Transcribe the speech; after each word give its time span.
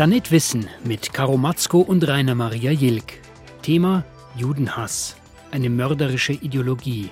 Planet 0.00 0.30
Wissen 0.32 0.66
mit 0.82 1.12
Karo 1.12 1.36
Matzko 1.36 1.80
und 1.80 2.08
Rainer 2.08 2.34
Maria 2.34 2.70
Jilk. 2.70 3.20
Thema 3.60 4.02
Judenhass. 4.34 5.14
Eine 5.50 5.68
mörderische 5.68 6.32
Ideologie. 6.32 7.10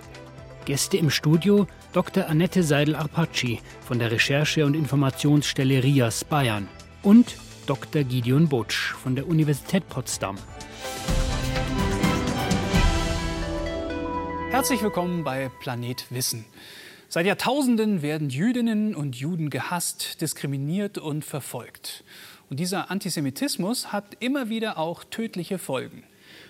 Gäste 0.65 0.97
im 0.97 1.11
Studio 1.11 1.67
Dr. 1.93 2.29
Annette 2.29 2.63
Seidel-Arpacci 2.63 3.61
von 3.83 3.99
der 3.99 4.11
Recherche- 4.11 4.65
und 4.65 4.73
Informationsstelle 4.73 5.85
RIAS 5.85 6.25
Bayern 6.25 6.67
und 7.03 7.37
Dr. 7.67 8.05
Gideon 8.05 8.49
Butsch 8.49 8.95
von 8.95 9.15
der 9.15 9.29
Universität 9.29 9.87
Potsdam. 9.91 10.39
Herzlich 14.49 14.83
willkommen 14.83 15.25
bei 15.25 15.51
Planet 15.61 16.07
Wissen. 16.09 16.47
Seit 17.11 17.27
Jahrtausenden 17.27 18.03
werden 18.03 18.29
Jüdinnen 18.31 18.95
und 18.95 19.17
Juden 19.17 19.49
gehasst, 19.51 20.21
diskriminiert 20.21 20.99
und 20.99 21.25
verfolgt. 21.25 22.05
Und 22.51 22.61
dieser 22.61 22.91
Antisemitismus 22.91 23.93
hat 23.93 24.17
immer 24.21 24.49
wieder 24.49 24.79
auch 24.79 25.05
tödliche 25.05 25.59
Folgen. 25.59 26.05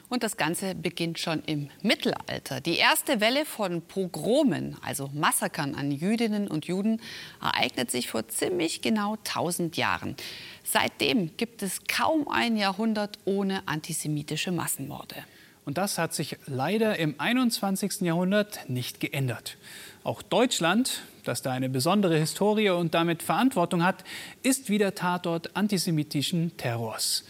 Und 0.09 0.23
das 0.23 0.39
Ganze 0.39 0.75
beginnt 0.75 1.19
schon 1.19 1.43
im 1.45 1.69
Mittelalter. 1.83 2.63
Die 2.63 2.77
erste 2.77 3.21
Welle 3.21 3.45
von 3.45 3.83
Pogromen, 3.83 4.77
also 4.83 5.11
Massakern 5.13 5.75
an 5.75 5.91
Jüdinnen 5.91 6.49
und 6.49 6.67
Juden, 6.67 7.03
ereignet 7.43 7.91
sich 7.91 8.09
vor 8.09 8.27
ziemlich 8.27 8.81
genau 8.81 9.17
1000 9.17 9.77
Jahren. 9.77 10.17
Seitdem 10.65 11.37
gibt 11.37 11.63
es 11.63 11.81
kaum 11.87 12.27
ein 12.29 12.57
Jahrhundert 12.57 13.19
ohne 13.27 13.69
antisemitische 13.69 14.51
Massenmorde. 14.51 15.17
Und 15.67 15.77
das 15.77 15.99
hat 15.99 16.15
sich 16.15 16.39
leider 16.47 16.99
im 16.99 17.17
21. 17.19 18.01
Jahrhundert 18.01 18.71
nicht 18.71 19.01
geändert. 19.01 19.59
Auch 20.05 20.23
Deutschland, 20.23 21.03
das 21.29 21.43
da 21.43 21.53
eine 21.53 21.69
besondere 21.69 22.19
Historie 22.19 22.71
und 22.71 22.95
damit 22.95 23.23
Verantwortung 23.23 23.85
hat, 23.85 24.03
ist 24.43 24.69
wieder 24.69 24.95
Tatort 24.95 25.55
antisemitischen 25.57 26.57
Terrors. 26.57 27.25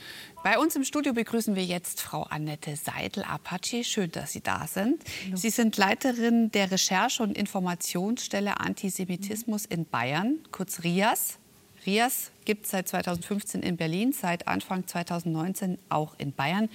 Bei 0.45 0.57
uns 0.59 0.77
im 0.77 0.85
Studio 0.85 1.13
begrüßen 1.13 1.57
wir 1.57 1.65
jetzt 1.65 2.01
Frau 2.01 2.23
Annette 2.23 2.77
Seidel-Apache. 2.77 3.83
Schön, 3.83 4.13
dass 4.13 4.33
Sie 4.33 4.41
da 4.41 4.67
sind. 4.69 5.03
Hallo. 5.27 5.37
Sie 5.37 5.51
sind 5.51 5.77
Leiterin 5.77 6.53
der 6.53 6.71
Recherche- 6.71 7.25
und 7.25 7.37
Informationsstelle 7.37 8.61
Antisemitismus 8.61 9.67
in 9.67 9.85
Bayern, 9.85 10.39
kurz 10.53 10.85
RIAS. 10.85 11.39
RIAS 11.85 12.31
gibt 12.45 12.67
es 12.67 12.71
seit 12.71 12.89
2015 12.89 13.63
in 13.63 13.77
Berlin, 13.77 14.13
seit 14.13 14.47
Anfang 14.47 14.87
2019 14.87 15.77
auch 15.89 16.15
in 16.19 16.33
Bayern. 16.33 16.69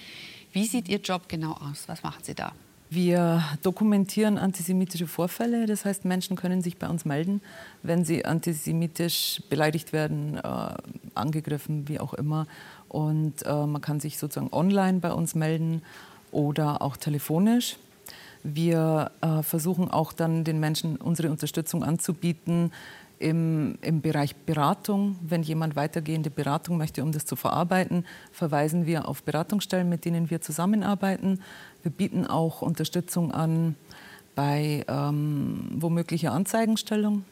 Wie 0.51 0.65
sieht 0.65 0.89
Ihr 0.89 0.99
Job 0.99 1.29
genau 1.29 1.53
aus? 1.53 1.87
Was 1.87 2.03
machen 2.03 2.23
Sie 2.23 2.35
da? 2.35 2.51
Wir 2.93 3.43
dokumentieren 3.63 4.37
antisemitische 4.37 5.07
Vorfälle. 5.07 5.65
Das 5.65 5.83
heißt, 5.83 6.05
Menschen 6.05 6.35
können 6.35 6.61
sich 6.61 6.77
bei 6.77 6.87
uns 6.87 7.05
melden, 7.05 7.41
wenn 7.81 8.05
sie 8.05 8.23
antisemitisch 8.23 9.41
beleidigt 9.49 9.93
werden, 9.93 10.37
äh, 10.37 10.75
angegriffen, 11.15 11.87
wie 11.87 11.99
auch 11.99 12.13
immer. 12.13 12.45
Und 12.89 13.43
äh, 13.47 13.65
man 13.65 13.81
kann 13.81 13.99
sich 13.99 14.19
sozusagen 14.19 14.53
online 14.53 14.99
bei 14.99 15.11
uns 15.11 15.33
melden 15.33 15.81
oder 16.31 16.83
auch 16.83 16.95
telefonisch. 16.95 17.77
Wir 18.43 19.09
äh, 19.21 19.41
versuchen 19.41 19.89
auch 19.89 20.13
dann 20.13 20.43
den 20.43 20.59
Menschen 20.59 20.97
unsere 20.97 21.31
Unterstützung 21.31 21.83
anzubieten 21.83 22.71
im, 23.23 23.77
im 23.81 24.01
Bereich 24.01 24.35
Beratung. 24.35 25.15
Wenn 25.21 25.41
jemand 25.41 25.75
weitergehende 25.75 26.29
Beratung 26.29 26.77
möchte, 26.77 27.01
um 27.01 27.11
das 27.11 27.25
zu 27.25 27.35
verarbeiten, 27.35 28.05
verweisen 28.31 28.85
wir 28.85 29.07
auf 29.07 29.23
Beratungsstellen, 29.23 29.87
mit 29.87 30.05
denen 30.05 30.29
wir 30.29 30.41
zusammenarbeiten. 30.41 31.41
Wir 31.81 31.91
bieten 31.91 32.27
auch 32.27 32.61
Unterstützung 32.61 33.31
an 33.31 33.75
bei 34.35 34.83
ähm, 34.87 35.69
womöglicher 35.75 36.31
Anzeigenstellung 36.31 37.23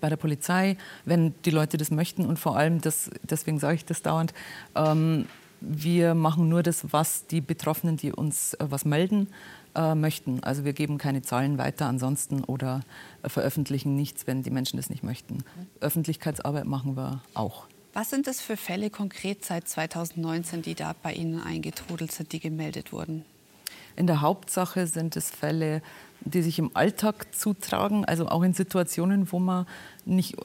bei 0.00 0.08
der 0.08 0.16
Polizei, 0.16 0.76
wenn 1.04 1.32
die 1.44 1.50
Leute 1.50 1.76
das 1.76 1.90
möchten. 1.90 2.26
Und 2.26 2.38
vor 2.38 2.56
allem, 2.56 2.80
das, 2.80 3.10
deswegen 3.22 3.58
sage 3.58 3.76
ich 3.76 3.84
das 3.84 4.02
dauernd, 4.02 4.34
ähm, 4.74 5.26
wir 5.62 6.14
machen 6.14 6.48
nur 6.48 6.62
das, 6.62 6.92
was 6.92 7.26
die 7.26 7.40
Betroffenen, 7.40 7.96
die 7.96 8.12
uns 8.12 8.54
äh, 8.54 8.66
was 8.68 8.84
melden, 8.84 9.28
äh, 9.74 9.94
möchten. 9.94 10.42
Also 10.42 10.64
wir 10.64 10.72
geben 10.72 10.98
keine 10.98 11.22
Zahlen 11.22 11.58
weiter 11.58 11.86
ansonsten 11.86 12.44
oder 12.44 12.80
äh, 13.22 13.28
veröffentlichen 13.28 13.94
nichts, 13.96 14.26
wenn 14.26 14.42
die 14.42 14.50
Menschen 14.50 14.76
das 14.76 14.90
nicht 14.90 15.02
möchten. 15.02 15.44
Öffentlichkeitsarbeit 15.80 16.66
machen 16.66 16.96
wir 16.96 17.22
auch. 17.34 17.66
Was 17.94 18.10
sind 18.10 18.26
das 18.26 18.40
für 18.40 18.56
Fälle 18.56 18.90
konkret 18.90 19.44
seit 19.44 19.68
2019, 19.68 20.62
die 20.62 20.74
da 20.74 20.94
bei 21.02 21.12
Ihnen 21.12 21.40
eingetrudelt 21.40 22.10
sind, 22.10 22.32
die 22.32 22.40
gemeldet 22.40 22.92
wurden? 22.92 23.24
In 23.96 24.06
der 24.06 24.22
Hauptsache 24.22 24.86
sind 24.86 25.16
es 25.16 25.30
Fälle, 25.30 25.82
die 26.20 26.42
sich 26.42 26.58
im 26.58 26.70
Alltag 26.74 27.34
zutragen, 27.34 28.04
also 28.04 28.28
auch 28.28 28.42
in 28.42 28.54
Situationen, 28.54 29.30
wo 29.30 29.38
man 29.38 29.66
nicht, 30.04 30.36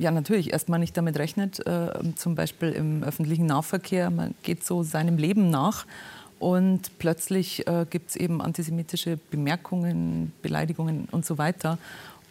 ja 0.00 0.10
natürlich 0.10 0.52
erstmal 0.52 0.78
nicht 0.78 0.96
damit 0.96 1.18
rechnet, 1.18 1.64
äh, 1.66 1.90
zum 2.16 2.34
Beispiel 2.34 2.70
im 2.70 3.02
öffentlichen 3.02 3.46
Nahverkehr, 3.46 4.10
man 4.10 4.34
geht 4.42 4.64
so 4.64 4.82
seinem 4.82 5.18
Leben 5.18 5.50
nach 5.50 5.86
und 6.38 6.98
plötzlich 6.98 7.66
äh, 7.66 7.86
gibt 7.88 8.10
es 8.10 8.16
eben 8.16 8.40
antisemitische 8.40 9.18
Bemerkungen, 9.30 10.32
Beleidigungen 10.42 11.06
und 11.10 11.24
so 11.24 11.38
weiter. 11.38 11.78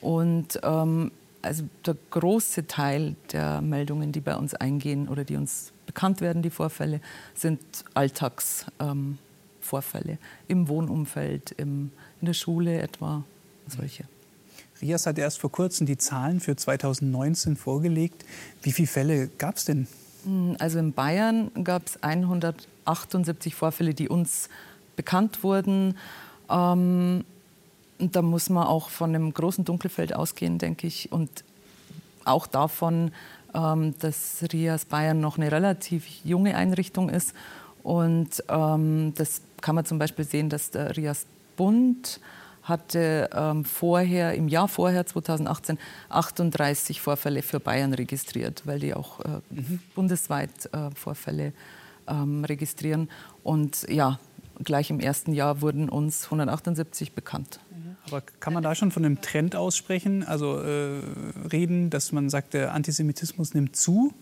Und 0.02 0.59
ähm, 0.63 1.12
also 1.41 1.63
der 1.85 1.96
große 2.09 2.68
Teil 2.68 3.16
der 3.31 3.62
Meldungen, 3.62 4.12
die 4.12 4.19
bei 4.19 4.36
uns 4.36 4.53
eingehen 4.53 5.07
oder 5.07 5.24
die 5.24 5.36
uns 5.36 5.72
bekannt 5.86 6.22
werden, 6.22 6.41
die 6.41 6.50
Vorfälle, 6.50 7.01
sind 7.36 7.59
Alltags. 7.94 8.66
Ähm, 8.80 9.18
im 10.47 10.68
Wohnumfeld, 10.68 11.51
im, 11.51 11.91
in 12.22 12.25
der 12.25 12.34
Schule 12.34 12.81
etwa, 12.81 13.24
solche. 13.68 14.06
Rias 14.81 15.06
hat 15.06 15.17
erst 15.17 15.40
vor 15.40 15.51
kurzem 15.51 15.85
die 15.85 15.97
Zahlen 15.97 16.40
für 16.40 16.56
2019 16.56 17.56
vorgelegt. 17.56 18.25
Wie 18.62 18.72
viele 18.72 18.88
Fälle 18.88 19.28
gab 19.28 19.57
es 19.57 19.66
denn? 19.66 19.88
Hm, 20.23 20.56
also 20.59 20.79
in 20.79 20.94
Bayern 20.94 21.51
gab 21.63 21.88
es 21.88 22.01
178 22.01 23.56
Vorfälle, 23.56 23.94
die 23.94 24.09
uns 24.09 24.50
bekannt 24.95 25.44
wurden. 25.44 25.97
Ähm, 26.50 27.25
da 27.97 28.22
muss 28.22 28.50
man 28.50 28.66
auch 28.68 28.89
von 28.89 29.09
einem 29.09 29.34
großen 29.34 29.66
Dunkelfeld 29.66 30.16
ausgehen, 30.16 30.57
denke 30.57 30.88
ich. 30.88 31.12
Und 31.12 31.44
auch 32.25 32.47
davon, 32.47 33.12
ähm, 33.53 33.95
dass 34.00 34.44
Rias 34.53 34.85
Bayern 34.85 35.19
noch 35.19 35.38
eine 35.38 35.51
relativ 35.51 36.06
junge 36.23 36.56
Einrichtung 36.56 37.09
ist 37.09 37.34
und 37.84 38.44
ähm, 38.50 39.13
das 39.16 39.41
kann 39.62 39.75
man 39.75 39.85
zum 39.85 40.00
Beispiel 40.00 40.25
sehen, 40.25 40.50
dass 40.50 40.72
der 40.72 40.95
Rias 40.95 41.25
Bund 41.57 42.19
hatte 42.64 43.30
ähm, 43.34 43.66
vorher, 43.66 44.36
im 44.36 44.47
Jahr 44.47 44.68
vorher, 44.68 45.06
2018, 45.06 45.78
38 46.09 47.02
Vorfälle 47.02 47.42
für 47.42 47.59
Bayern 47.59 47.94
registriert, 47.94 48.64
weil 48.66 48.80
die 48.80 48.94
auch 48.94 49.20
äh, 49.22 49.28
mhm. 49.50 49.80
bundesweit 49.96 50.69
äh, 50.74 50.90
Vorfälle 50.96 51.53
ähm, 52.08 52.46
registrieren. 52.46 53.09
Und 53.44 53.88
ja, 53.90 54.19
gleich 54.64 54.90
im 54.90 55.00
ersten 55.00 55.34
Jahr 55.34 55.62
wurden 55.62 55.90
uns 55.90 56.25
178 56.25 57.14
bekannt. 57.14 57.59
Mhm. 57.72 57.96
Aber 58.08 58.22
kann 58.40 58.53
man 58.53 58.64
da 58.64 58.75
schon 58.75 58.92
von 58.92 59.06
einem 59.06 59.22
Trend 59.22 59.56
aussprechen, 59.56 60.24
also 60.24 60.59
äh, 60.59 61.02
reden, 61.52 61.90
dass 61.90 62.12
man 62.12 62.30
sagt, 62.30 62.53
der 62.53 62.74
Antisemitismus 62.74 63.53
nimmt 63.53 63.75
zu? 63.75 64.14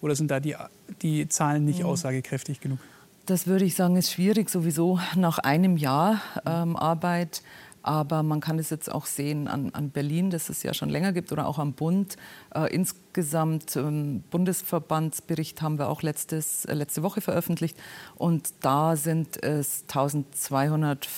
Oder 0.00 0.14
sind 0.14 0.30
da 0.30 0.40
die, 0.40 0.56
die 1.02 1.28
Zahlen 1.28 1.64
nicht 1.64 1.80
mhm. 1.80 1.86
aussagekräftig 1.86 2.60
genug? 2.60 2.78
Das 3.26 3.46
würde 3.46 3.64
ich 3.64 3.74
sagen, 3.74 3.96
ist 3.96 4.12
schwierig 4.12 4.50
sowieso 4.50 4.98
nach 5.14 5.38
einem 5.38 5.76
Jahr 5.76 6.20
ähm, 6.44 6.76
Arbeit. 6.76 7.42
Aber 7.82 8.22
man 8.22 8.40
kann 8.40 8.58
es 8.58 8.68
jetzt 8.68 8.92
auch 8.92 9.06
sehen 9.06 9.48
an, 9.48 9.70
an, 9.72 9.90
Berlin, 9.90 10.30
das 10.30 10.50
es 10.50 10.62
ja 10.62 10.74
schon 10.74 10.90
länger 10.90 11.12
gibt, 11.12 11.32
oder 11.32 11.46
auch 11.46 11.58
am 11.58 11.72
Bund. 11.72 12.16
Äh, 12.54 12.74
insgesamt 12.74 13.74
ähm, 13.76 14.22
Bundesverbandsbericht 14.30 15.62
haben 15.62 15.78
wir 15.78 15.88
auch 15.88 16.02
letztes, 16.02 16.66
äh, 16.66 16.74
letzte 16.74 17.02
Woche 17.02 17.22
veröffentlicht. 17.22 17.78
Und 18.16 18.52
da 18.60 18.96
sind 18.96 19.42
es 19.42 19.84
1200, 19.88 21.08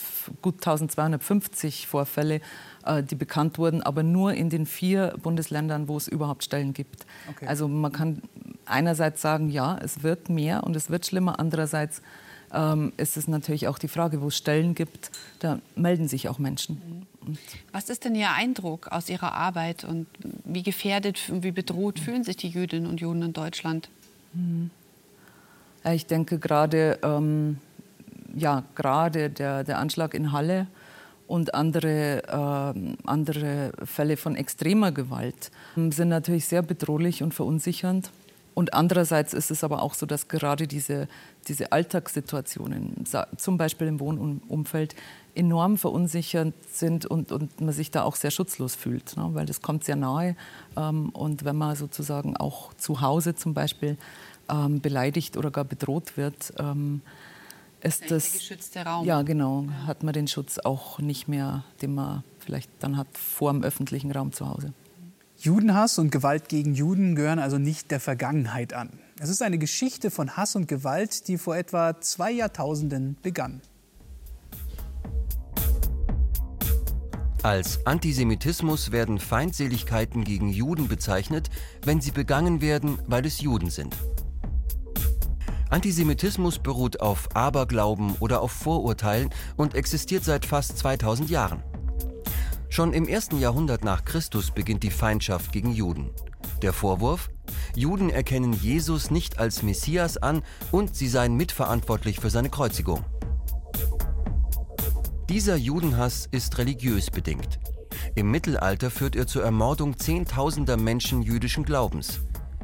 gut 0.40 0.54
1250 0.56 1.88
Vorfälle, 1.88 2.40
äh, 2.84 3.02
die 3.02 3.16
bekannt 3.16 3.58
wurden, 3.58 3.82
aber 3.82 4.04
nur 4.04 4.34
in 4.34 4.48
den 4.48 4.66
vier 4.66 5.14
Bundesländern, 5.20 5.88
wo 5.88 5.96
es 5.96 6.06
überhaupt 6.06 6.44
Stellen 6.44 6.74
gibt. 6.74 7.06
Okay. 7.28 7.46
Also 7.46 7.66
man 7.66 7.90
kann 7.90 8.22
einerseits 8.66 9.22
sagen, 9.22 9.50
ja, 9.50 9.78
es 9.78 10.02
wird 10.02 10.28
mehr 10.28 10.64
und 10.64 10.76
es 10.76 10.90
wird 10.90 11.06
schlimmer. 11.06 11.38
Andererseits 11.38 12.02
ähm, 12.52 12.92
ist 12.96 13.16
es 13.16 13.28
natürlich 13.28 13.68
auch 13.68 13.78
die 13.78 13.88
Frage, 13.88 14.20
wo 14.20 14.28
es 14.28 14.36
Stellen 14.36 14.74
gibt, 14.74 15.10
da 15.38 15.58
melden 15.74 16.08
sich 16.08 16.28
auch 16.28 16.38
Menschen. 16.38 17.06
Mhm. 17.24 17.38
Was 17.70 17.88
ist 17.88 18.04
denn 18.04 18.14
Ihr 18.14 18.30
Eindruck 18.32 18.88
aus 18.88 19.08
Ihrer 19.08 19.32
Arbeit 19.32 19.84
und 19.84 20.06
wie 20.44 20.62
gefährdet 20.62 21.30
und 21.30 21.44
wie 21.44 21.52
bedroht 21.52 21.98
fühlen 21.98 22.24
sich 22.24 22.36
die 22.36 22.48
Jüdinnen 22.48 22.88
und 22.88 23.00
Juden 23.00 23.22
in 23.22 23.32
Deutschland? 23.32 23.88
Mhm. 24.32 24.70
Ja, 25.84 25.92
ich 25.92 26.06
denke 26.06 26.38
gerade, 26.38 26.98
ähm, 27.02 27.58
ja, 28.34 28.64
gerade 28.74 29.30
der, 29.30 29.64
der 29.64 29.78
Anschlag 29.78 30.14
in 30.14 30.32
Halle 30.32 30.66
und 31.26 31.54
andere, 31.54 32.22
äh, 32.74 32.96
andere 33.06 33.72
Fälle 33.84 34.16
von 34.16 34.36
extremer 34.36 34.92
Gewalt 34.92 35.50
sind 35.76 36.08
natürlich 36.08 36.46
sehr 36.46 36.62
bedrohlich 36.62 37.22
und 37.22 37.34
verunsichernd. 37.34 38.10
Und 38.54 38.74
andererseits 38.74 39.32
ist 39.32 39.50
es 39.50 39.64
aber 39.64 39.82
auch 39.82 39.94
so, 39.94 40.04
dass 40.04 40.28
gerade 40.28 40.66
diese, 40.66 41.08
diese 41.48 41.72
Alltagssituationen, 41.72 43.04
zum 43.36 43.56
Beispiel 43.56 43.86
im 43.86 44.00
Wohnumfeld, 44.00 44.94
enorm 45.34 45.78
verunsichernd 45.78 46.54
sind 46.70 47.06
und, 47.06 47.32
und 47.32 47.60
man 47.60 47.72
sich 47.72 47.90
da 47.90 48.02
auch 48.02 48.16
sehr 48.16 48.30
schutzlos 48.30 48.74
fühlt, 48.74 49.16
ne? 49.16 49.30
weil 49.32 49.46
das 49.46 49.62
kommt 49.62 49.84
sehr 49.84 49.96
nahe. 49.96 50.36
Ähm, 50.76 51.08
und 51.10 51.44
wenn 51.44 51.56
man 51.56 51.74
sozusagen 51.74 52.36
auch 52.36 52.74
zu 52.74 53.00
Hause 53.00 53.34
zum 53.34 53.54
Beispiel 53.54 53.96
ähm, 54.50 54.80
beleidigt 54.80 55.36
oder 55.38 55.50
gar 55.50 55.64
bedroht 55.64 56.18
wird, 56.18 56.52
ähm, 56.58 57.00
ist 57.80 58.10
das, 58.10 58.30
der 58.30 58.40
geschützte 58.40 58.80
Raum. 58.80 59.06
Ja, 59.06 59.22
genau, 59.22 59.64
ja. 59.64 59.86
hat 59.86 60.02
man 60.02 60.12
den 60.12 60.28
Schutz 60.28 60.58
auch 60.58 60.98
nicht 60.98 61.28
mehr, 61.28 61.64
den 61.80 61.94
man 61.94 62.22
vielleicht 62.38 62.70
dann 62.80 62.96
hat 62.96 63.08
vor 63.16 63.52
dem 63.52 63.64
öffentlichen 63.64 64.12
Raum 64.12 64.32
zu 64.32 64.48
Hause. 64.48 64.72
Judenhass 65.42 65.98
und 65.98 66.12
Gewalt 66.12 66.48
gegen 66.48 66.72
Juden 66.72 67.16
gehören 67.16 67.40
also 67.40 67.58
nicht 67.58 67.90
der 67.90 67.98
Vergangenheit 67.98 68.74
an. 68.74 68.90
Es 69.18 69.28
ist 69.28 69.42
eine 69.42 69.58
Geschichte 69.58 70.12
von 70.12 70.36
Hass 70.36 70.54
und 70.54 70.68
Gewalt, 70.68 71.26
die 71.26 71.36
vor 71.36 71.56
etwa 71.56 72.00
zwei 72.00 72.30
Jahrtausenden 72.30 73.16
begann. 73.22 73.60
Als 77.42 77.84
Antisemitismus 77.88 78.92
werden 78.92 79.18
Feindseligkeiten 79.18 80.22
gegen 80.22 80.48
Juden 80.48 80.86
bezeichnet, 80.86 81.50
wenn 81.84 82.00
sie 82.00 82.12
begangen 82.12 82.60
werden, 82.60 83.00
weil 83.08 83.26
es 83.26 83.40
Juden 83.40 83.70
sind. 83.70 83.96
Antisemitismus 85.70 86.60
beruht 86.60 87.00
auf 87.00 87.34
Aberglauben 87.34 88.14
oder 88.20 88.42
auf 88.42 88.52
Vorurteilen 88.52 89.30
und 89.56 89.74
existiert 89.74 90.22
seit 90.22 90.46
fast 90.46 90.78
2000 90.78 91.30
Jahren. 91.30 91.64
Schon 92.72 92.94
im 92.94 93.06
ersten 93.06 93.38
Jahrhundert 93.38 93.84
nach 93.84 94.02
Christus 94.06 94.50
beginnt 94.50 94.82
die 94.82 94.90
Feindschaft 94.90 95.52
gegen 95.52 95.72
Juden. 95.72 96.08
Der 96.62 96.72
Vorwurf? 96.72 97.28
Juden 97.76 98.08
erkennen 98.08 98.54
Jesus 98.54 99.10
nicht 99.10 99.38
als 99.38 99.62
Messias 99.62 100.16
an 100.16 100.40
und 100.70 100.96
sie 100.96 101.08
seien 101.08 101.36
mitverantwortlich 101.36 102.18
für 102.18 102.30
seine 102.30 102.48
Kreuzigung. 102.48 103.04
Dieser 105.28 105.56
Judenhass 105.56 106.26
ist 106.30 106.56
religiös 106.56 107.10
bedingt. 107.10 107.60
Im 108.14 108.30
Mittelalter 108.30 108.90
führt 108.90 109.16
er 109.16 109.26
zur 109.26 109.44
Ermordung 109.44 109.98
Zehntausender 109.98 110.78
Menschen 110.78 111.20
jüdischen 111.20 111.66
Glaubens. 111.66 112.20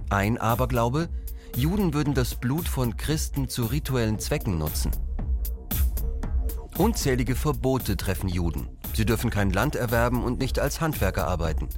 Ein 0.09 0.39
Aberglaube, 0.39 1.11
Juden 1.55 1.93
würden 1.93 2.15
das 2.15 2.35
Blut 2.35 2.67
von 2.67 2.97
Christen 2.97 3.51
zu 3.51 3.67
rituellen 3.67 4.19
Zwecken 4.19 4.57
nutzen. 4.57 4.91
Unzählige 6.79 7.35
Verbote 7.35 7.97
treffen 7.97 8.29
Juden. 8.29 8.69
Sie 8.95 9.05
dürfen 9.05 9.31
kein 9.31 9.51
Land 9.51 9.75
erwerben 9.75 10.23
und 10.23 10.39
nicht 10.39 10.61
als 10.61 10.81
Handwerker 10.81 11.27
arbeiten. 11.27 11.69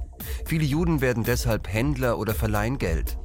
Viele 0.45 0.63
Juden 0.63 1.01
werden 1.01 1.23
deshalb 1.23 1.67
Händler 1.67 2.19
oder 2.19 2.35
verleihen 2.35 2.77
Geld. 2.77 3.17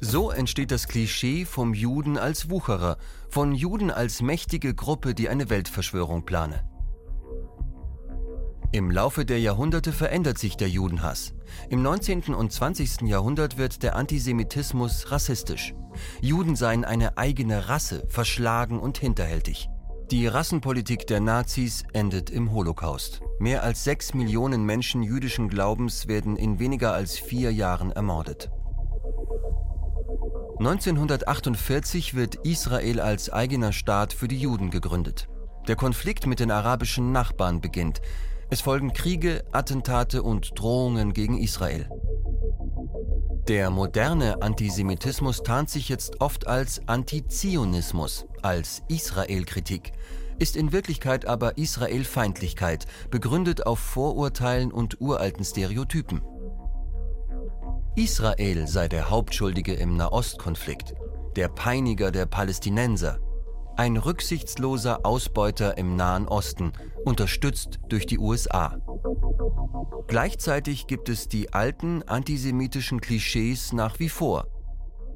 So 0.00 0.30
entsteht 0.30 0.70
das 0.70 0.88
Klischee 0.88 1.44
vom 1.44 1.74
Juden 1.74 2.16
als 2.16 2.48
Wucherer, 2.48 2.96
von 3.28 3.54
Juden 3.54 3.90
als 3.90 4.22
mächtige 4.22 4.74
Gruppe, 4.74 5.14
die 5.14 5.28
eine 5.28 5.50
Weltverschwörung 5.50 6.24
plane. 6.24 6.67
Im 8.70 8.90
Laufe 8.90 9.24
der 9.24 9.40
Jahrhunderte 9.40 9.92
verändert 9.92 10.36
sich 10.36 10.58
der 10.58 10.68
Judenhass. 10.68 11.32
Im 11.70 11.80
19. 11.80 12.34
und 12.34 12.52
20. 12.52 13.02
Jahrhundert 13.02 13.56
wird 13.56 13.82
der 13.82 13.96
Antisemitismus 13.96 15.10
rassistisch. 15.10 15.74
Juden 16.20 16.54
seien 16.54 16.84
eine 16.84 17.16
eigene 17.16 17.70
Rasse, 17.70 18.04
verschlagen 18.10 18.78
und 18.78 18.98
hinterhältig. 18.98 19.70
Die 20.10 20.26
Rassenpolitik 20.26 21.06
der 21.06 21.20
Nazis 21.20 21.84
endet 21.94 22.28
im 22.28 22.52
Holocaust. 22.52 23.22
Mehr 23.38 23.62
als 23.62 23.84
sechs 23.84 24.12
Millionen 24.12 24.64
Menschen 24.64 25.02
jüdischen 25.02 25.48
Glaubens 25.48 26.06
werden 26.06 26.36
in 26.36 26.58
weniger 26.58 26.92
als 26.92 27.18
vier 27.18 27.50
Jahren 27.50 27.92
ermordet. 27.92 28.50
1948 30.58 32.14
wird 32.14 32.34
Israel 32.44 33.00
als 33.00 33.30
eigener 33.30 33.72
Staat 33.72 34.12
für 34.12 34.28
die 34.28 34.38
Juden 34.38 34.70
gegründet. 34.70 35.28
Der 35.68 35.76
Konflikt 35.76 36.26
mit 36.26 36.40
den 36.40 36.50
arabischen 36.50 37.12
Nachbarn 37.12 37.60
beginnt. 37.62 38.02
Es 38.50 38.62
folgen 38.62 38.94
Kriege, 38.94 39.44
Attentate 39.52 40.22
und 40.22 40.58
Drohungen 40.58 41.12
gegen 41.12 41.36
Israel. 41.36 41.86
Der 43.46 43.70
moderne 43.70 44.40
Antisemitismus 44.40 45.42
tarnt 45.42 45.68
sich 45.68 45.90
jetzt 45.90 46.22
oft 46.22 46.46
als 46.46 46.80
Antizionismus, 46.86 48.26
als 48.40 48.82
Israelkritik, 48.88 49.92
ist 50.38 50.56
in 50.56 50.72
Wirklichkeit 50.72 51.26
aber 51.26 51.58
Israelfeindlichkeit, 51.58 52.86
begründet 53.10 53.66
auf 53.66 53.80
Vorurteilen 53.80 54.72
und 54.72 54.98
uralten 54.98 55.44
Stereotypen. 55.44 56.22
Israel 57.96 58.66
sei 58.66 58.88
der 58.88 59.10
Hauptschuldige 59.10 59.74
im 59.74 59.96
Nahostkonflikt, 59.96 60.94
der 61.36 61.48
Peiniger 61.48 62.10
der 62.12 62.24
Palästinenser, 62.24 63.18
ein 63.76 63.96
rücksichtsloser 63.96 65.06
Ausbeuter 65.06 65.78
im 65.78 65.94
Nahen 65.94 66.26
Osten, 66.26 66.72
unterstützt 67.08 67.80
durch 67.88 68.06
die 68.06 68.18
USA. 68.18 68.78
Gleichzeitig 70.06 70.86
gibt 70.86 71.08
es 71.08 71.28
die 71.28 71.52
alten 71.52 72.02
antisemitischen 72.04 73.00
Klischees 73.00 73.72
nach 73.72 73.98
wie 73.98 74.08
vor. 74.08 74.46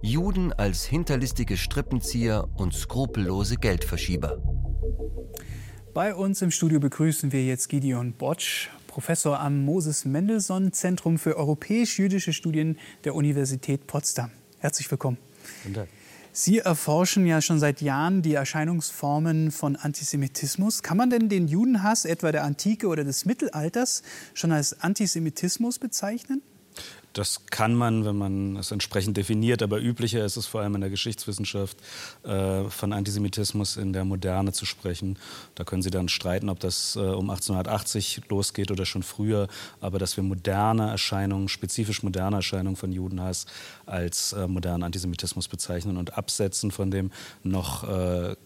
Juden 0.02 0.52
als 0.52 0.84
hinterlistige 0.84 1.56
Strippenzieher 1.56 2.48
und 2.56 2.74
skrupellose 2.74 3.56
Geldverschieber. 3.56 4.42
Bei 5.94 6.14
uns 6.14 6.42
im 6.42 6.50
Studio 6.50 6.80
begrüßen 6.80 7.30
wir 7.30 7.44
jetzt 7.44 7.68
Gideon 7.68 8.14
Botsch, 8.14 8.70
Professor 8.86 9.38
am 9.38 9.64
Moses 9.64 10.04
Mendelssohn 10.04 10.72
Zentrum 10.72 11.18
für 11.18 11.36
europäisch-jüdische 11.36 12.32
Studien 12.32 12.78
der 13.04 13.14
Universität 13.14 13.86
Potsdam. 13.86 14.30
Herzlich 14.58 14.90
willkommen. 14.90 15.18
Guten 15.62 15.74
Tag. 15.74 15.88
Sie 16.34 16.60
erforschen 16.60 17.26
ja 17.26 17.42
schon 17.42 17.58
seit 17.58 17.82
Jahren 17.82 18.22
die 18.22 18.32
Erscheinungsformen 18.32 19.50
von 19.50 19.76
Antisemitismus. 19.76 20.82
Kann 20.82 20.96
man 20.96 21.10
denn 21.10 21.28
den 21.28 21.46
Judenhass 21.46 22.06
etwa 22.06 22.32
der 22.32 22.44
Antike 22.44 22.86
oder 22.86 23.04
des 23.04 23.26
Mittelalters 23.26 24.02
schon 24.32 24.50
als 24.50 24.80
Antisemitismus 24.80 25.78
bezeichnen? 25.78 26.40
Das 27.12 27.46
kann 27.46 27.74
man, 27.74 28.04
wenn 28.04 28.16
man 28.16 28.56
es 28.56 28.70
entsprechend 28.70 29.16
definiert, 29.16 29.62
aber 29.62 29.80
üblicher 29.80 30.24
ist 30.24 30.36
es 30.36 30.46
vor 30.46 30.60
allem 30.60 30.74
in 30.74 30.80
der 30.80 30.90
Geschichtswissenschaft, 30.90 31.76
äh, 32.22 32.64
von 32.64 32.92
Antisemitismus 32.92 33.76
in 33.76 33.92
der 33.92 34.04
Moderne 34.04 34.52
zu 34.52 34.64
sprechen. 34.64 35.18
Da 35.54 35.64
können 35.64 35.82
Sie 35.82 35.90
dann 35.90 36.08
streiten, 36.08 36.48
ob 36.48 36.60
das 36.60 36.96
äh, 36.96 37.00
um 37.00 37.30
1880 37.30 38.22
losgeht 38.28 38.70
oder 38.70 38.86
schon 38.86 39.02
früher, 39.02 39.48
aber 39.80 39.98
dass 39.98 40.16
wir 40.16 40.24
moderne 40.24 40.90
Erscheinungen, 40.90 41.48
spezifisch 41.48 42.02
moderne 42.02 42.36
Erscheinungen 42.36 42.76
von 42.76 42.92
Judenhass 42.92 43.46
als 43.86 44.32
äh, 44.32 44.46
modernen 44.46 44.82
Antisemitismus 44.82 45.48
bezeichnen 45.48 45.96
und 45.96 46.16
absetzen 46.16 46.70
von 46.70 46.90
dem 46.90 47.10
noch 47.42 47.82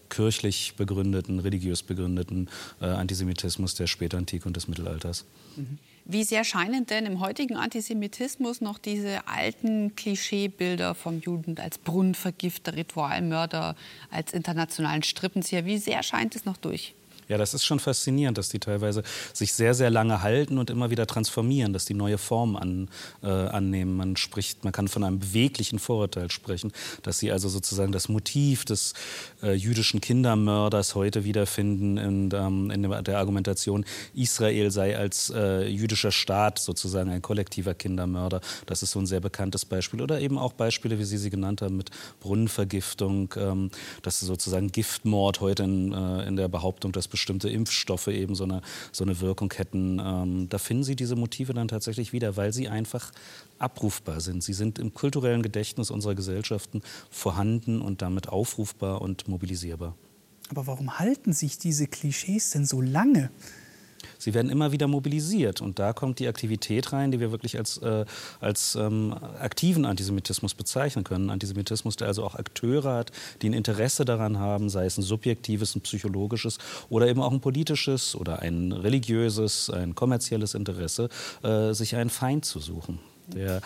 kirchlich 0.09 0.73
begründeten, 0.75 1.39
religiös 1.39 1.83
begründeten 1.83 2.49
Antisemitismus 2.79 3.75
der 3.75 3.87
Spätantike 3.87 4.47
und 4.47 4.55
des 4.55 4.67
Mittelalters. 4.67 5.25
Mhm. 5.55 5.77
Wie 6.09 6.23
sehr 6.23 6.45
scheinen 6.45 6.85
denn 6.85 7.05
im 7.05 7.19
heutigen 7.19 7.57
Antisemitismus 7.57 8.61
noch 8.61 8.77
diese 8.77 9.27
alten 9.27 9.93
Klischeebilder 9.97 10.95
vom 10.95 11.19
Juden 11.19 11.59
als 11.59 11.77
Brunnenvergifter, 11.77 12.77
Ritualmörder, 12.77 13.75
als 14.09 14.31
internationalen 14.31 15.03
Strippenzieher, 15.03 15.65
wie 15.65 15.77
sehr 15.77 16.03
scheint 16.03 16.33
es 16.37 16.45
noch 16.45 16.55
durch? 16.55 16.95
Ja, 17.27 17.37
das 17.37 17.53
ist 17.53 17.65
schon 17.65 17.79
faszinierend, 17.79 18.37
dass 18.37 18.49
die 18.49 18.59
teilweise 18.59 19.03
sich 19.33 19.53
sehr, 19.53 19.73
sehr 19.73 19.89
lange 19.89 20.21
halten 20.21 20.57
und 20.57 20.69
immer 20.69 20.89
wieder 20.89 21.07
transformieren, 21.07 21.73
dass 21.73 21.85
die 21.85 21.93
neue 21.93 22.17
Formen 22.17 22.55
an, 22.55 22.89
äh, 23.21 23.27
annehmen. 23.27 23.97
Man 23.97 24.15
spricht, 24.15 24.63
man 24.63 24.71
kann 24.71 24.87
von 24.87 25.03
einem 25.03 25.19
beweglichen 25.19 25.79
Vorurteil 25.79 26.31
sprechen, 26.31 26.71
dass 27.03 27.19
sie 27.19 27.31
also 27.31 27.49
sozusagen 27.49 27.91
das 27.91 28.07
Motiv 28.07 28.63
des 28.63 28.93
äh, 29.43 29.53
jüdischen 29.53 29.99
Kindermörders 29.99 30.95
heute 30.95 31.25
wiederfinden 31.25 31.97
in, 31.97 32.29
ähm, 32.33 32.71
in 32.71 32.83
der 32.83 33.17
Argumentation, 33.17 33.85
Israel 34.13 34.71
sei 34.71 34.97
als 34.97 35.29
äh, 35.29 35.67
jüdischer 35.67 36.11
Staat 36.11 36.59
sozusagen 36.59 37.09
ein 37.09 37.21
kollektiver 37.21 37.73
Kindermörder. 37.73 38.39
Das 38.65 38.83
ist 38.83 38.91
so 38.91 38.99
ein 38.99 39.05
sehr 39.05 39.19
bekanntes 39.19 39.65
Beispiel. 39.65 40.01
Oder 40.01 40.21
eben 40.21 40.37
auch 40.37 40.53
Beispiele, 40.53 40.97
wie 40.97 41.03
Sie 41.03 41.17
sie 41.17 41.29
genannt 41.29 41.61
haben, 41.61 41.75
mit 41.75 41.91
Brunnenvergiftung, 42.21 43.33
ähm, 43.37 43.69
dass 44.01 44.19
sozusagen 44.19 44.71
Giftmord 44.71 45.41
heute 45.41 45.63
in, 45.63 45.93
äh, 45.93 46.27
in 46.27 46.37
der 46.37 46.47
Behauptung, 46.47 46.91
dass 46.91 47.07
bestimmte 47.17 47.49
Impfstoffe 47.49 48.07
eben 48.07 48.35
so 48.35 48.43
eine, 48.43 48.61
so 48.91 49.03
eine 49.03 49.19
Wirkung 49.19 49.51
hätten. 49.55 49.99
Ähm, 49.99 50.49
da 50.49 50.59
finden 50.59 50.83
Sie 50.83 50.95
diese 50.95 51.15
Motive 51.15 51.53
dann 51.53 51.67
tatsächlich 51.67 52.13
wieder, 52.13 52.37
weil 52.37 52.53
sie 52.53 52.69
einfach 52.69 53.11
abrufbar 53.57 54.21
sind. 54.21 54.43
Sie 54.43 54.53
sind 54.53 54.77
im 54.77 54.93
kulturellen 54.93 55.41
Gedächtnis 55.41 55.89
unserer 55.89 56.13
Gesellschaften 56.13 56.83
vorhanden 57.09 57.81
und 57.81 58.03
damit 58.03 58.29
aufrufbar 58.29 59.01
und 59.01 59.27
mobilisierbar. 59.27 59.95
Aber 60.49 60.67
warum 60.67 60.99
halten 60.99 61.33
sich 61.33 61.57
diese 61.57 61.87
Klischees 61.87 62.51
denn 62.51 62.65
so 62.65 62.81
lange? 62.81 63.31
Sie 64.17 64.33
werden 64.33 64.49
immer 64.49 64.71
wieder 64.71 64.87
mobilisiert. 64.87 65.61
Und 65.61 65.79
da 65.79 65.93
kommt 65.93 66.19
die 66.19 66.27
Aktivität 66.27 66.93
rein, 66.93 67.11
die 67.11 67.19
wir 67.19 67.31
wirklich 67.31 67.57
als, 67.57 67.77
äh, 67.77 68.05
als 68.39 68.75
ähm, 68.75 69.13
aktiven 69.39 69.85
Antisemitismus 69.85 70.53
bezeichnen 70.53 71.03
können. 71.03 71.29
Antisemitismus, 71.29 71.95
der 71.95 72.07
also 72.07 72.23
auch 72.23 72.35
Akteure 72.35 72.93
hat, 72.93 73.11
die 73.41 73.49
ein 73.49 73.53
Interesse 73.53 74.05
daran 74.05 74.39
haben, 74.39 74.69
sei 74.69 74.85
es 74.85 74.97
ein 74.97 75.03
subjektives, 75.03 75.75
ein 75.75 75.81
psychologisches 75.81 76.57
oder 76.89 77.07
eben 77.07 77.21
auch 77.21 77.31
ein 77.31 77.41
politisches 77.41 78.15
oder 78.15 78.39
ein 78.39 78.71
religiöses, 78.71 79.69
ein 79.69 79.95
kommerzielles 79.95 80.53
Interesse, 80.53 81.09
äh, 81.43 81.73
sich 81.73 81.95
einen 81.95 82.09
Feind 82.09 82.45
zu 82.45 82.59
suchen. 82.59 82.99
Der 83.27 83.61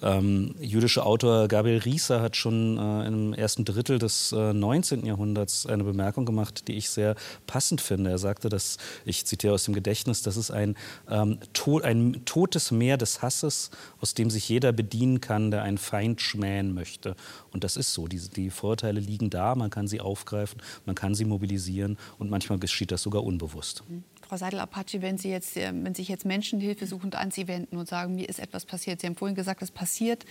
ähm, 0.00 0.54
jüdische 0.60 1.04
Autor 1.04 1.48
Gabriel 1.48 1.78
Rieser 1.78 2.20
hat 2.20 2.36
schon 2.36 2.78
äh, 2.78 3.06
im 3.06 3.34
ersten 3.34 3.64
Drittel 3.64 3.98
des 3.98 4.32
äh, 4.32 4.52
19. 4.52 5.04
Jahrhunderts 5.04 5.66
eine 5.66 5.82
Bemerkung 5.82 6.24
gemacht, 6.24 6.68
die 6.68 6.74
ich 6.74 6.88
sehr 6.90 7.16
passend 7.46 7.80
finde. 7.80 8.10
Er 8.10 8.18
sagte, 8.18 8.48
dass, 8.48 8.76
ich 9.04 9.24
zitiere 9.24 9.54
aus 9.54 9.64
dem 9.64 9.74
Gedächtnis, 9.74 10.22
das 10.22 10.36
ist 10.36 10.50
ein, 10.50 10.76
ähm, 11.10 11.38
to 11.52 11.80
ein 11.80 12.22
totes 12.24 12.70
Meer 12.70 12.96
des 12.96 13.22
Hasses, 13.22 13.70
aus 14.00 14.14
dem 14.14 14.30
sich 14.30 14.48
jeder 14.48 14.72
bedienen 14.72 15.20
kann, 15.20 15.50
der 15.50 15.62
einen 15.62 15.78
Feind 15.78 16.20
schmähen 16.20 16.74
möchte. 16.74 17.16
Und 17.52 17.64
das 17.64 17.76
ist 17.76 17.92
so. 17.92 18.06
Die, 18.06 18.20
die 18.20 18.50
Vorurteile 18.50 19.00
liegen 19.00 19.30
da, 19.30 19.54
man 19.54 19.70
kann 19.70 19.88
sie 19.88 20.00
aufgreifen, 20.00 20.62
man 20.86 20.94
kann 20.94 21.14
sie 21.14 21.24
mobilisieren 21.24 21.98
und 22.18 22.30
manchmal 22.30 22.58
geschieht 22.58 22.92
das 22.92 23.02
sogar 23.02 23.24
unbewusst. 23.24 23.82
Mhm. 23.88 24.04
Frau 24.28 24.36
Seidel-Apache, 24.36 25.00
wenn, 25.00 25.16
Sie 25.16 25.30
jetzt, 25.30 25.56
äh, 25.56 25.72
wenn 25.72 25.94
sich 25.94 26.08
jetzt 26.08 26.26
Menschen 26.26 26.60
hilfesuchend 26.60 27.16
an 27.16 27.30
Sie 27.30 27.48
wenden 27.48 27.78
und 27.78 27.88
sagen, 27.88 28.14
mir 28.14 28.28
ist 28.28 28.38
etwas 28.38 28.66
passiert. 28.66 29.00
Sie 29.00 29.06
haben 29.06 29.16
vorhin 29.16 29.34
gesagt, 29.34 29.62
das 29.62 29.70
passiert 29.70 30.26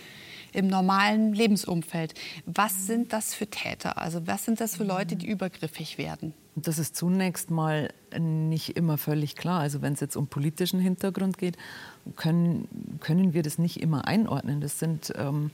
im 0.52 0.68
normalen 0.68 1.34
Lebensumfeld. 1.34 2.14
Was 2.46 2.86
sind 2.86 3.12
das 3.12 3.34
für 3.34 3.48
Täter? 3.48 3.98
Also 3.98 4.26
was 4.26 4.44
sind 4.44 4.60
das 4.60 4.76
für 4.76 4.84
Leute, 4.84 5.16
die 5.16 5.26
übergriffig 5.26 5.98
werden? 5.98 6.32
Das 6.54 6.78
ist 6.78 6.96
zunächst 6.96 7.50
mal 7.50 7.90
nicht 8.16 8.76
immer 8.76 8.98
völlig 8.98 9.34
klar. 9.34 9.60
Also 9.60 9.82
wenn 9.82 9.94
es 9.94 10.00
jetzt 10.00 10.16
um 10.16 10.28
politischen 10.28 10.78
Hintergrund 10.78 11.36
geht, 11.36 11.56
können, 12.14 12.68
können 13.00 13.34
wir 13.34 13.42
das 13.42 13.58
nicht 13.58 13.80
immer 13.80 14.06
einordnen. 14.06 14.60
Das 14.60 14.78
sind 14.78 15.12
ähm, 15.16 15.50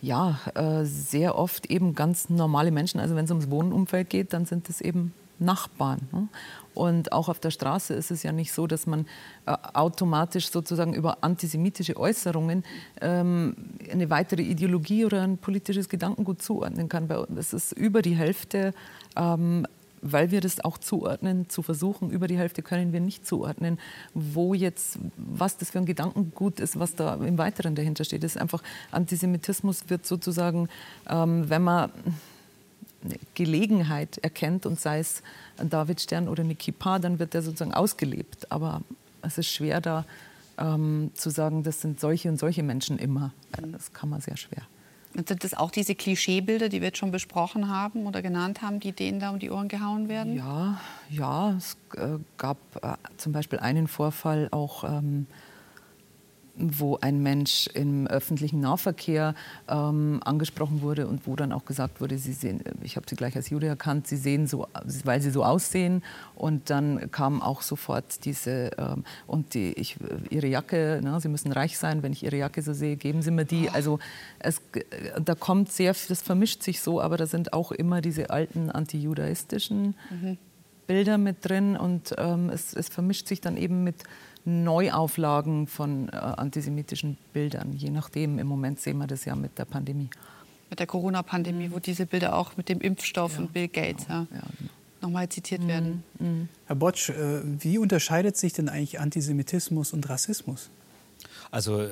ja 0.00 0.40
äh, 0.54 0.84
sehr 0.84 1.36
oft 1.36 1.66
eben 1.66 1.94
ganz 1.94 2.30
normale 2.30 2.70
Menschen. 2.70 2.98
Also 2.98 3.14
wenn 3.14 3.26
es 3.26 3.30
ums 3.30 3.50
Wohnumfeld 3.50 4.08
geht, 4.08 4.32
dann 4.32 4.46
sind 4.46 4.70
es 4.70 4.80
eben 4.80 5.12
Nachbarn. 5.38 6.00
Ne? 6.12 6.28
Und 6.74 7.12
auch 7.12 7.28
auf 7.28 7.38
der 7.38 7.50
Straße 7.50 7.94
ist 7.94 8.10
es 8.10 8.22
ja 8.22 8.32
nicht 8.32 8.52
so, 8.52 8.66
dass 8.66 8.86
man 8.86 9.06
äh, 9.46 9.56
automatisch 9.72 10.50
sozusagen 10.50 10.94
über 10.94 11.18
antisemitische 11.22 11.96
Äußerungen 11.96 12.64
ähm, 13.00 13.56
eine 13.90 14.10
weitere 14.10 14.42
Ideologie 14.42 15.04
oder 15.04 15.22
ein 15.22 15.38
politisches 15.38 15.88
Gedankengut 15.88 16.42
zuordnen 16.42 16.88
kann. 16.88 17.08
Es 17.36 17.52
ist 17.52 17.72
über 17.72 18.02
die 18.02 18.14
Hälfte, 18.14 18.74
ähm, 19.16 19.66
weil 20.04 20.30
wir 20.30 20.42
das 20.42 20.60
auch 20.60 20.76
zuordnen, 20.76 21.48
zu 21.48 21.62
versuchen, 21.62 22.10
über 22.10 22.28
die 22.28 22.36
Hälfte 22.36 22.62
können 22.62 22.92
wir 22.92 23.00
nicht 23.00 23.26
zuordnen, 23.26 23.78
wo 24.12 24.52
jetzt, 24.52 24.98
was 25.16 25.56
das 25.56 25.70
für 25.70 25.78
ein 25.78 25.86
Gedankengut 25.86 26.60
ist, 26.60 26.78
was 26.78 26.94
da 26.94 27.14
im 27.14 27.38
Weiteren 27.38 27.74
dahinter 27.74 28.04
steht. 28.04 28.22
Das 28.22 28.34
ist 28.34 28.40
einfach, 28.40 28.62
Antisemitismus 28.90 29.88
wird 29.88 30.04
sozusagen, 30.04 30.68
ähm, 31.08 31.48
wenn 31.48 31.62
man 31.62 31.90
Gelegenheit 33.34 34.18
erkennt 34.18 34.66
und 34.66 34.80
sei 34.80 34.98
es 34.98 35.22
ein 35.58 35.70
Davidstern 35.70 36.28
oder 36.28 36.42
eine 36.42 36.54
Kippa, 36.54 36.98
dann 36.98 37.18
wird 37.18 37.34
der 37.34 37.42
sozusagen 37.42 37.74
ausgelebt. 37.74 38.50
Aber 38.50 38.82
es 39.22 39.38
ist 39.38 39.48
schwer 39.48 39.80
da 39.80 40.04
ähm, 40.58 41.10
zu 41.14 41.30
sagen, 41.30 41.62
das 41.62 41.80
sind 41.80 42.00
solche 42.00 42.28
und 42.28 42.38
solche 42.38 42.62
Menschen 42.62 42.98
immer. 42.98 43.32
Das 43.72 43.92
kann 43.92 44.08
man 44.08 44.20
sehr 44.20 44.36
schwer. 44.36 44.62
Und 45.16 45.28
sind 45.28 45.44
das 45.44 45.54
auch 45.54 45.70
diese 45.70 45.94
Klischeebilder, 45.94 46.68
die 46.68 46.80
wir 46.80 46.88
jetzt 46.88 46.98
schon 46.98 47.12
besprochen 47.12 47.68
haben 47.68 48.06
oder 48.06 48.20
genannt 48.20 48.62
haben, 48.62 48.80
die 48.80 48.92
denen 48.92 49.20
da 49.20 49.30
um 49.30 49.38
die 49.38 49.50
Ohren 49.50 49.68
gehauen 49.68 50.08
werden? 50.08 50.34
Ja, 50.34 50.80
ja 51.08 51.52
es 51.56 51.76
äh, 51.96 52.18
gab 52.36 52.58
äh, 52.82 52.96
zum 53.16 53.32
Beispiel 53.32 53.60
einen 53.60 53.86
Vorfall 53.86 54.48
auch. 54.50 54.84
Ähm, 54.84 55.26
wo 56.56 56.96
ein 57.00 57.22
Mensch 57.22 57.68
im 57.74 58.06
öffentlichen 58.06 58.60
Nahverkehr 58.60 59.34
ähm, 59.68 60.20
angesprochen 60.24 60.82
wurde 60.82 61.08
und 61.08 61.26
wo 61.26 61.34
dann 61.34 61.52
auch 61.52 61.64
gesagt 61.64 62.00
wurde, 62.00 62.16
sie 62.18 62.32
sehen, 62.32 62.62
ich 62.82 62.96
habe 62.96 63.06
sie 63.08 63.16
gleich 63.16 63.34
als 63.34 63.50
Jude 63.50 63.66
erkannt, 63.66 64.06
sie 64.06 64.16
sehen 64.16 64.46
so, 64.46 64.66
weil 65.04 65.20
sie 65.20 65.30
so 65.30 65.44
aussehen. 65.44 66.02
Und 66.36 66.70
dann 66.70 67.10
kam 67.10 67.42
auch 67.42 67.62
sofort 67.62 68.24
diese 68.24 68.70
ähm, 68.78 69.04
und 69.26 69.54
die, 69.54 69.72
ich, 69.72 69.96
ihre 70.30 70.46
Jacke, 70.46 71.00
na, 71.02 71.20
sie 71.20 71.28
müssen 71.28 71.50
reich 71.50 71.76
sein, 71.78 72.02
wenn 72.02 72.12
ich 72.12 72.22
ihre 72.22 72.36
Jacke 72.36 72.62
so 72.62 72.72
sehe, 72.72 72.96
geben 72.96 73.22
Sie 73.22 73.30
mir 73.30 73.44
die. 73.44 73.70
Also 73.70 73.98
es, 74.38 74.60
da 75.24 75.34
kommt 75.34 75.72
sehr, 75.72 75.94
das 76.08 76.22
vermischt 76.22 76.62
sich 76.62 76.80
so, 76.80 77.00
aber 77.00 77.16
da 77.16 77.26
sind 77.26 77.52
auch 77.52 77.72
immer 77.72 78.00
diese 78.00 78.30
alten 78.30 78.70
antijudaistischen 78.70 79.94
mhm. 80.10 80.38
Bilder 80.86 81.18
mit 81.18 81.48
drin 81.48 81.76
und 81.76 82.14
ähm, 82.18 82.50
es, 82.50 82.74
es 82.74 82.88
vermischt 82.88 83.26
sich 83.26 83.40
dann 83.40 83.56
eben 83.56 83.84
mit 83.84 83.96
Neuauflagen 84.44 85.66
von 85.66 86.08
äh, 86.08 86.16
antisemitischen 86.16 87.16
Bildern. 87.32 87.72
Je 87.72 87.90
nachdem, 87.90 88.38
im 88.38 88.46
Moment 88.46 88.80
sehen 88.80 88.98
wir 88.98 89.06
das 89.06 89.24
ja 89.24 89.34
mit 89.34 89.58
der 89.58 89.64
Pandemie. 89.64 90.10
Mit 90.70 90.80
der 90.80 90.86
Corona-Pandemie, 90.86 91.70
wo 91.72 91.78
diese 91.78 92.06
Bilder 92.06 92.36
auch 92.36 92.56
mit 92.56 92.68
dem 92.68 92.80
Impfstoff 92.80 93.34
ja, 93.34 93.40
und 93.40 93.52
Bill 93.52 93.68
Gates 93.68 94.06
genau. 94.06 94.20
ja, 94.20 94.26
genau. 94.58 94.70
nochmal 95.00 95.28
zitiert 95.28 95.62
mhm. 95.62 95.68
werden. 95.68 96.02
Mhm. 96.18 96.48
Herr 96.66 96.76
Botsch, 96.76 97.10
äh, 97.10 97.40
wie 97.44 97.78
unterscheidet 97.78 98.36
sich 98.36 98.52
denn 98.52 98.68
eigentlich 98.68 99.00
Antisemitismus 99.00 99.92
und 99.92 100.08
Rassismus? 100.08 100.70
Also 101.54 101.82
äh, 101.82 101.88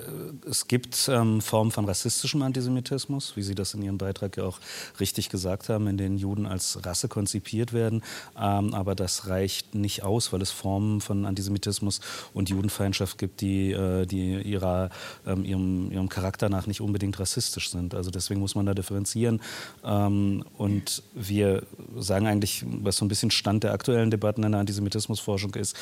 es 0.51 0.67
gibt 0.67 1.09
ähm, 1.09 1.41
Formen 1.41 1.71
von 1.71 1.85
rassistischem 1.85 2.43
Antisemitismus, 2.43 3.37
wie 3.37 3.43
Sie 3.43 3.55
das 3.55 3.75
in 3.75 3.83
Ihrem 3.83 3.97
Beitrag 3.97 4.37
ja 4.37 4.43
auch 4.43 4.59
richtig 4.99 5.29
gesagt 5.29 5.69
haben, 5.69 5.87
in 5.87 5.97
denen 5.97 6.19
Juden 6.19 6.47
als 6.47 6.85
Rasse 6.85 7.07
konzipiert 7.07 7.73
werden. 7.73 8.03
Ähm, 8.37 8.75
aber 8.75 8.97
das 8.97 9.29
reicht 9.29 9.77
nicht 9.77 10.03
aus, 10.03 10.33
weil 10.33 10.43
es 10.43 10.51
Formen 10.51 11.01
von 11.01 11.27
Antisemitismus 11.27 12.01
und 12.35 12.51
Judenfeindschaft 12.51 13.19
gibt, 13.19 13.41
die, 13.41 13.71
äh, 13.71 14.05
die 14.05 14.43
ihrer, 14.43 14.91
ähm, 15.29 15.45
ihrem, 15.45 15.93
ihrem 15.93 16.09
Charakter 16.09 16.49
nach 16.49 16.67
nicht 16.67 16.81
unbedingt 16.81 17.21
rassistisch 17.21 17.71
sind. 17.71 17.95
Also 17.95 18.11
deswegen 18.11 18.41
muss 18.41 18.57
man 18.57 18.67
da 18.67 18.75
differenzieren. 18.75 19.41
Ähm, 19.85 20.45
und 20.59 21.05
wir 21.15 21.63
sagen 21.97 22.27
eigentlich, 22.27 22.65
was 22.67 22.97
so 22.97 23.05
ein 23.05 23.09
bisschen 23.09 23.31
Stand 23.31 23.63
der 23.63 23.75
aktuellen 23.75 24.11
Debatten 24.11 24.43
in 24.43 24.51
der 24.51 24.61
Antisemitismusforschung 24.61 25.55
ist, 25.55 25.77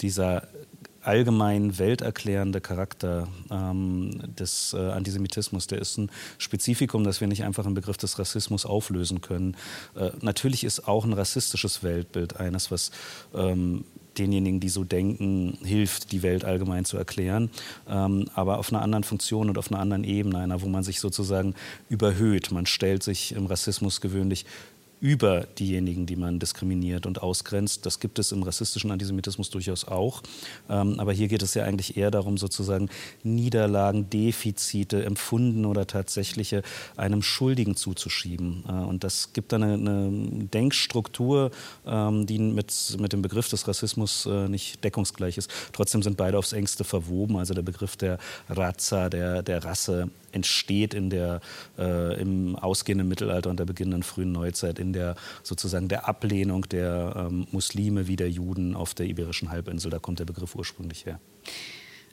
dieser 0.00 0.48
allgemein 1.06 1.78
welterklärende 1.78 2.60
Charakter 2.60 3.28
ähm, 3.50 4.20
des 4.38 4.74
äh, 4.74 4.78
Antisemitismus, 4.78 5.66
der 5.66 5.78
ist 5.78 5.98
ein 5.98 6.10
Spezifikum, 6.38 7.04
das 7.04 7.20
wir 7.20 7.28
nicht 7.28 7.44
einfach 7.44 7.66
im 7.66 7.74
Begriff 7.74 7.96
des 7.96 8.18
Rassismus 8.18 8.66
auflösen 8.66 9.20
können. 9.20 9.56
Äh, 9.94 10.10
natürlich 10.20 10.64
ist 10.64 10.88
auch 10.88 11.04
ein 11.04 11.12
rassistisches 11.12 11.82
Weltbild 11.82 12.36
eines, 12.36 12.70
was 12.70 12.90
ähm, 13.34 13.84
denjenigen, 14.18 14.60
die 14.60 14.68
so 14.68 14.84
denken, 14.84 15.58
hilft, 15.62 16.12
die 16.12 16.22
Welt 16.22 16.44
allgemein 16.44 16.84
zu 16.84 16.96
erklären, 16.96 17.50
ähm, 17.88 18.28
aber 18.34 18.58
auf 18.58 18.72
einer 18.72 18.82
anderen 18.82 19.04
Funktion 19.04 19.48
und 19.48 19.58
auf 19.58 19.70
einer 19.70 19.80
anderen 19.80 20.04
Ebene, 20.04 20.38
einer, 20.38 20.62
wo 20.62 20.68
man 20.68 20.82
sich 20.82 21.00
sozusagen 21.00 21.54
überhöht. 21.88 22.50
Man 22.50 22.66
stellt 22.66 23.02
sich 23.02 23.32
im 23.32 23.46
Rassismus 23.46 24.00
gewöhnlich 24.00 24.46
über 25.00 25.46
diejenigen, 25.58 26.06
die 26.06 26.16
man 26.16 26.38
diskriminiert 26.38 27.06
und 27.06 27.22
ausgrenzt. 27.22 27.84
Das 27.84 28.00
gibt 28.00 28.18
es 28.18 28.32
im 28.32 28.42
rassistischen 28.42 28.90
Antisemitismus 28.90 29.50
durchaus 29.50 29.84
auch. 29.84 30.22
Ähm, 30.70 30.98
aber 30.98 31.12
hier 31.12 31.28
geht 31.28 31.42
es 31.42 31.54
ja 31.54 31.64
eigentlich 31.64 31.96
eher 31.96 32.10
darum, 32.10 32.38
sozusagen 32.38 32.88
Niederlagen, 33.22 34.08
Defizite, 34.08 35.04
empfunden 35.04 35.66
oder 35.66 35.86
tatsächliche 35.86 36.62
einem 36.96 37.22
Schuldigen 37.22 37.76
zuzuschieben. 37.76 38.64
Äh, 38.68 38.72
und 38.72 39.04
das 39.04 39.32
gibt 39.32 39.52
dann 39.52 39.62
eine, 39.62 39.74
eine 39.74 40.44
Denkstruktur, 40.46 41.50
ähm, 41.86 42.26
die 42.26 42.38
mit, 42.38 42.96
mit 42.98 43.12
dem 43.12 43.22
Begriff 43.22 43.48
des 43.48 43.68
Rassismus 43.68 44.26
äh, 44.26 44.48
nicht 44.48 44.82
deckungsgleich 44.82 45.36
ist. 45.36 45.50
Trotzdem 45.72 46.02
sind 46.02 46.16
beide 46.16 46.38
aufs 46.38 46.52
engste 46.52 46.84
verwoben. 46.84 47.36
Also 47.36 47.52
der 47.52 47.62
Begriff 47.62 47.96
der 47.96 48.18
Razza, 48.48 49.10
der, 49.10 49.42
der 49.42 49.62
Rasse, 49.62 50.10
entsteht 50.36 50.94
in 50.94 51.10
der, 51.10 51.40
äh, 51.76 52.20
im 52.20 52.54
ausgehenden 52.54 53.08
Mittelalter 53.08 53.50
und 53.50 53.58
der 53.58 53.64
beginnenden 53.64 54.04
frühen 54.04 54.30
Neuzeit 54.30 54.78
in 54.78 54.92
der 54.92 55.16
sozusagen 55.42 55.88
der 55.88 56.08
Ablehnung 56.08 56.68
der 56.68 57.28
ähm, 57.28 57.46
Muslime 57.50 58.06
wie 58.06 58.16
der 58.16 58.30
Juden 58.30 58.76
auf 58.76 58.94
der 58.94 59.06
Iberischen 59.06 59.50
Halbinsel. 59.50 59.90
Da 59.90 59.98
kommt 59.98 60.20
der 60.20 60.24
Begriff 60.24 60.54
ursprünglich 60.54 61.06
her. 61.06 61.18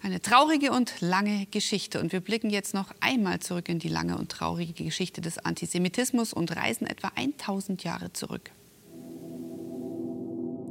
Eine 0.02 0.22
traurige 0.22 0.72
und 0.72 1.00
lange 1.00 1.46
Geschichte. 1.50 2.02
Und 2.02 2.12
wir 2.12 2.20
blicken 2.20 2.50
jetzt 2.50 2.74
noch 2.74 2.92
einmal 3.00 3.40
zurück 3.40 3.70
in 3.70 3.80
die 3.80 3.88
lange 3.88 4.18
und 4.18 4.30
traurige 4.30 4.84
Geschichte 4.84 5.22
des 5.22 5.38
Antisemitismus 5.38 6.34
und 6.34 6.54
reisen 6.56 6.88
etwa 6.88 7.12
1000 7.16 7.86
Jahre 7.86 8.12
zurück. 8.12 8.52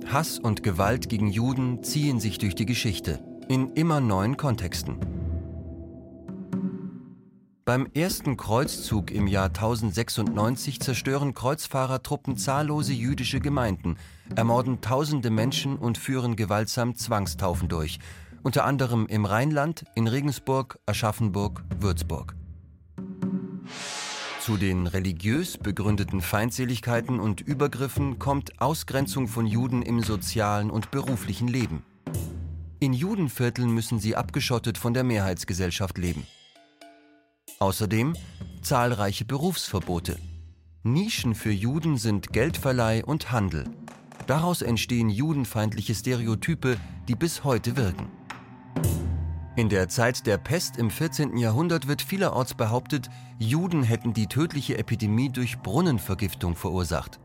Hass 0.06 0.38
und 0.38 0.62
Gewalt 0.62 1.08
gegen 1.08 1.30
Juden 1.30 1.82
ziehen 1.82 2.20
sich 2.20 2.36
durch 2.38 2.54
die 2.54 2.66
Geschichte 2.66 3.24
in 3.48 3.72
immer 3.72 4.00
neuen 4.00 4.36
Kontexten. 4.36 5.21
Beim 7.64 7.86
ersten 7.94 8.36
Kreuzzug 8.36 9.12
im 9.12 9.28
Jahr 9.28 9.46
1096 9.46 10.80
zerstören 10.80 11.32
Kreuzfahrertruppen 11.32 12.36
zahllose 12.36 12.92
jüdische 12.92 13.38
Gemeinden, 13.38 13.98
ermorden 14.34 14.80
tausende 14.80 15.30
Menschen 15.30 15.76
und 15.76 15.96
führen 15.96 16.34
gewaltsam 16.34 16.96
Zwangstaufen 16.96 17.68
durch, 17.68 18.00
unter 18.42 18.64
anderem 18.64 19.06
im 19.06 19.24
Rheinland, 19.26 19.84
in 19.94 20.08
Regensburg, 20.08 20.80
Aschaffenburg, 20.86 21.62
Würzburg. 21.78 22.34
Zu 24.40 24.56
den 24.56 24.88
religiös 24.88 25.56
begründeten 25.56 26.20
Feindseligkeiten 26.20 27.20
und 27.20 27.42
Übergriffen 27.42 28.18
kommt 28.18 28.60
Ausgrenzung 28.60 29.28
von 29.28 29.46
Juden 29.46 29.82
im 29.82 30.02
sozialen 30.02 30.68
und 30.68 30.90
beruflichen 30.90 31.46
Leben. 31.46 31.84
In 32.80 32.92
Judenvierteln 32.92 33.72
müssen 33.72 34.00
sie 34.00 34.16
abgeschottet 34.16 34.78
von 34.78 34.94
der 34.94 35.04
Mehrheitsgesellschaft 35.04 35.96
leben. 35.96 36.26
Außerdem 37.62 38.14
zahlreiche 38.62 39.24
Berufsverbote. 39.24 40.18
Nischen 40.82 41.36
für 41.36 41.52
Juden 41.52 41.96
sind 41.96 42.32
Geldverleih 42.32 43.04
und 43.04 43.30
Handel. 43.30 43.70
Daraus 44.26 44.62
entstehen 44.62 45.08
judenfeindliche 45.08 45.94
Stereotype, 45.94 46.76
die 47.06 47.14
bis 47.14 47.44
heute 47.44 47.76
wirken. 47.76 48.08
In 49.54 49.68
der 49.68 49.88
Zeit 49.88 50.26
der 50.26 50.38
Pest 50.38 50.76
im 50.76 50.90
14. 50.90 51.36
Jahrhundert 51.36 51.86
wird 51.86 52.02
vielerorts 52.02 52.54
behauptet, 52.54 53.08
Juden 53.38 53.84
hätten 53.84 54.12
die 54.12 54.26
tödliche 54.26 54.76
Epidemie 54.76 55.28
durch 55.28 55.60
Brunnenvergiftung 55.60 56.56
verursacht. 56.56 57.20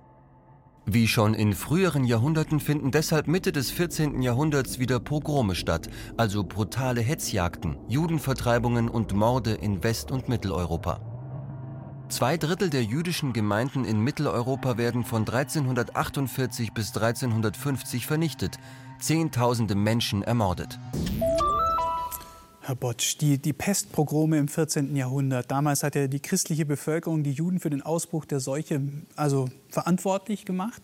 Wie 0.89 1.09
schon 1.09 1.33
in 1.33 1.51
früheren 1.51 2.05
Jahrhunderten 2.05 2.61
finden 2.61 2.91
deshalb 2.91 3.27
Mitte 3.27 3.51
des 3.51 3.71
14. 3.71 4.21
Jahrhunderts 4.21 4.79
wieder 4.79 5.01
Pogrome 5.01 5.53
statt, 5.53 5.89
also 6.15 6.45
brutale 6.45 7.01
Hetzjagden, 7.01 7.75
Judenvertreibungen 7.89 8.87
und 8.87 9.13
Morde 9.13 9.51
in 9.51 9.83
West- 9.83 10.11
und 10.11 10.29
Mitteleuropa. 10.29 11.01
Zwei 12.07 12.37
Drittel 12.37 12.69
der 12.69 12.85
jüdischen 12.85 13.33
Gemeinden 13.33 13.83
in 13.83 13.99
Mitteleuropa 13.99 14.77
werden 14.77 15.03
von 15.03 15.27
1348 15.27 16.71
bis 16.71 16.95
1350 16.95 18.07
vernichtet, 18.07 18.57
Zehntausende 19.01 19.75
Menschen 19.75 20.23
ermordet. 20.23 20.79
Herr 22.67 22.75
Botsch, 22.75 23.17
die, 23.21 23.37
die 23.37 23.53
Pestpogrome 23.53 24.37
im 24.37 24.49
14. 24.49 24.93
Jahrhundert. 24.93 25.49
Damals 25.49 25.83
hat 25.83 25.95
ja 25.95 26.07
die 26.07 26.19
christliche 26.19 26.65
Bevölkerung 26.65 27.23
die 27.23 27.31
Juden 27.31 27.61
für 27.61 27.69
den 27.69 27.81
Ausbruch 27.81 28.25
der 28.25 28.41
Seuche 28.41 28.81
also 29.15 29.47
verantwortlich 29.69 30.43
gemacht. 30.43 30.81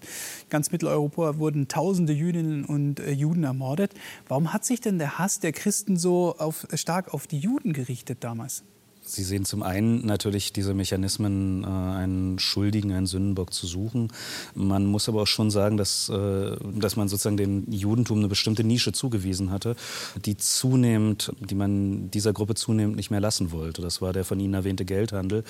Ganz 0.50 0.72
Mitteleuropa 0.72 1.40
wurden 1.40 1.68
tausende 1.68 2.14
Jüdinnen 2.14 2.64
und 2.64 3.02
äh, 3.02 3.12
Juden 3.12 3.44
ermordet. 3.44 3.96
Warum 4.30 4.54
hat 4.54 4.64
sich 4.64 4.80
denn 4.80 4.98
der 4.98 5.20
Hass 5.20 5.42
der 5.42 5.52
Christen 5.52 5.98
so 5.98 6.38
auf, 6.38 6.66
stark 6.74 7.14
auf 7.14 7.28
die 7.28 7.40
Juden 7.40 7.74
gerichtet 7.74 8.24
damals? 8.24 8.64
Sie 9.06 9.24
sehen 9.24 9.44
zum 9.44 9.64
einen 9.64 10.06
natürlich 10.06 10.54
diese 10.54 10.74
Mechanismen, 10.74 11.64
äh, 11.64 11.68
einen 11.68 12.40
Schuldigen, 12.40 12.94
einen 12.94 13.06
Sündenbock 13.06 13.54
zu 13.54 13.68
suchen. 13.68 14.12
Man 14.56 14.86
muss 14.86 15.10
aber 15.10 15.24
auch 15.24 15.28
schon 15.28 15.52
sagen, 15.52 15.76
dass, 15.76 16.08
äh, 16.08 16.56
dass 16.74 16.96
man 16.96 17.10
sozusagen 17.10 17.36
dem 17.36 17.70
Judentum 17.70 18.20
eine 18.20 18.30
bestimmte 18.30 18.64
Nische 18.64 18.94
zugewiesen 18.94 19.52
hatte, 19.52 19.76
die 20.24 20.38
zunehmend, 20.38 21.34
die 21.42 21.56
man 21.56 22.12
dieser 22.12 22.32
Gruppe 22.32 22.56
zunehmend 22.56 22.96
nicht 22.96 23.12
mehr 23.12 23.20
lassen 23.20 23.52
wollte. 23.52 23.82
Das 23.82 24.02
war 24.02 24.14
der 24.14 24.24
von 24.24 24.40
Ihnen 24.40 24.54
erwähnte 24.54 24.86
Geldhandel. 24.86 25.44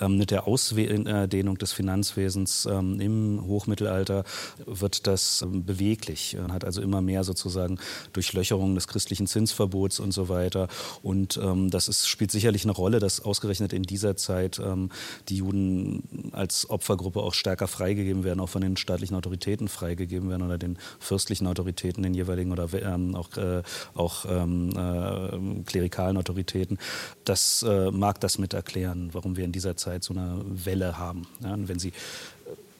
Ähm, 0.00 0.16
mit 0.16 0.30
der 0.30 0.46
Ausdehnung 0.46 1.58
des 1.58 1.72
Finanzwesens 1.72 2.66
ähm, 2.70 3.00
im 3.00 3.44
Hochmittelalter 3.44 4.22
wird 4.66 5.08
das 5.08 5.42
ähm, 5.42 5.64
beweglich. 5.64 6.36
Man 6.40 6.52
hat 6.52 6.64
also 6.64 6.80
immer 6.80 7.00
mehr 7.00 7.24
sozusagen 7.24 7.78
Durchlöcherungen 8.12 8.76
des 8.76 8.86
christlichen 8.86 9.26
Zinsverbots 9.26 9.98
und 9.98 10.12
so 10.12 10.28
weiter. 10.28 10.68
Und 11.02 11.40
das 11.70 11.88
ist, 11.88 12.08
spielt 12.08 12.30
sicherlich 12.30 12.64
eine 12.64 12.72
Rolle 12.72 12.99
dass 13.00 13.20
ausgerechnet 13.20 13.72
in 13.72 13.82
dieser 13.82 14.16
Zeit 14.16 14.58
ähm, 14.58 14.90
die 15.28 15.36
Juden 15.36 16.30
als 16.32 16.68
Opfergruppe 16.70 17.20
auch 17.20 17.34
stärker 17.34 17.68
freigegeben 17.68 18.24
werden, 18.24 18.40
auch 18.40 18.48
von 18.48 18.62
den 18.62 18.76
staatlichen 18.76 19.16
Autoritäten 19.16 19.68
freigegeben 19.68 20.30
werden 20.30 20.42
oder 20.42 20.58
den 20.58 20.78
fürstlichen 20.98 21.46
Autoritäten, 21.46 22.02
den 22.02 22.14
jeweiligen 22.14 22.52
oder 22.52 22.68
ähm, 22.74 23.14
auch, 23.14 23.36
äh, 23.36 23.62
auch 23.94 24.24
ähm, 24.28 24.70
äh, 24.76 25.62
klerikalen 25.64 26.16
Autoritäten. 26.16 26.78
Das 27.24 27.64
äh, 27.66 27.90
mag 27.90 28.20
das 28.20 28.38
mit 28.38 28.54
erklären, 28.54 29.10
warum 29.12 29.36
wir 29.36 29.44
in 29.44 29.52
dieser 29.52 29.76
Zeit 29.76 30.04
so 30.04 30.14
eine 30.14 30.40
Welle 30.44 30.98
haben. 30.98 31.26
Ja, 31.42 31.56
wenn 31.56 31.78
Sie 31.78 31.92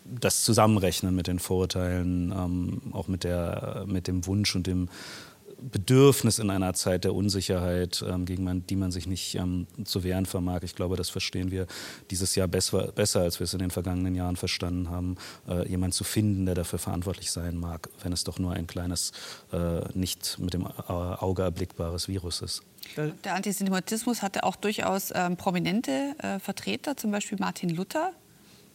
das 0.05 0.45
zusammenrechnen 0.45 1.15
mit 1.15 1.27
den 1.27 1.39
Vorurteilen, 1.39 2.33
ähm, 2.33 2.81
auch 2.93 3.09
mit, 3.09 3.25
der, 3.25 3.85
mit 3.87 4.09
dem 4.09 4.27
Wunsch 4.27 4.57
und 4.57 4.67
dem 4.67 4.89
Bedürfnis 5.61 6.39
in 6.39 6.51
einer 6.51 6.75
Zeit 6.75 7.05
der 7.05 7.15
Unsicherheit, 7.15 8.05
ähm, 8.07 8.25
gegen 8.25 8.45
man, 8.45 8.67
die 8.67 8.77
man 8.77 8.91
sich 8.91 9.07
nicht 9.07 9.35
ähm, 9.35 9.67
zu 9.85 10.05
wehren 10.05 10.27
vermag. 10.27 10.63
Ich 10.63 10.75
glaube, 10.75 10.97
das 10.97 11.11
verstehen 11.11 11.51
wir 11.51 11.67
dieses 12.11 12.35
Jahr 12.35 12.49
besser, 12.49 12.93
besser 12.93 13.21
als 13.21 13.41
wir 13.41 13.45
es 13.45 13.53
in 13.53 13.61
den 13.61 13.71
vergangenen 13.71 14.15
Jahren 14.15 14.37
verstanden 14.37 14.91
haben, 14.91 15.17
äh, 15.49 15.69
jemanden 15.69 15.93
zu 15.93 16.05
finden, 16.05 16.47
der 16.47 16.55
dafür 16.55 16.79
verantwortlich 16.79 17.31
sein 17.31 17.57
mag, 17.57 17.89
wenn 18.03 18.13
es 18.13 18.25
doch 18.25 18.39
nur 18.39 18.53
ein 18.53 18.67
kleines, 18.67 19.13
äh, 19.53 19.81
nicht 19.95 20.39
mit 20.39 20.55
dem 20.55 20.67
Auge 20.67 21.43
erblickbares 21.43 22.09
Virus 22.09 22.41
ist. 22.43 22.63
Der 23.25 23.35
Antisemitismus 23.35 24.23
hatte 24.23 24.45
auch 24.45 24.57
durchaus 24.57 25.13
ähm, 25.15 25.37
prominente 25.37 26.15
äh, 26.19 26.39
Vertreter, 26.39 26.97
zum 26.97 27.11
Beispiel 27.11 27.39
Martin 27.39 27.71
Luther, 27.71 28.13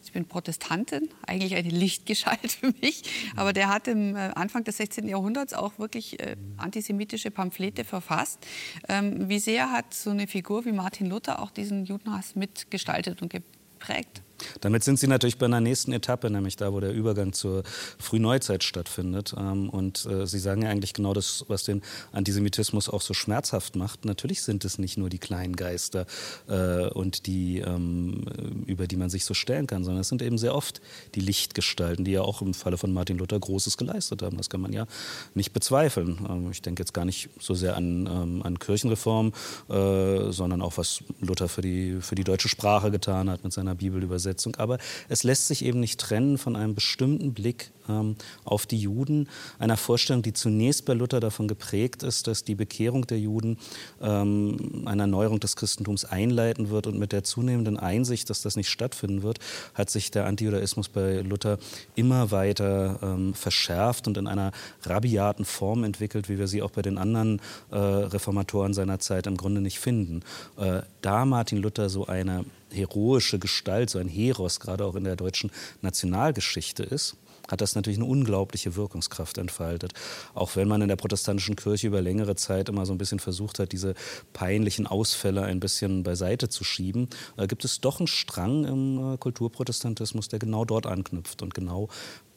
ich 0.06 0.12
bin 0.12 0.26
Protestantin, 0.26 1.08
eigentlich 1.26 1.54
eine 1.54 1.68
Lichtgestalt 1.68 2.52
für 2.60 2.72
mich, 2.80 3.02
aber 3.34 3.52
der 3.52 3.68
hat 3.68 3.88
im 3.88 4.14
äh, 4.14 4.30
Anfang 4.34 4.64
des 4.64 4.76
16. 4.76 5.08
Jahrhunderts 5.08 5.52
auch 5.52 5.78
wirklich 5.78 6.20
äh, 6.20 6.36
antisemitische 6.56 7.30
Pamphlete 7.30 7.84
verfasst. 7.84 8.46
Ähm, 8.88 9.28
wie 9.28 9.38
sehr 9.38 9.72
hat 9.72 9.94
so 9.94 10.10
eine 10.10 10.26
Figur 10.26 10.64
wie 10.64 10.72
Martin 10.72 11.06
Luther 11.06 11.42
auch 11.42 11.50
diesen 11.50 11.84
Judenhass 11.84 12.36
mitgestaltet 12.36 13.20
und 13.20 13.30
geprägt? 13.30 14.22
Damit 14.60 14.84
sind 14.84 14.98
Sie 14.98 15.06
natürlich 15.06 15.38
bei 15.38 15.46
einer 15.46 15.60
nächsten 15.60 15.92
Etappe, 15.92 16.30
nämlich 16.30 16.56
da, 16.56 16.72
wo 16.72 16.80
der 16.80 16.92
Übergang 16.92 17.32
zur 17.32 17.62
Frühneuzeit 17.98 18.64
stattfindet. 18.64 19.34
Ähm, 19.36 19.70
und 19.70 20.06
äh, 20.06 20.26
Sie 20.26 20.38
sagen 20.38 20.62
ja 20.62 20.68
eigentlich 20.68 20.94
genau 20.94 21.14
das, 21.14 21.44
was 21.48 21.64
den 21.64 21.82
Antisemitismus 22.12 22.88
auch 22.88 23.00
so 23.00 23.14
schmerzhaft 23.14 23.76
macht. 23.76 24.04
Natürlich 24.04 24.42
sind 24.42 24.64
es 24.64 24.78
nicht 24.78 24.98
nur 24.98 25.08
die 25.08 25.18
kleinen 25.18 25.56
Geister 25.56 26.06
äh, 26.48 26.88
und 26.88 27.26
die, 27.26 27.58
ähm, 27.58 28.24
über 28.66 28.86
die 28.86 28.96
man 28.96 29.10
sich 29.10 29.24
so 29.24 29.34
stellen 29.34 29.66
kann, 29.66 29.84
sondern 29.84 30.00
es 30.00 30.08
sind 30.08 30.22
eben 30.22 30.38
sehr 30.38 30.54
oft 30.54 30.80
die 31.14 31.20
Lichtgestalten, 31.20 32.04
die 32.04 32.12
ja 32.12 32.22
auch 32.22 32.42
im 32.42 32.54
Falle 32.54 32.78
von 32.78 32.92
Martin 32.92 33.18
Luther 33.18 33.38
Großes 33.38 33.76
geleistet 33.76 34.22
haben. 34.22 34.36
Das 34.36 34.50
kann 34.50 34.60
man 34.60 34.72
ja 34.72 34.86
nicht 35.34 35.52
bezweifeln. 35.52 36.26
Ähm, 36.28 36.50
ich 36.50 36.62
denke 36.62 36.82
jetzt 36.82 36.94
gar 36.94 37.04
nicht 37.04 37.30
so 37.40 37.54
sehr 37.54 37.76
an, 37.76 38.06
an 38.42 38.58
Kirchenreform, 38.58 39.32
äh, 39.68 40.30
sondern 40.30 40.62
auch 40.62 40.76
was 40.76 41.02
Luther 41.20 41.48
für 41.48 41.62
die, 41.62 41.98
für 42.00 42.14
die 42.14 42.24
deutsche 42.24 42.48
Sprache 42.48 42.90
getan 42.90 43.30
hat 43.30 43.44
mit 43.44 43.52
seiner 43.52 43.74
Bibelübersetzung 43.74 44.25
Übersetzung. 44.26 44.56
Aber 44.56 44.78
es 45.08 45.24
lässt 45.24 45.48
sich 45.48 45.64
eben 45.64 45.80
nicht 45.80 46.00
trennen 46.00 46.38
von 46.38 46.56
einem 46.56 46.74
bestimmten 46.74 47.32
Blick 47.32 47.70
ähm, 47.88 48.16
auf 48.44 48.66
die 48.66 48.78
Juden, 48.78 49.28
einer 49.58 49.76
Vorstellung, 49.76 50.22
die 50.22 50.32
zunächst 50.32 50.84
bei 50.84 50.94
Luther 50.94 51.20
davon 51.20 51.48
geprägt 51.48 52.02
ist, 52.02 52.26
dass 52.26 52.44
die 52.44 52.54
Bekehrung 52.54 53.06
der 53.06 53.18
Juden 53.18 53.58
ähm, 54.00 54.82
eine 54.86 55.02
Erneuerung 55.02 55.40
des 55.40 55.56
Christentums 55.56 56.04
einleiten 56.04 56.70
wird. 56.70 56.86
Und 56.86 56.98
mit 56.98 57.12
der 57.12 57.24
zunehmenden 57.24 57.78
Einsicht, 57.78 58.30
dass 58.30 58.42
das 58.42 58.56
nicht 58.56 58.68
stattfinden 58.68 59.22
wird, 59.22 59.38
hat 59.74 59.90
sich 59.90 60.10
der 60.10 60.26
Antijudaismus 60.26 60.88
bei 60.88 61.20
Luther 61.20 61.58
immer 61.94 62.30
weiter 62.30 62.98
ähm, 63.02 63.34
verschärft 63.34 64.06
und 64.06 64.16
in 64.16 64.26
einer 64.26 64.52
rabiaten 64.82 65.44
Form 65.44 65.84
entwickelt, 65.84 66.28
wie 66.28 66.38
wir 66.38 66.48
sie 66.48 66.62
auch 66.62 66.70
bei 66.70 66.82
den 66.82 66.98
anderen 66.98 67.40
äh, 67.70 67.76
Reformatoren 67.76 68.74
seiner 68.74 68.98
Zeit 68.98 69.26
im 69.26 69.36
Grunde 69.36 69.60
nicht 69.60 69.78
finden. 69.78 70.22
Äh, 70.56 70.82
da 71.02 71.24
Martin 71.24 71.58
Luther 71.58 71.88
so 71.88 72.06
eine 72.06 72.44
heroische 72.72 73.38
Gestalt, 73.38 73.90
so 73.90 73.98
ein 73.98 74.08
Heros, 74.08 74.60
gerade 74.60 74.84
auch 74.84 74.94
in 74.94 75.04
der 75.04 75.16
deutschen 75.16 75.50
Nationalgeschichte 75.82 76.82
ist, 76.82 77.16
hat 77.48 77.60
das 77.60 77.74
natürlich 77.74 77.98
eine 77.98 78.06
unglaubliche 78.06 78.76
Wirkungskraft 78.76 79.38
entfaltet. 79.38 79.92
Auch 80.34 80.56
wenn 80.56 80.68
man 80.68 80.82
in 80.82 80.88
der 80.88 80.96
protestantischen 80.96 81.56
Kirche 81.56 81.88
über 81.88 82.00
längere 82.00 82.36
Zeit 82.36 82.68
immer 82.68 82.86
so 82.86 82.92
ein 82.92 82.98
bisschen 82.98 83.20
versucht 83.20 83.58
hat, 83.58 83.72
diese 83.72 83.94
peinlichen 84.32 84.86
Ausfälle 84.86 85.42
ein 85.42 85.60
bisschen 85.60 86.02
beiseite 86.02 86.48
zu 86.48 86.64
schieben, 86.64 87.08
äh, 87.36 87.46
gibt 87.46 87.64
es 87.64 87.80
doch 87.80 88.00
einen 88.00 88.06
Strang 88.06 88.64
im 88.64 89.14
äh, 89.14 89.16
Kulturprotestantismus, 89.18 90.28
der 90.28 90.38
genau 90.38 90.64
dort 90.64 90.86
anknüpft 90.86 91.42
und 91.42 91.54
genau 91.54 91.88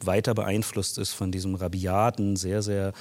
weiter 0.02 0.34
beeinflusst 0.34 0.98
ist 0.98 1.12
von 1.12 1.32
diesem 1.32 1.56
rabiaten, 1.56 2.36
sehr, 2.36 2.62
sehr 2.62 2.94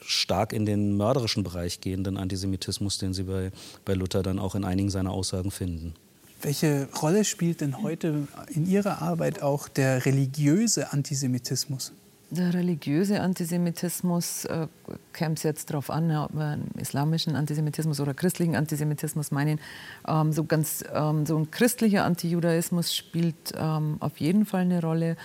stark 0.00 0.52
in 0.52 0.64
den 0.64 0.96
mörderischen 0.96 1.42
Bereich 1.42 1.80
gehenden 1.80 2.16
Antisemitismus, 2.16 2.98
den 2.98 3.12
Sie 3.12 3.24
bei, 3.24 3.52
bei 3.84 3.94
Luther 3.94 4.22
dann 4.22 4.38
auch 4.38 4.54
in 4.54 4.64
einigen 4.64 4.90
seiner 4.90 5.12
Aussagen 5.12 5.50
finden. 5.50 5.94
Welche 6.42 6.88
Rolle 7.00 7.24
spielt 7.24 7.60
denn 7.60 7.82
heute 7.82 8.28
in 8.48 8.66
Ihrer 8.66 9.00
Arbeit 9.00 9.42
auch 9.42 9.68
der 9.68 10.04
religiöse 10.04 10.92
Antisemitismus? 10.92 11.92
Der 12.30 12.52
religiöse 12.52 13.20
Antisemitismus 13.20 14.44
äh, 14.46 14.66
käme 15.12 15.34
es 15.34 15.42
jetzt 15.42 15.70
darauf 15.70 15.88
an, 15.88 16.10
ob 16.16 16.34
wir 16.34 16.44
einen 16.44 16.70
islamischen 16.78 17.36
Antisemitismus 17.36 18.00
oder 18.00 18.12
christlichen 18.12 18.56
Antisemitismus 18.56 19.30
meinen. 19.30 19.60
Ähm, 20.08 20.32
so, 20.32 20.44
ganz, 20.44 20.84
ähm, 20.92 21.26
so 21.26 21.38
ein 21.38 21.50
christlicher 21.50 22.04
Antijudaismus 22.04 22.94
spielt 22.94 23.52
ähm, 23.56 23.98
auf 24.00 24.18
jeden 24.18 24.46
Fall 24.46 24.62
eine 24.62 24.80
Rolle. 24.80 25.16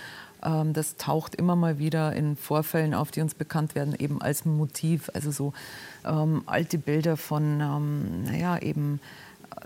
Ähm, 0.42 0.72
das 0.72 0.96
taucht 0.96 1.34
immer 1.34 1.56
mal 1.56 1.78
wieder 1.78 2.12
in 2.12 2.36
Vorfällen 2.36 2.94
auf, 2.94 3.10
die 3.10 3.22
uns 3.22 3.34
bekannt 3.34 3.74
werden, 3.74 3.94
eben 3.98 4.22
als 4.22 4.44
Motiv. 4.44 5.10
Also 5.12 5.30
so 5.30 5.52
ähm, 6.04 6.42
alte 6.46 6.78
Bilder 6.78 7.16
von, 7.16 7.60
ähm, 7.60 8.24
naja, 8.24 8.58
eben 8.58 9.00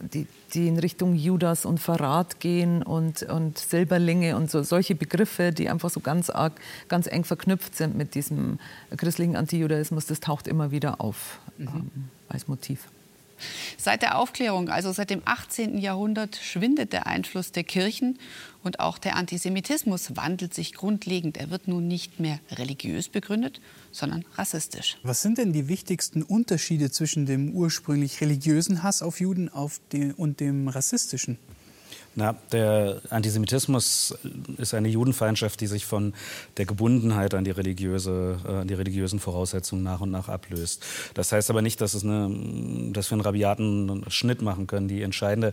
die, 0.01 0.27
die 0.53 0.69
in 0.69 0.79
Richtung 0.79 1.15
Judas 1.15 1.65
und 1.65 1.79
Verrat 1.79 2.41
gehen 2.41 2.83
und, 2.83 3.23
und 3.23 3.59
Silberlinge 3.59 4.37
und 4.37 4.51
so, 4.51 4.63
solche 4.63 4.95
Begriffe, 4.95 5.53
die 5.53 5.69
einfach 5.69 5.91
so 5.91 6.01
ganz 6.01 6.31
arg, 6.31 6.61
ganz 6.89 7.07
eng 7.07 7.25
verknüpft 7.25 7.75
sind 7.75 7.97
mit 7.97 8.15
diesem 8.15 8.59
christlichen 8.97 9.37
Antijudaismus, 9.37 10.07
das 10.07 10.21
taucht 10.21 10.49
immer 10.49 10.71
wieder 10.71 11.01
auf 11.01 11.39
mhm. 11.59 11.69
ähm, 11.69 11.91
als 12.29 12.49
Motiv. 12.49 12.89
Seit 13.77 14.03
der 14.03 14.19
Aufklärung, 14.19 14.69
also 14.69 14.93
seit 14.93 15.11
dem 15.11 15.23
18. 15.25 15.79
Jahrhundert, 15.79 16.37
schwindet 16.37 16.93
der 16.93 17.07
Einfluss 17.07 17.53
der 17.53 17.65
Kirchen 17.65 18.19
und 18.63 18.81
auch 18.81 18.99
der 18.99 19.17
Antisemitismus 19.17 20.17
wandelt 20.17 20.55
sich 20.55 20.73
grundlegend. 20.73 21.37
Er 21.37 21.51
wird 21.51 21.69
nun 21.69 21.87
nicht 21.87 22.19
mehr 22.19 22.41
religiös 22.51 23.09
begründet, 23.09 23.61
sondern 23.93 24.25
rassistisch. 24.37 24.97
Was 25.03 25.23
sind 25.23 25.39
denn 25.39 25.53
die 25.53 25.69
wichtigsten 25.69 26.23
Unterschiede 26.23 26.91
zwischen 26.91 27.27
dem 27.27 27.53
ursprünglich 27.53 28.21
religiösen 28.21 28.83
Hass 28.83 29.03
auf 29.03 29.21
Juden 29.21 29.49
auf 29.49 29.81
den, 29.93 30.13
und 30.13 30.41
dem 30.41 30.69
rassistischen? 30.69 31.39
Na, 32.17 32.37
der 32.53 33.01
Antisemitismus 33.11 34.17
ist 34.57 34.73
eine 34.73 34.89
Judenfeindschaft, 34.89 35.61
die 35.61 35.67
sich 35.67 35.85
von 35.85 36.15
der 36.57 36.65
Gebundenheit 36.65 37.35
an 37.35 37.45
die, 37.45 37.51
religiöse, 37.51 38.39
äh, 38.45 38.53
an 38.53 38.69
die 38.69 38.75
religiösen 38.75 39.19
Voraussetzungen 39.19 39.83
nach 39.83 40.01
und 40.01 40.11
nach 40.11 40.29
ablöst. 40.29 40.85
Das 41.15 41.33
heißt 41.33 41.51
aber 41.51 41.61
nicht, 41.61 41.81
dass, 41.81 41.95
es 41.95 42.05
eine, 42.05 42.93
dass 42.93 43.11
wir 43.11 43.15
einen 43.15 43.23
rabiaten 43.23 44.05
Schnitt 44.09 44.43
machen 44.43 44.69
können. 44.69 44.87
Die 44.87 45.03
entscheidende, 45.03 45.53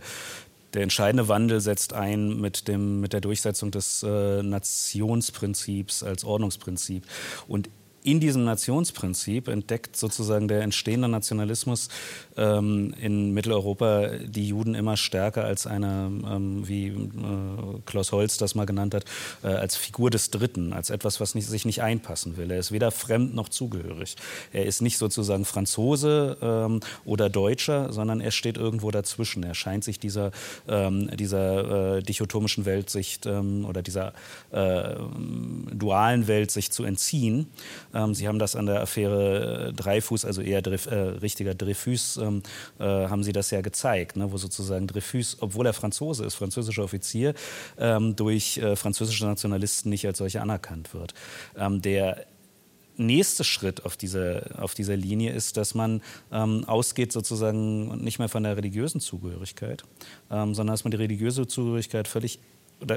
der 0.74 0.82
entscheidende 0.82 1.26
Wandel 1.26 1.60
setzt 1.60 1.94
ein 1.94 2.40
mit, 2.40 2.68
dem, 2.68 3.00
mit 3.00 3.12
der 3.12 3.20
Durchsetzung 3.20 3.72
des 3.72 4.04
äh, 4.04 4.42
Nationsprinzips 4.42 6.04
als 6.04 6.24
Ordnungsprinzip. 6.24 7.04
Und 7.48 7.70
in 8.04 8.20
diesem 8.20 8.44
Nationsprinzip 8.44 9.48
entdeckt 9.48 9.96
sozusagen 9.96 10.48
der 10.48 10.62
entstehende 10.62 11.08
Nationalismus 11.08 11.88
ähm, 12.36 12.94
in 13.00 13.32
Mitteleuropa 13.32 14.08
die 14.24 14.48
Juden 14.48 14.74
immer 14.74 14.96
stärker 14.96 15.44
als 15.44 15.66
eine, 15.66 16.10
ähm, 16.26 16.66
wie 16.66 16.88
äh, 16.88 17.80
Klaus 17.86 18.12
Holz 18.12 18.38
das 18.38 18.54
mal 18.54 18.66
genannt 18.66 18.94
hat, 18.94 19.04
äh, 19.44 19.48
als 19.48 19.76
Figur 19.76 20.10
des 20.10 20.30
Dritten, 20.30 20.72
als 20.72 20.90
etwas, 20.90 21.20
was 21.20 21.34
nicht, 21.34 21.46
sich 21.46 21.64
nicht 21.64 21.82
einpassen 21.82 22.36
will. 22.36 22.50
Er 22.50 22.58
ist 22.58 22.72
weder 22.72 22.90
fremd 22.90 23.34
noch 23.34 23.48
zugehörig. 23.48 24.16
Er 24.52 24.66
ist 24.66 24.82
nicht 24.82 24.98
sozusagen 24.98 25.44
Franzose 25.44 26.36
ähm, 26.42 26.80
oder 27.04 27.30
Deutscher, 27.30 27.92
sondern 27.92 28.20
er 28.20 28.32
steht 28.32 28.56
irgendwo 28.56 28.90
dazwischen. 28.90 29.42
Er 29.44 29.54
scheint 29.54 29.84
sich 29.84 29.98
dieser, 29.98 30.32
ähm, 30.68 31.08
dieser 31.16 31.96
äh, 31.96 32.02
dichotomischen 32.02 32.64
Weltsicht 32.64 33.26
ähm, 33.26 33.64
oder 33.64 33.82
dieser 33.82 34.12
äh, 34.50 34.96
dualen 35.72 36.26
Welt 36.26 36.50
sich 36.50 36.70
zu 36.72 36.84
entziehen 36.84 37.46
ähm, 37.94 38.14
Sie 38.14 38.28
haben 38.28 38.38
das 38.38 38.56
an 38.56 38.66
der 38.66 38.80
Affäre 38.80 39.68
äh, 39.68 39.72
Dreifuß, 39.72 40.24
also 40.24 40.42
eher 40.42 40.62
Dreyf, 40.62 40.86
äh, 40.86 40.94
richtiger 40.94 41.54
Dreyfus, 41.54 42.16
ähm, 42.16 42.42
äh, 42.78 42.84
haben 42.84 43.22
Sie 43.22 43.32
das 43.32 43.50
ja 43.50 43.60
gezeigt, 43.60 44.16
ne, 44.16 44.32
wo 44.32 44.36
sozusagen 44.36 44.86
Dreyfus, 44.86 45.38
obwohl 45.40 45.66
er 45.66 45.72
Franzose 45.72 46.24
ist, 46.24 46.34
französischer 46.34 46.84
Offizier, 46.84 47.34
ähm, 47.78 48.16
durch 48.16 48.58
äh, 48.58 48.76
französische 48.76 49.26
Nationalisten 49.26 49.90
nicht 49.90 50.06
als 50.06 50.18
solcher 50.18 50.42
anerkannt 50.42 50.94
wird. 50.94 51.14
Ähm, 51.56 51.82
der 51.82 52.26
nächste 52.96 53.44
Schritt 53.44 53.84
auf 53.84 53.96
dieser, 53.96 54.62
auf 54.62 54.74
dieser 54.74 54.96
Linie 54.96 55.32
ist, 55.32 55.56
dass 55.56 55.74
man 55.74 56.02
ähm, 56.30 56.64
ausgeht 56.66 57.12
sozusagen 57.12 58.02
nicht 58.02 58.18
mehr 58.18 58.28
von 58.28 58.42
der 58.42 58.56
religiösen 58.56 59.00
Zugehörigkeit, 59.00 59.82
ähm, 60.30 60.54
sondern 60.54 60.74
dass 60.74 60.84
man 60.84 60.90
die 60.90 60.98
religiöse 60.98 61.46
Zugehörigkeit 61.46 62.08
völlig 62.08 62.38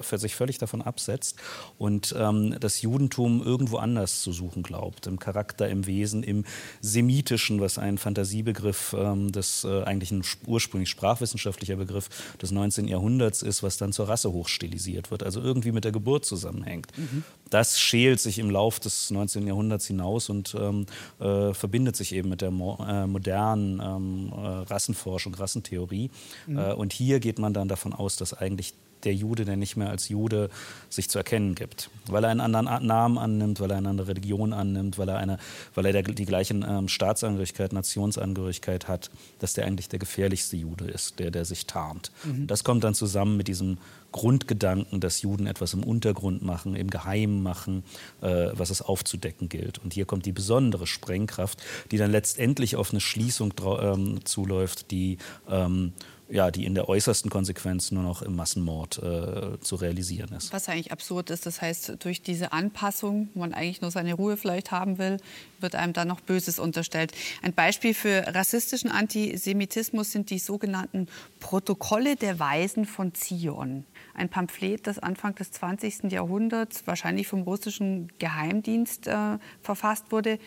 für 0.01 0.17
sich 0.17 0.35
völlig 0.35 0.57
davon 0.57 0.81
absetzt 0.81 1.37
und 1.77 2.15
ähm, 2.17 2.55
das 2.59 2.81
Judentum 2.81 3.43
irgendwo 3.43 3.77
anders 3.77 4.21
zu 4.21 4.31
suchen 4.31 4.63
glaubt, 4.63 5.07
im 5.07 5.19
Charakter, 5.19 5.69
im 5.69 5.85
Wesen, 5.85 6.23
im 6.23 6.45
Semitischen, 6.81 7.59
was 7.61 7.77
ein 7.77 7.97
Fantasiebegriff 7.97 8.95
ähm, 8.97 9.31
des 9.31 9.63
äh, 9.63 9.83
eigentlich 9.83 10.11
ein 10.11 10.23
ursprünglich 10.45 10.89
sprachwissenschaftlicher 10.89 11.75
Begriff 11.75 12.09
des 12.41 12.51
19. 12.51 12.87
Jahrhunderts 12.87 13.41
ist, 13.41 13.63
was 13.63 13.77
dann 13.77 13.93
zur 13.93 14.09
Rasse 14.09 14.31
hochstilisiert 14.31 15.11
wird, 15.11 15.23
also 15.23 15.41
irgendwie 15.41 15.71
mit 15.71 15.83
der 15.83 15.91
Geburt 15.91 16.25
zusammenhängt. 16.25 16.87
Mhm. 16.97 17.23
Das 17.49 17.79
schält 17.79 18.19
sich 18.19 18.39
im 18.39 18.49
Lauf 18.49 18.79
des 18.79 19.11
19. 19.11 19.47
Jahrhunderts 19.47 19.87
hinaus 19.87 20.29
und 20.29 20.55
ähm, 20.59 20.85
äh, 21.19 21.53
verbindet 21.53 21.95
sich 21.95 22.13
eben 22.13 22.29
mit 22.29 22.41
der 22.41 22.51
mo 22.51 22.77
äh, 22.85 23.05
modernen 23.05 23.81
ähm, 23.83 24.33
äh, 24.33 24.47
Rassenforschung, 24.71 25.33
Rassentheorie. 25.35 26.09
Mhm. 26.47 26.57
Äh, 26.57 26.73
und 26.73 26.93
hier 26.93 27.19
geht 27.19 27.39
man 27.39 27.53
dann 27.53 27.67
davon 27.67 27.93
aus, 27.93 28.17
dass 28.17 28.33
eigentlich 28.33 28.73
der 29.05 29.13
Jude, 29.13 29.45
der 29.45 29.55
nicht 29.55 29.77
mehr 29.77 29.89
als 29.89 30.09
Jude 30.09 30.49
sich 30.89 31.09
zu 31.09 31.17
erkennen 31.17 31.55
gibt. 31.55 31.89
Weil 32.07 32.23
er 32.23 32.29
einen 32.29 32.41
anderen 32.41 32.85
Namen 32.85 33.17
annimmt, 33.17 33.59
weil 33.59 33.71
er 33.71 33.77
eine 33.77 33.89
andere 33.89 34.09
Religion 34.09 34.53
annimmt, 34.53 34.97
weil 34.97 35.09
er, 35.09 35.17
eine, 35.17 35.37
weil 35.73 35.85
er 35.85 36.03
die 36.03 36.25
gleiche 36.25 36.53
ähm, 36.53 36.87
Staatsangehörigkeit, 36.87 37.73
Nationsangehörigkeit 37.73 38.87
hat, 38.87 39.09
dass 39.39 39.53
der 39.53 39.65
eigentlich 39.65 39.89
der 39.89 39.99
gefährlichste 39.99 40.57
Jude 40.57 40.85
ist, 40.85 41.19
der, 41.19 41.31
der 41.31 41.45
sich 41.45 41.65
tarnt. 41.65 42.11
Mhm. 42.23 42.47
Das 42.47 42.63
kommt 42.63 42.83
dann 42.83 42.93
zusammen 42.93 43.37
mit 43.37 43.47
diesem 43.47 43.77
Grundgedanken, 44.15 45.01
dass 45.01 45.21
Juden 45.21 45.45
etwas 45.45 45.73
im 45.73 45.83
Untergrund 45.83 46.41
machen, 46.41 46.77
im 46.77 46.89
Geheimen 46.89 47.43
machen, 47.43 47.83
äh, 48.21 48.47
was 48.53 48.69
es 48.69 48.81
aufzudecken 48.81 49.49
gilt. 49.49 49.79
Und 49.79 49.93
hier 49.93 50.05
kommt 50.05 50.25
die 50.25 50.31
besondere 50.31 50.87
Sprengkraft, 50.87 51.61
die 51.91 51.97
dann 51.97 52.11
letztendlich 52.11 52.77
auf 52.77 52.91
eine 52.91 53.01
Schließung 53.01 53.53
ähm, 53.81 54.23
zuläuft, 54.23 54.89
die 54.91 55.17
ähm, 55.49 55.91
ja, 56.29 56.49
die 56.49 56.65
in 56.65 56.73
der 56.73 56.89
äußersten 56.89 57.29
Konsequenz 57.29 57.91
nur 57.91 58.03
noch 58.03 58.21
im 58.21 58.35
Massenmord 58.35 58.97
äh, 58.97 59.59
zu 59.59 59.75
realisieren 59.75 60.33
ist. 60.33 60.51
Was 60.53 60.67
eigentlich 60.67 60.91
absurd 60.91 61.29
ist, 61.29 61.45
das 61.45 61.61
heißt, 61.61 61.97
durch 61.99 62.21
diese 62.21 62.51
Anpassung, 62.51 63.29
wo 63.33 63.41
man 63.41 63.53
eigentlich 63.53 63.81
nur 63.81 63.91
seine 63.91 64.13
Ruhe 64.15 64.37
vielleicht 64.37 64.71
haben 64.71 64.97
will, 64.97 65.17
wird 65.59 65.75
einem 65.75 65.93
dann 65.93 66.07
noch 66.07 66.21
Böses 66.21 66.57
unterstellt. 66.57 67.11
Ein 67.41 67.53
Beispiel 67.53 67.93
für 67.93 68.23
rassistischen 68.33 68.91
Antisemitismus 68.91 70.11
sind 70.11 70.29
die 70.29 70.39
sogenannten 70.39 71.07
Protokolle 71.39 72.15
der 72.15 72.39
Weisen 72.39 72.85
von 72.85 73.13
Zion. 73.13 73.85
Ein 74.13 74.29
Pamphlet, 74.29 74.87
das 74.87 74.99
Anfang 74.99 75.35
des 75.35 75.51
20. 75.51 76.11
Jahrhunderts 76.11 76.87
wahrscheinlich 76.87 77.27
vom 77.27 77.41
russischen 77.41 78.11
Geheimdienst 78.17 79.07
äh, 79.07 79.37
verfasst 79.61 80.11
wurde 80.11 80.39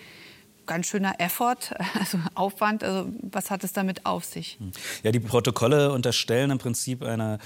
ganz 0.68 0.87
schöner 0.87 1.18
Effort, 1.18 1.74
also 1.98 2.18
Aufwand. 2.37 2.85
Also 2.85 3.11
was 3.22 3.50
hat 3.50 3.64
es 3.64 3.72
damit 3.72 4.07
auf 4.07 4.24
sich? 4.24 4.59
Hm. 4.61 4.70
Ja, 5.02 5.11
die 5.11 5.18
Protokolle 5.18 5.90
unterstellen 5.90 6.52
im 6.52 6.59
Prinzip 6.59 7.02
eine, 7.02 7.38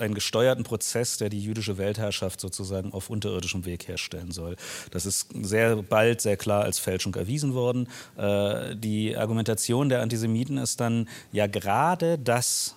einen 0.00 0.14
gesteuerten 0.14 0.64
Prozess, 0.64 1.18
der 1.18 1.28
die 1.28 1.40
jüdische 1.40 1.76
Weltherrschaft 1.76 2.40
sozusagen 2.40 2.92
auf 2.92 3.10
unterirdischem 3.10 3.66
Weg 3.66 3.86
herstellen 3.88 4.30
soll. 4.30 4.56
Das 4.90 5.04
ist 5.04 5.28
sehr 5.42 5.76
bald 5.82 6.22
sehr 6.22 6.38
klar 6.38 6.62
als 6.62 6.78
Fälschung 6.78 7.14
erwiesen 7.14 7.52
worden. 7.52 7.88
Äh, 8.16 8.74
die 8.76 9.16
Argumentation 9.16 9.90
der 9.90 10.00
Antisemiten 10.00 10.56
ist 10.56 10.80
dann 10.80 11.08
ja 11.32 11.46
gerade 11.46 12.18
das, 12.18 12.76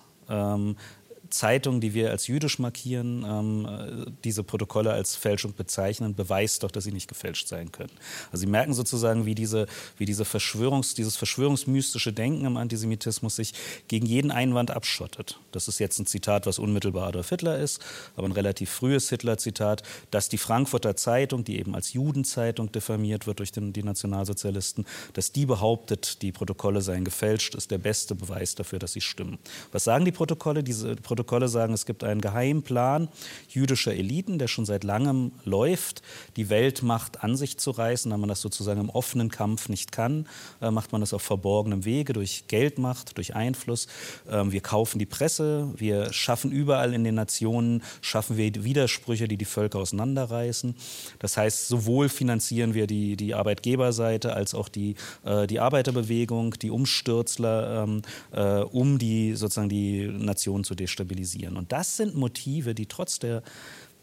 Zeitung, 1.30 1.80
die 1.80 1.94
wir 1.94 2.10
als 2.10 2.26
jüdisch 2.26 2.58
markieren, 2.58 3.24
ähm, 3.28 4.16
diese 4.24 4.42
Protokolle 4.42 4.92
als 4.92 5.16
Fälschung 5.16 5.54
bezeichnen, 5.54 6.14
beweist 6.14 6.62
doch, 6.62 6.70
dass 6.70 6.84
sie 6.84 6.92
nicht 6.92 7.08
gefälscht 7.08 7.48
sein 7.48 7.70
können. 7.72 7.90
Also 8.32 8.40
Sie 8.40 8.46
merken 8.46 8.72
sozusagen, 8.72 9.26
wie, 9.26 9.34
diese, 9.34 9.66
wie 9.98 10.04
diese 10.04 10.24
Verschwörungs, 10.24 10.94
dieses 10.94 11.16
verschwörungsmystische 11.16 12.12
Denken 12.12 12.44
im 12.46 12.56
Antisemitismus 12.56 13.36
sich 13.36 13.52
gegen 13.88 14.06
jeden 14.06 14.30
Einwand 14.30 14.70
abschottet. 14.70 15.38
Das 15.52 15.68
ist 15.68 15.78
jetzt 15.78 15.98
ein 15.98 16.06
Zitat, 16.06 16.46
was 16.46 16.58
unmittelbar 16.58 17.08
Adolf 17.08 17.28
Hitler 17.28 17.58
ist, 17.58 17.82
aber 18.16 18.26
ein 18.26 18.32
relativ 18.32 18.70
frühes 18.70 19.10
Hitler-Zitat, 19.10 19.82
dass 20.10 20.28
die 20.28 20.38
Frankfurter 20.38 20.96
Zeitung, 20.96 21.44
die 21.44 21.58
eben 21.58 21.74
als 21.74 21.92
Judenzeitung 21.92 22.72
diffamiert 22.72 23.26
wird 23.26 23.40
durch 23.40 23.52
den, 23.52 23.72
die 23.72 23.82
Nationalsozialisten, 23.82 24.86
dass 25.12 25.32
die 25.32 25.46
behauptet, 25.46 26.22
die 26.22 26.32
Protokolle 26.32 26.80
seien 26.80 27.04
gefälscht, 27.04 27.54
ist 27.54 27.70
der 27.70 27.78
beste 27.78 28.14
Beweis 28.14 28.54
dafür, 28.54 28.78
dass 28.78 28.92
sie 28.92 29.00
stimmen. 29.00 29.38
Was 29.72 29.84
sagen 29.84 30.04
die 30.04 30.12
Protokolle? 30.12 30.62
Diese 30.62 30.96
Protokolle 30.96 31.17
Protokolle 31.18 31.48
sagen, 31.48 31.74
es 31.74 31.84
gibt 31.84 32.04
einen 32.04 32.20
Geheimplan 32.20 33.08
jüdischer 33.48 33.92
Eliten, 33.92 34.38
der 34.38 34.46
schon 34.46 34.64
seit 34.64 34.84
langem 34.84 35.32
läuft, 35.44 36.00
die 36.36 36.48
Weltmacht 36.48 37.24
an 37.24 37.36
sich 37.36 37.58
zu 37.58 37.72
reißen. 37.72 38.08
Da 38.12 38.16
man 38.16 38.28
das 38.28 38.40
sozusagen 38.40 38.80
im 38.80 38.88
offenen 38.88 39.28
Kampf 39.28 39.68
nicht 39.68 39.90
kann, 39.90 40.28
äh, 40.60 40.70
macht 40.70 40.92
man 40.92 41.00
das 41.00 41.12
auf 41.12 41.22
verborgenem 41.22 41.84
Wege 41.84 42.12
durch 42.12 42.44
Geldmacht, 42.46 43.16
durch 43.16 43.34
Einfluss. 43.34 43.88
Ähm, 44.30 44.52
wir 44.52 44.60
kaufen 44.60 45.00
die 45.00 45.06
Presse, 45.06 45.72
wir 45.76 46.12
schaffen 46.12 46.52
überall 46.52 46.94
in 46.94 47.02
den 47.02 47.16
Nationen, 47.16 47.82
schaffen 48.00 48.36
wir 48.36 48.54
Widersprüche, 48.54 49.26
die 49.26 49.36
die 49.36 49.44
Völker 49.44 49.80
auseinanderreißen. 49.80 50.76
Das 51.18 51.36
heißt, 51.36 51.66
sowohl 51.66 52.08
finanzieren 52.10 52.74
wir 52.74 52.86
die, 52.86 53.16
die 53.16 53.34
Arbeitgeberseite 53.34 54.34
als 54.34 54.54
auch 54.54 54.68
die, 54.68 54.94
äh, 55.24 55.48
die 55.48 55.58
Arbeiterbewegung, 55.58 56.52
die 56.62 56.70
Umstürzler, 56.70 57.82
ähm, 57.82 58.02
äh, 58.30 58.60
um 58.60 59.00
die 59.00 59.34
sozusagen 59.34 59.68
die 59.68 60.06
Nation 60.06 60.62
zu 60.62 60.76
destabilisieren 60.76 61.07
stabilisieren. 61.08 61.56
Und 61.56 61.72
das 61.72 61.96
sind 61.96 62.14
Motive, 62.14 62.74
die 62.74 62.86
trotz 62.86 63.18
der 63.18 63.42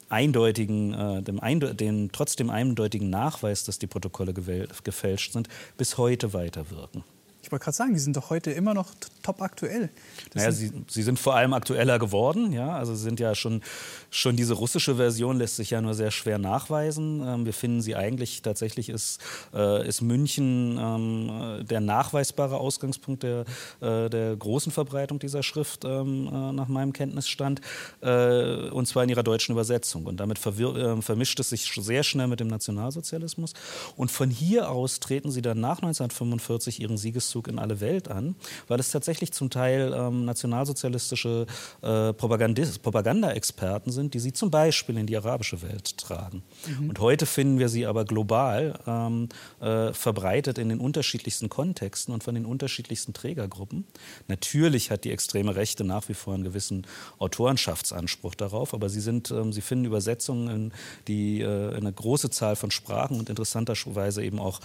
eindeutigen, 0.09 0.93
äh, 0.93 1.21
dem, 1.21 1.39
Einde 1.39 1.73
den, 1.73 2.09
trotz 2.11 2.35
dem 2.35 2.49
eindeutigen 2.49 3.09
Nachweis, 3.09 3.63
dass 3.63 3.79
die 3.79 3.87
Protokolle 3.87 4.33
gefälscht 4.33 5.33
sind, 5.33 5.47
bis 5.77 5.97
heute 5.97 6.33
weiterwirken. 6.33 7.03
Ich 7.45 7.51
wollte 7.51 7.65
gerade 7.65 7.77
sagen, 7.77 7.93
die 7.93 7.99
sind 7.99 8.17
doch 8.17 8.31
heute 8.31 8.49
immer 8.49 8.73
noch 8.73 8.87
top 9.21 9.39
aktuell. 9.43 9.89
naja, 10.33 10.51
sie, 10.51 10.71
sie, 10.87 11.03
sind 11.03 11.19
vor 11.19 11.35
allem 11.35 11.53
aktueller 11.53 11.99
geworden. 11.99 12.51
Ja? 12.51 12.75
Also 12.75 12.95
sind 12.95 13.19
ja 13.19 13.35
schon, 13.35 13.61
schon 14.09 14.35
diese 14.35 14.55
russische 14.55 14.95
Version 14.95 15.37
lässt 15.37 15.57
sich 15.57 15.69
ja 15.69 15.79
nur 15.79 15.93
sehr 15.93 16.09
schwer 16.09 16.39
nachweisen. 16.39 17.21
Ähm, 17.23 17.45
wir 17.45 17.53
finden 17.53 17.81
sie 17.81 17.95
eigentlich, 17.95 18.41
tatsächlich 18.41 18.89
ist, 18.89 19.21
äh, 19.53 19.87
ist 19.87 20.01
München 20.01 20.79
ähm, 20.81 21.67
der 21.67 21.81
nachweisbare 21.81 22.57
Ausgangspunkt 22.57 23.21
der, 23.21 23.45
äh, 23.79 24.09
der 24.09 24.35
großen 24.35 24.71
Verbreitung 24.71 25.19
dieser 25.19 25.43
Schrift 25.43 25.85
ähm, 25.85 26.27
äh, 26.27 26.51
nach 26.51 26.67
meinem 26.67 26.93
Kenntnisstand. 26.93 27.61
Äh, 28.01 28.69
und 28.69 28.87
zwar 28.87 29.03
in 29.03 29.09
ihrer 29.09 29.23
deutschen 29.23 29.51
Übersetzung. 29.51 30.07
Und 30.07 30.19
damit 30.19 30.39
verwirr, 30.39 30.75
äh, 30.97 31.01
vermischt 31.03 31.39
es 31.39 31.49
sich 31.49 31.71
sehr 31.71 32.01
schnell 32.01 32.25
mit 32.25 32.39
dem 32.39 32.47
Nationalsozialismus. 32.47 33.53
Und 33.95 34.09
von 34.09 34.31
hier 34.31 34.71
aus 34.71 34.99
treten 34.99 35.29
sie 35.29 35.43
dann 35.43 35.59
nach 35.59 35.77
1945 35.77 36.81
ihren 36.81 36.97
Siegeszug 36.97 37.34
Durchzug 37.35 37.47
in 37.47 37.59
alle 37.59 37.79
Welt 37.81 38.07
an, 38.07 38.35
weil 38.67 38.79
es 38.79 38.91
tatsächlich 38.91 39.31
zum 39.33 39.49
Teil 39.49 39.93
ähm, 39.95 40.25
nationalsozialistische 40.25 41.45
äh, 41.81 42.13
Propaganda-Experten 42.13 43.91
sind, 43.91 44.13
die 44.13 44.19
sie 44.19 44.33
zum 44.33 44.51
Beispiel 44.51 44.97
in 44.97 45.05
die 45.05 45.17
arabische 45.17 45.61
Welt 45.61 45.97
tragen. 45.97 46.43
Mhm. 46.67 46.89
Und 46.89 46.99
heute 46.99 47.25
finden 47.25 47.59
wir 47.59 47.69
sie 47.69 47.85
aber 47.85 48.05
global 48.05 48.79
ähm, 48.87 49.29
äh, 49.59 49.93
verbreitet 49.93 50.57
in 50.57 50.69
den 50.69 50.79
unterschiedlichsten 50.79 51.49
Kontexten 51.49 52.13
und 52.13 52.23
von 52.23 52.35
den 52.35 52.45
unterschiedlichsten 52.45 53.13
Trägergruppen. 53.13 53.85
Natürlich 54.27 54.91
hat 54.91 55.03
die 55.03 55.11
extreme 55.11 55.55
Rechte 55.55 55.83
nach 55.83 56.07
wie 56.09 56.13
vor 56.13 56.33
einen 56.33 56.43
gewissen 56.43 56.87
Autorenschaftsanspruch 57.19 58.35
darauf, 58.35 58.73
aber 58.73 58.89
sie, 58.89 59.01
sind, 59.01 59.31
ähm, 59.31 59.51
sie 59.51 59.61
finden 59.61 59.85
Übersetzungen 59.85 60.49
in, 60.49 60.73
die, 61.07 61.41
äh, 61.41 61.69
in 61.71 61.85
eine 61.85 61.93
große 61.93 62.29
Zahl 62.29 62.55
von 62.55 62.71
Sprachen 62.71 63.19
und 63.19 63.29
interessanterweise 63.29 64.23
eben 64.23 64.39
auch 64.39 64.61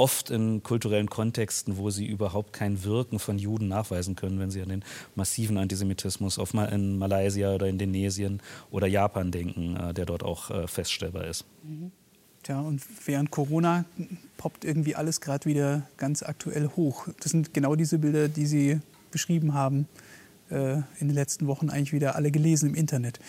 oft 0.00 0.30
in 0.30 0.62
kulturellen 0.62 1.10
Kontexten, 1.10 1.76
wo 1.76 1.90
sie 1.90 2.06
überhaupt 2.06 2.54
kein 2.54 2.82
Wirken 2.84 3.18
von 3.18 3.38
Juden 3.38 3.68
nachweisen 3.68 4.16
können, 4.16 4.40
wenn 4.40 4.50
sie 4.50 4.62
an 4.62 4.70
den 4.70 4.84
massiven 5.14 5.58
Antisemitismus 5.58 6.38
auf 6.38 6.54
Mal 6.54 6.72
in 6.72 6.96
Malaysia 6.96 7.54
oder 7.54 7.66
Indonesien 7.66 8.40
oder 8.70 8.86
Japan 8.86 9.30
denken, 9.30 9.76
äh, 9.76 9.92
der 9.92 10.06
dort 10.06 10.22
auch 10.22 10.50
äh, 10.50 10.66
feststellbar 10.66 11.26
ist. 11.26 11.44
Mhm. 11.62 11.92
Tja, 12.42 12.60
und 12.60 12.80
während 13.04 13.30
Corona 13.30 13.84
poppt 14.38 14.64
irgendwie 14.64 14.96
alles 14.96 15.20
gerade 15.20 15.44
wieder 15.44 15.86
ganz 15.98 16.22
aktuell 16.22 16.70
hoch. 16.74 17.06
Das 17.20 17.32
sind 17.32 17.52
genau 17.52 17.74
diese 17.76 17.98
Bilder, 17.98 18.28
die 18.28 18.46
Sie 18.46 18.80
beschrieben 19.10 19.52
haben, 19.52 19.86
äh, 20.50 20.76
in 20.98 21.08
den 21.08 21.10
letzten 21.10 21.46
Wochen 21.46 21.68
eigentlich 21.68 21.92
wieder 21.92 22.16
alle 22.16 22.30
gelesen 22.30 22.70
im 22.70 22.74
Internet. 22.74 23.20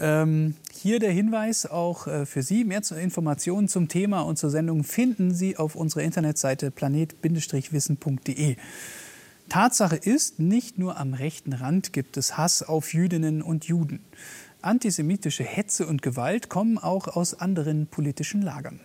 Ähm, 0.00 0.54
hier 0.72 0.98
der 0.98 1.12
Hinweis 1.12 1.66
auch 1.66 2.06
äh, 2.06 2.24
für 2.24 2.42
Sie. 2.42 2.64
Mehr 2.64 2.80
Informationen 2.90 3.68
zum 3.68 3.88
Thema 3.88 4.20
und 4.20 4.38
zur 4.38 4.48
Sendung 4.48 4.82
finden 4.82 5.34
Sie 5.34 5.58
auf 5.58 5.76
unserer 5.76 6.02
Internetseite 6.02 6.70
planet-wissen.de. 6.70 8.56
Tatsache 9.50 9.96
ist, 9.96 10.38
nicht 10.38 10.78
nur 10.78 10.96
am 10.96 11.12
rechten 11.12 11.52
Rand 11.52 11.92
gibt 11.92 12.16
es 12.16 12.38
Hass 12.38 12.62
auf 12.62 12.94
Jüdinnen 12.94 13.42
und 13.42 13.66
Juden. 13.66 14.00
Antisemitische 14.62 15.44
Hetze 15.44 15.86
und 15.86 16.02
Gewalt 16.02 16.48
kommen 16.48 16.78
auch 16.78 17.08
aus 17.08 17.34
anderen 17.34 17.86
politischen 17.86 18.40
Lagern. 18.40 18.80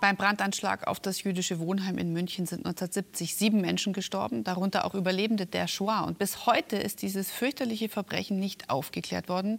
Beim 0.00 0.16
Brandanschlag 0.16 0.86
auf 0.86 1.00
das 1.00 1.22
jüdische 1.22 1.58
Wohnheim 1.58 1.98
in 1.98 2.12
München 2.12 2.46
sind 2.46 2.66
1970 2.66 3.34
sieben 3.34 3.60
Menschen 3.60 3.92
gestorben, 3.92 4.44
darunter 4.44 4.84
auch 4.84 4.94
Überlebende 4.94 5.46
der 5.46 5.66
Shoah. 5.66 6.04
Und 6.04 6.18
bis 6.18 6.46
heute 6.46 6.76
ist 6.76 7.02
dieses 7.02 7.30
fürchterliche 7.30 7.88
Verbrechen 7.88 8.38
nicht 8.38 8.70
aufgeklärt 8.70 9.28
worden. 9.28 9.58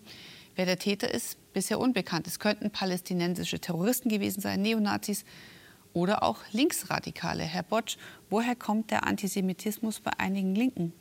Wer 0.59 0.65
der 0.65 0.77
Täter 0.77 1.09
ist, 1.09 1.37
bisher 1.53 1.79
unbekannt. 1.79 2.27
Es 2.27 2.37
könnten 2.37 2.69
palästinensische 2.69 3.59
Terroristen 3.59 4.09
gewesen 4.09 4.41
sein, 4.41 4.61
Neonazis 4.61 5.23
oder 5.93 6.21
auch 6.21 6.39
Linksradikale. 6.51 7.43
Herr 7.43 7.63
Botsch, 7.63 7.95
woher 8.29 8.57
kommt 8.57 8.91
der 8.91 9.07
Antisemitismus 9.07 10.01
bei 10.01 10.11
einigen 10.17 10.55
Linken? 10.55 10.91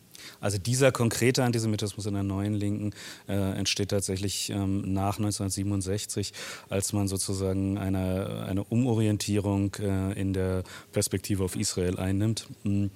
Also 0.40 0.58
dieser 0.58 0.92
konkrete 0.92 1.42
Antisemitismus 1.42 2.06
in 2.06 2.14
der 2.14 2.22
neuen 2.22 2.54
Linken 2.54 2.92
äh, 3.26 3.32
entsteht 3.34 3.88
tatsächlich 3.88 4.48
ähm, 4.50 4.92
nach 4.92 5.18
1967, 5.18 6.32
als 6.68 6.92
man 6.92 7.08
sozusagen 7.08 7.78
eine, 7.78 8.46
eine 8.48 8.62
Umorientierung 8.62 9.74
äh, 9.80 10.12
in 10.12 10.34
der 10.34 10.62
Perspektive 10.92 11.42
auf 11.42 11.56
Israel 11.56 11.98
einnimmt 11.98 12.46
mm, 12.62 12.86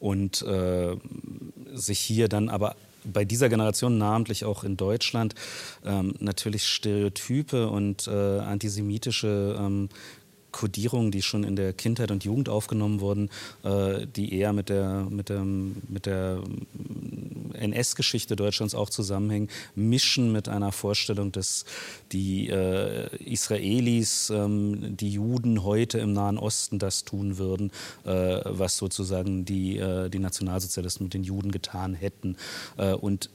und 0.00 0.42
äh, 0.42 0.96
sich 1.72 2.00
hier 2.00 2.26
dann 2.26 2.48
aber 2.48 2.74
bei 3.04 3.24
dieser 3.24 3.48
Generation, 3.48 3.98
namentlich 3.98 4.44
auch 4.44 4.64
in 4.64 4.76
Deutschland, 4.76 5.34
ähm, 5.84 6.14
natürlich 6.20 6.66
Stereotype 6.66 7.68
und 7.68 8.06
äh, 8.06 8.38
antisemitische 8.40 9.56
ähm, 9.58 9.88
Kodierungen, 10.52 11.10
die 11.10 11.22
schon 11.22 11.44
in 11.44 11.56
der 11.56 11.72
Kindheit 11.72 12.10
und 12.10 12.24
Jugend 12.24 12.48
aufgenommen 12.48 13.00
wurden, 13.00 13.30
äh, 13.62 14.06
die 14.06 14.34
eher 14.34 14.52
mit 14.52 14.68
der, 14.68 15.06
mit 15.10 15.28
der, 15.28 15.44
mit 15.44 16.06
der 16.06 16.42
NS-Geschichte 17.54 18.36
Deutschlands 18.36 18.74
auch 18.74 18.90
zusammenhängen, 18.90 19.48
mischen 19.74 20.32
mit 20.32 20.48
einer 20.48 20.72
Vorstellung, 20.72 21.32
dass 21.32 21.64
die 22.12 22.48
äh, 22.48 23.14
Israelis, 23.24 24.30
ähm, 24.30 24.96
die 24.96 25.10
Juden 25.10 25.62
heute 25.64 25.98
im 25.98 26.12
Nahen 26.12 26.38
Osten 26.38 26.78
das 26.78 27.04
tun 27.04 27.38
würden, 27.38 27.70
äh, 28.04 28.40
was 28.44 28.76
sozusagen 28.76 29.44
die, 29.44 29.78
äh, 29.78 30.08
die 30.08 30.18
Nationalsozialisten 30.18 31.04
mit 31.04 31.14
den 31.14 31.24
Juden 31.24 31.52
getan 31.52 31.94
hätten. 31.94 32.36
Äh, 32.76 32.94
und 32.94 33.30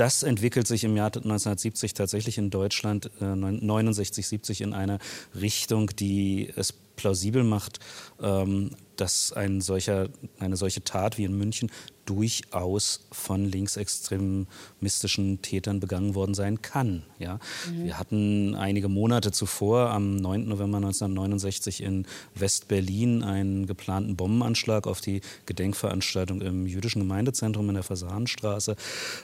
das 0.00 0.22
entwickelt 0.22 0.66
sich 0.66 0.82
im 0.84 0.96
Jahr 0.96 1.08
1970 1.08 1.92
tatsächlich 1.92 2.38
in 2.38 2.48
Deutschland, 2.48 3.10
äh, 3.20 3.36
69, 3.36 4.26
70 4.26 4.62
in 4.62 4.72
eine 4.72 4.98
Richtung, 5.38 5.90
die 5.94 6.50
es 6.56 6.72
plausibel 6.72 7.44
macht, 7.44 7.80
ähm, 8.18 8.70
dass 8.96 9.34
ein 9.34 9.60
solcher, 9.60 10.08
eine 10.38 10.56
solche 10.56 10.82
Tat 10.82 11.18
wie 11.18 11.24
in 11.24 11.36
München 11.36 11.70
durchaus 12.06 13.06
von 13.12 13.44
linksextremistischen 13.44 15.42
Tätern 15.42 15.80
begangen 15.80 16.14
worden 16.14 16.34
sein 16.34 16.62
kann. 16.62 17.02
Ja? 17.18 17.38
Mhm. 17.70 17.84
Wir 17.84 17.98
hatten 17.98 18.54
einige 18.54 18.88
Monate 18.88 19.32
zuvor, 19.32 19.90
am 19.90 20.16
9. 20.16 20.48
November 20.48 20.78
1969 20.78 21.82
in 21.82 22.06
West-Berlin, 22.34 23.22
einen 23.22 23.66
geplanten 23.66 24.16
Bombenanschlag 24.16 24.86
auf 24.86 25.00
die 25.00 25.20
Gedenkveranstaltung 25.46 26.40
im 26.40 26.66
jüdischen 26.66 27.00
Gemeindezentrum 27.00 27.68
in 27.68 27.74
der 27.74 27.84
Fasanenstraße. 27.84 28.76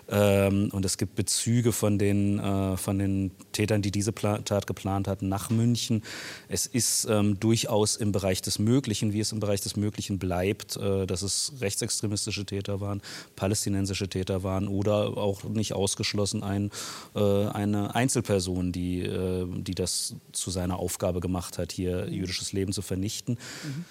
Ähm, 0.08 0.68
und 0.72 0.84
es 0.84 0.98
gibt 0.98 1.16
Bezüge 1.16 1.72
von 1.72 1.98
den, 1.98 2.38
äh, 2.38 2.76
von 2.76 2.98
den 2.98 3.30
Tätern, 3.52 3.82
die 3.82 3.90
diese 3.90 4.12
Pla 4.12 4.38
Tat 4.38 4.66
geplant 4.66 5.08
hatten, 5.08 5.28
nach 5.28 5.50
München. 5.50 6.02
Es 6.48 6.66
ist 6.66 7.06
ähm, 7.10 7.40
durchaus 7.40 7.96
im 7.96 8.12
Bereich 8.12 8.42
des 8.42 8.58
Möglichen, 8.58 9.12
wie 9.12 9.20
es 9.20 9.32
im 9.32 9.40
Bereich 9.40 9.60
des 9.60 9.76
Möglichen 9.76 10.18
bleibt, 10.18 10.76
äh, 10.76 11.06
dass 11.06 11.22
es 11.22 11.52
rechtsextremistische 11.60 12.44
Täter 12.44 12.65
Täter 12.66 12.80
waren, 12.80 13.00
palästinensische 13.36 14.08
Täter 14.08 14.42
waren 14.42 14.66
oder 14.68 15.16
auch 15.16 15.44
nicht 15.44 15.72
ausgeschlossen 15.72 16.42
ein, 16.42 16.70
äh, 17.14 17.46
eine 17.46 17.94
Einzelperson, 17.94 18.72
die, 18.72 19.02
äh, 19.02 19.46
die 19.46 19.74
das 19.74 20.14
zu 20.32 20.50
seiner 20.50 20.78
Aufgabe 20.78 21.20
gemacht 21.20 21.58
hat, 21.58 21.72
hier 21.72 22.08
jüdisches 22.08 22.52
Leben 22.52 22.72
zu 22.72 22.82
vernichten. 22.82 23.38
Mhm 23.64 23.84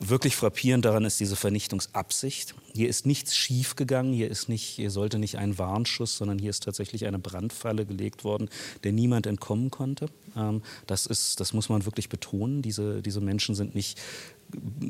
wirklich 0.00 0.36
frappierend 0.36 0.84
daran 0.84 1.04
ist 1.04 1.20
diese 1.20 1.36
Vernichtungsabsicht. 1.36 2.54
Hier 2.74 2.88
ist 2.88 3.06
nichts 3.06 3.36
schiefgegangen, 3.36 4.12
hier, 4.12 4.30
ist 4.30 4.48
nicht, 4.48 4.64
hier 4.64 4.90
sollte 4.90 5.18
nicht 5.18 5.38
ein 5.38 5.58
Warnschuss, 5.58 6.16
sondern 6.16 6.38
hier 6.38 6.50
ist 6.50 6.64
tatsächlich 6.64 7.06
eine 7.06 7.18
Brandfalle 7.18 7.86
gelegt 7.86 8.24
worden, 8.24 8.48
der 8.82 8.92
niemand 8.92 9.26
entkommen 9.26 9.70
konnte. 9.70 10.06
Ähm, 10.36 10.62
das, 10.86 11.06
ist, 11.06 11.40
das 11.40 11.52
muss 11.52 11.68
man 11.68 11.84
wirklich 11.84 12.08
betonen. 12.08 12.62
Diese, 12.62 13.02
diese 13.02 13.20
Menschen 13.20 13.54
sind 13.54 13.74
nicht 13.74 14.00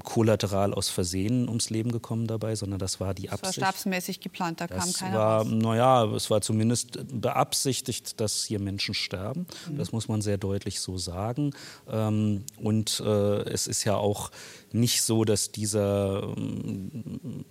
kollateral 0.03 0.74
aus 0.74 0.88
Versehen 0.88 1.48
ums 1.48 1.70
Leben 1.70 1.92
gekommen 1.92 2.27
dabei, 2.27 2.55
sondern 2.57 2.79
das 2.79 3.00
war 3.00 3.14
die 3.14 3.31
Absicht. 3.31 3.57
Das 3.57 3.62
war 3.62 3.68
stabsmäßig 3.72 4.20
geplant, 4.20 4.61
da 4.61 4.66
das 4.66 4.85
kam 4.85 4.92
keiner 4.92 5.18
war. 5.18 5.44
Naja, 5.44 6.05
es 6.14 6.31
war 6.31 6.40
zumindest 6.40 6.98
beabsichtigt, 7.20 8.20
dass 8.20 8.44
hier 8.44 8.59
Menschen 8.59 8.94
sterben. 8.94 9.46
Mhm. 9.68 9.77
Das 9.77 9.92
muss 9.92 10.09
man 10.09 10.22
sehr 10.22 10.38
deutlich 10.38 10.81
so 10.81 10.98
sagen. 10.98 11.53
Ähm, 11.88 12.44
und 12.57 13.00
äh, 13.05 13.42
es 13.50 13.66
ist 13.66 13.85
ja 13.85 13.96
auch 13.96 14.31
nicht 14.75 15.03
so, 15.03 15.25
dass, 15.25 15.53
dieser, 15.53 16.35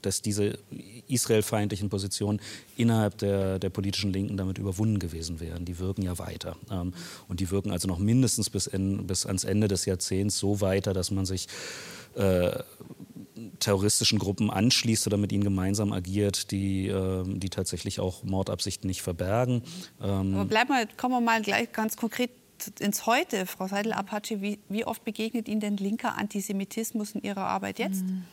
dass 0.02 0.22
diese 0.22 0.60
israelfeindlichen 1.08 1.90
Positionen 1.90 2.42
innerhalb 2.76 3.18
der, 3.18 3.60
der 3.60 3.70
politischen 3.70 4.12
Linken 4.12 4.38
damit 4.38 4.58
überwunden 4.58 5.00
gewesen 5.00 5.40
wären. 5.40 5.66
Die 5.66 5.80
wirken 5.80 6.04
ja 6.04 6.20
weiter. 6.20 6.58
Ähm, 6.70 6.94
und 7.28 7.40
die 7.40 7.50
wirken 7.50 7.72
also 7.72 7.88
noch 7.88 8.00
mindestens 8.00 8.50
bis, 8.50 8.68
in, 8.68 9.08
bis 9.08 9.26
ans 9.26 9.44
Ende 9.44 9.68
des 9.68 9.86
Jahrzehnts 9.86 10.38
so 10.38 10.62
weiter, 10.62 10.94
dass 10.94 11.12
man 11.12 11.26
sich 11.26 11.48
äh, 12.16 12.60
terroristischen 13.60 14.20
Gruppen 14.20 14.52
anschließt 14.52 15.08
oder 15.08 15.18
mit 15.18 15.32
ihnen 15.32 15.44
gemeinsam 15.44 15.94
agiert, 15.94 16.52
die, 16.52 16.88
äh, 16.88 17.24
die 17.26 17.50
tatsächlich 17.50 18.00
auch 18.00 18.24
Mordabsichten 18.24 18.88
nicht 18.88 19.02
verbergen. 19.02 19.64
Ähm 20.02 20.36
Aber 20.36 20.46
bleiben 20.46 20.70
wir, 20.70 20.88
kommen 20.98 21.16
wir 21.16 21.22
mal 21.22 21.42
gleich 21.42 21.72
ganz 21.72 21.96
konkret 21.96 22.32
ins 22.80 23.06
Heute. 23.06 23.46
Frau 23.46 23.68
Seidel-Apache, 23.68 24.42
wie, 24.42 24.60
wie, 24.70 24.86
oft 24.86 25.04
begegnet 25.04 25.48
Ihnen 25.48 25.60
denn 25.60 25.78
linker 25.78 26.18
Antisemitismus 26.18 27.12
in 27.16 27.22
Ihrer 27.24 27.46
Arbeit 27.46 27.80
jetzt? 27.80 28.04
Mhm. 28.04 28.26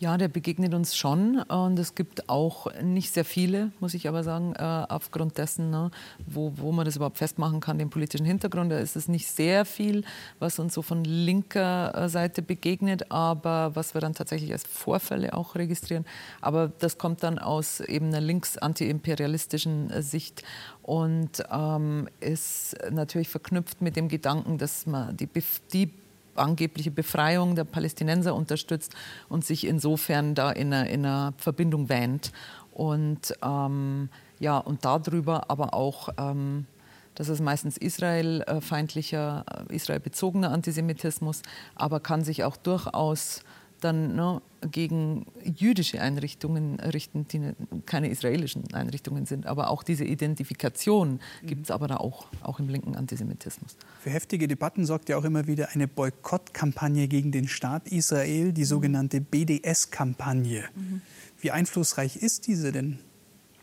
Ja, 0.00 0.16
der 0.16 0.28
begegnet 0.28 0.72
uns 0.72 0.96
schon 0.96 1.42
und 1.42 1.78
es 1.78 1.94
gibt 1.94 2.30
auch 2.30 2.72
nicht 2.80 3.12
sehr 3.12 3.26
viele, 3.26 3.70
muss 3.80 3.92
ich 3.92 4.08
aber 4.08 4.24
sagen, 4.24 4.54
äh, 4.54 4.86
aufgrund 4.88 5.36
dessen, 5.36 5.68
ne, 5.68 5.90
wo, 6.26 6.54
wo 6.56 6.72
man 6.72 6.86
das 6.86 6.96
überhaupt 6.96 7.18
festmachen 7.18 7.60
kann, 7.60 7.76
den 7.76 7.90
politischen 7.90 8.24
Hintergrund. 8.24 8.72
Da 8.72 8.78
ist 8.78 8.96
es 8.96 9.08
nicht 9.08 9.26
sehr 9.26 9.66
viel, 9.66 10.04
was 10.38 10.58
uns 10.58 10.72
so 10.72 10.80
von 10.80 11.04
linker 11.04 11.94
äh, 11.94 12.08
Seite 12.08 12.40
begegnet, 12.40 13.12
aber 13.12 13.76
was 13.76 13.92
wir 13.92 14.00
dann 14.00 14.14
tatsächlich 14.14 14.52
als 14.52 14.64
Vorfälle 14.64 15.34
auch 15.34 15.54
registrieren. 15.54 16.06
Aber 16.40 16.72
das 16.78 16.96
kommt 16.96 17.22
dann 17.22 17.38
aus 17.38 17.80
eben 17.80 18.06
einer 18.06 18.22
links-antiimperialistischen 18.22 19.90
äh, 19.90 20.02
Sicht 20.02 20.42
und 20.82 21.44
ähm, 21.52 22.08
ist 22.20 22.74
natürlich 22.90 23.28
verknüpft 23.28 23.82
mit 23.82 23.96
dem 23.96 24.08
Gedanken, 24.08 24.56
dass 24.56 24.86
man 24.86 25.14
die, 25.14 25.28
die 25.74 25.90
angebliche 26.40 26.90
Befreiung 26.90 27.54
der 27.54 27.64
Palästinenser 27.64 28.34
unterstützt 28.34 28.94
und 29.28 29.44
sich 29.44 29.66
insofern 29.66 30.34
da 30.34 30.50
in 30.50 30.72
einer, 30.72 30.88
in 30.88 31.04
einer 31.04 31.34
Verbindung 31.36 31.88
wähnt. 31.88 32.32
Und, 32.72 33.34
ähm, 33.42 34.08
ja, 34.38 34.58
und 34.58 34.84
darüber 34.84 35.50
aber 35.50 35.74
auch, 35.74 36.08
ähm, 36.18 36.66
das 37.14 37.28
ist 37.28 37.40
meistens 37.40 37.76
israelfeindlicher, 37.76 39.44
äh, 39.68 39.74
israelbezogener 39.74 40.50
Antisemitismus, 40.50 41.42
aber 41.74 42.00
kann 42.00 42.24
sich 42.24 42.44
auch 42.44 42.56
durchaus 42.56 43.42
dann 43.80 44.14
ne, 44.14 44.42
gegen 44.70 45.26
jüdische 45.44 46.00
Einrichtungen 46.00 46.78
richten, 46.80 47.26
die 47.28 47.38
ne, 47.38 47.56
keine 47.86 48.08
israelischen 48.08 48.72
Einrichtungen 48.72 49.26
sind. 49.26 49.46
Aber 49.46 49.70
auch 49.70 49.82
diese 49.82 50.04
Identifikation 50.04 51.20
mhm. 51.42 51.46
gibt 51.46 51.64
es 51.64 51.70
aber 51.70 51.88
da 51.88 51.96
auch, 51.96 52.26
auch 52.42 52.58
im 52.60 52.68
linken 52.68 52.96
Antisemitismus. 52.96 53.76
Für 54.00 54.10
heftige 54.10 54.48
Debatten 54.48 54.84
sorgt 54.86 55.08
ja 55.08 55.16
auch 55.16 55.24
immer 55.24 55.46
wieder 55.46 55.70
eine 55.72 55.88
Boykottkampagne 55.88 57.08
gegen 57.08 57.32
den 57.32 57.48
Staat 57.48 57.88
Israel, 57.88 58.52
die 58.52 58.62
mhm. 58.62 58.66
sogenannte 58.66 59.20
BDS-Kampagne. 59.20 60.64
Mhm. 60.74 61.02
Wie 61.40 61.50
einflussreich 61.50 62.16
ist 62.16 62.46
diese 62.46 62.72
denn 62.72 62.98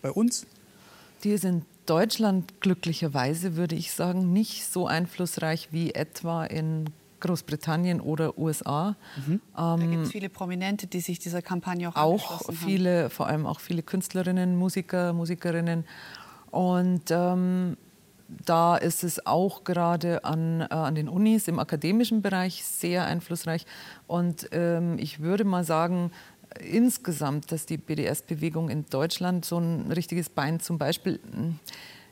bei 0.01 0.11
uns? 0.11 0.45
Die 1.23 1.31
ist 1.31 1.45
in 1.45 1.63
Deutschland 1.85 2.61
glücklicherweise, 2.61 3.55
würde 3.55 3.75
ich 3.75 3.93
sagen, 3.93 4.33
nicht 4.33 4.65
so 4.71 4.87
einflussreich 4.87 5.69
wie 5.71 5.93
etwa 5.93 6.45
in 6.45 6.89
Großbritannien 7.19 8.01
oder 8.01 8.37
USA. 8.37 8.95
Mhm. 9.25 9.33
Ähm, 9.33 9.39
da 9.55 9.77
gibt 9.77 10.03
es 10.05 10.11
viele 10.11 10.29
Prominente, 10.29 10.87
die 10.87 10.99
sich 10.99 11.19
dieser 11.19 11.41
Kampagne 11.41 11.89
auch 11.89 11.95
Auch 11.95 12.41
viele, 12.53 13.03
haben. 13.03 13.09
vor 13.09 13.27
allem 13.27 13.45
auch 13.45 13.59
viele 13.59 13.83
Künstlerinnen, 13.83 14.55
Musiker, 14.55 15.13
Musikerinnen. 15.13 15.85
Und 16.51 17.03
ähm, 17.09 17.77
da 18.45 18.75
ist 18.75 19.03
es 19.03 19.25
auch 19.25 19.63
gerade 19.63 20.23
an, 20.25 20.61
äh, 20.61 20.65
an 20.69 20.95
den 20.95 21.09
Unis 21.09 21.47
im 21.47 21.59
akademischen 21.59 22.21
Bereich 22.21 22.63
sehr 22.63 23.05
einflussreich. 23.05 23.65
Und 24.07 24.49
ähm, 24.51 24.97
ich 24.99 25.21
würde 25.21 25.43
mal 25.43 25.63
sagen, 25.63 26.11
insgesamt, 26.59 27.51
dass 27.51 27.65
die 27.65 27.77
BDS-Bewegung 27.77 28.69
in 28.69 28.85
Deutschland 28.89 29.45
so 29.45 29.57
ein 29.57 29.91
richtiges 29.91 30.29
Bein 30.29 30.59
zum 30.59 30.77
Beispiel 30.77 31.19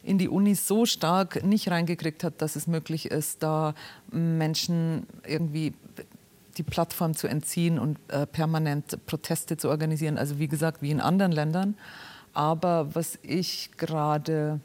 in 0.06 0.18
die 0.18 0.30
Unis 0.30 0.68
so 0.68 0.86
stark 0.86 1.44
nicht 1.44 1.70
reingekriegt 1.70 2.24
hat, 2.24 2.42
dass 2.42 2.56
es 2.56 2.68
möglich 2.68 3.08
ist, 3.08 3.42
da 3.42 3.74
Menschen 4.12 5.08
irgendwie 5.28 5.74
die 6.58 6.64
Plattform 6.64 7.16
zu 7.16 7.28
entziehen 7.28 7.80
und 7.80 7.98
äh, 8.08 8.26
permanent 8.26 9.06
Proteste 9.08 9.58
zu 9.58 9.70
organisieren. 9.70 10.18
Also 10.18 10.40
wie 10.40 10.48
gesagt, 10.48 10.82
wie 10.82 10.92
in 10.92 11.02
anderen 11.02 11.32
Ländern. 11.32 11.76
Aber 12.34 12.94
was 12.94 13.18
ich 13.24 13.72
gerade 13.78 14.60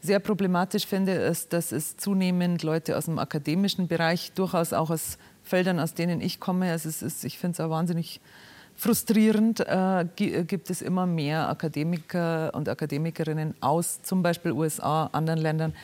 sehr 0.00 0.20
problematisch 0.20 0.86
finde, 0.86 1.12
ist, 1.12 1.52
dass 1.52 1.72
es 1.72 1.96
zunehmend 1.96 2.62
Leute 2.62 2.96
aus 2.96 3.06
dem 3.06 3.18
akademischen 3.18 3.88
Bereich, 3.88 4.32
durchaus 4.32 4.72
auch 4.72 4.90
aus 4.90 5.18
Feldern, 5.42 5.80
aus 5.80 5.94
denen 5.94 6.20
ich 6.20 6.38
komme, 6.38 6.70
also 6.70 6.88
es 6.88 7.02
ist, 7.02 7.24
ich 7.24 7.38
finde 7.38 7.54
es 7.54 7.60
auch 7.60 7.70
wahnsinnig 7.70 8.20
frustrierend 8.78 9.60
äh, 9.60 10.06
gibt 10.16 10.70
es 10.70 10.80
immer 10.82 11.04
mehr 11.04 11.48
Akademiker 11.48 12.52
und 12.54 12.68
Akademikerinnen 12.68 13.54
aus 13.60 14.02
zum 14.02 14.22
Beispiel 14.22 14.52
USA, 14.52 15.06
anderen 15.12 15.40
Ländern, 15.40 15.74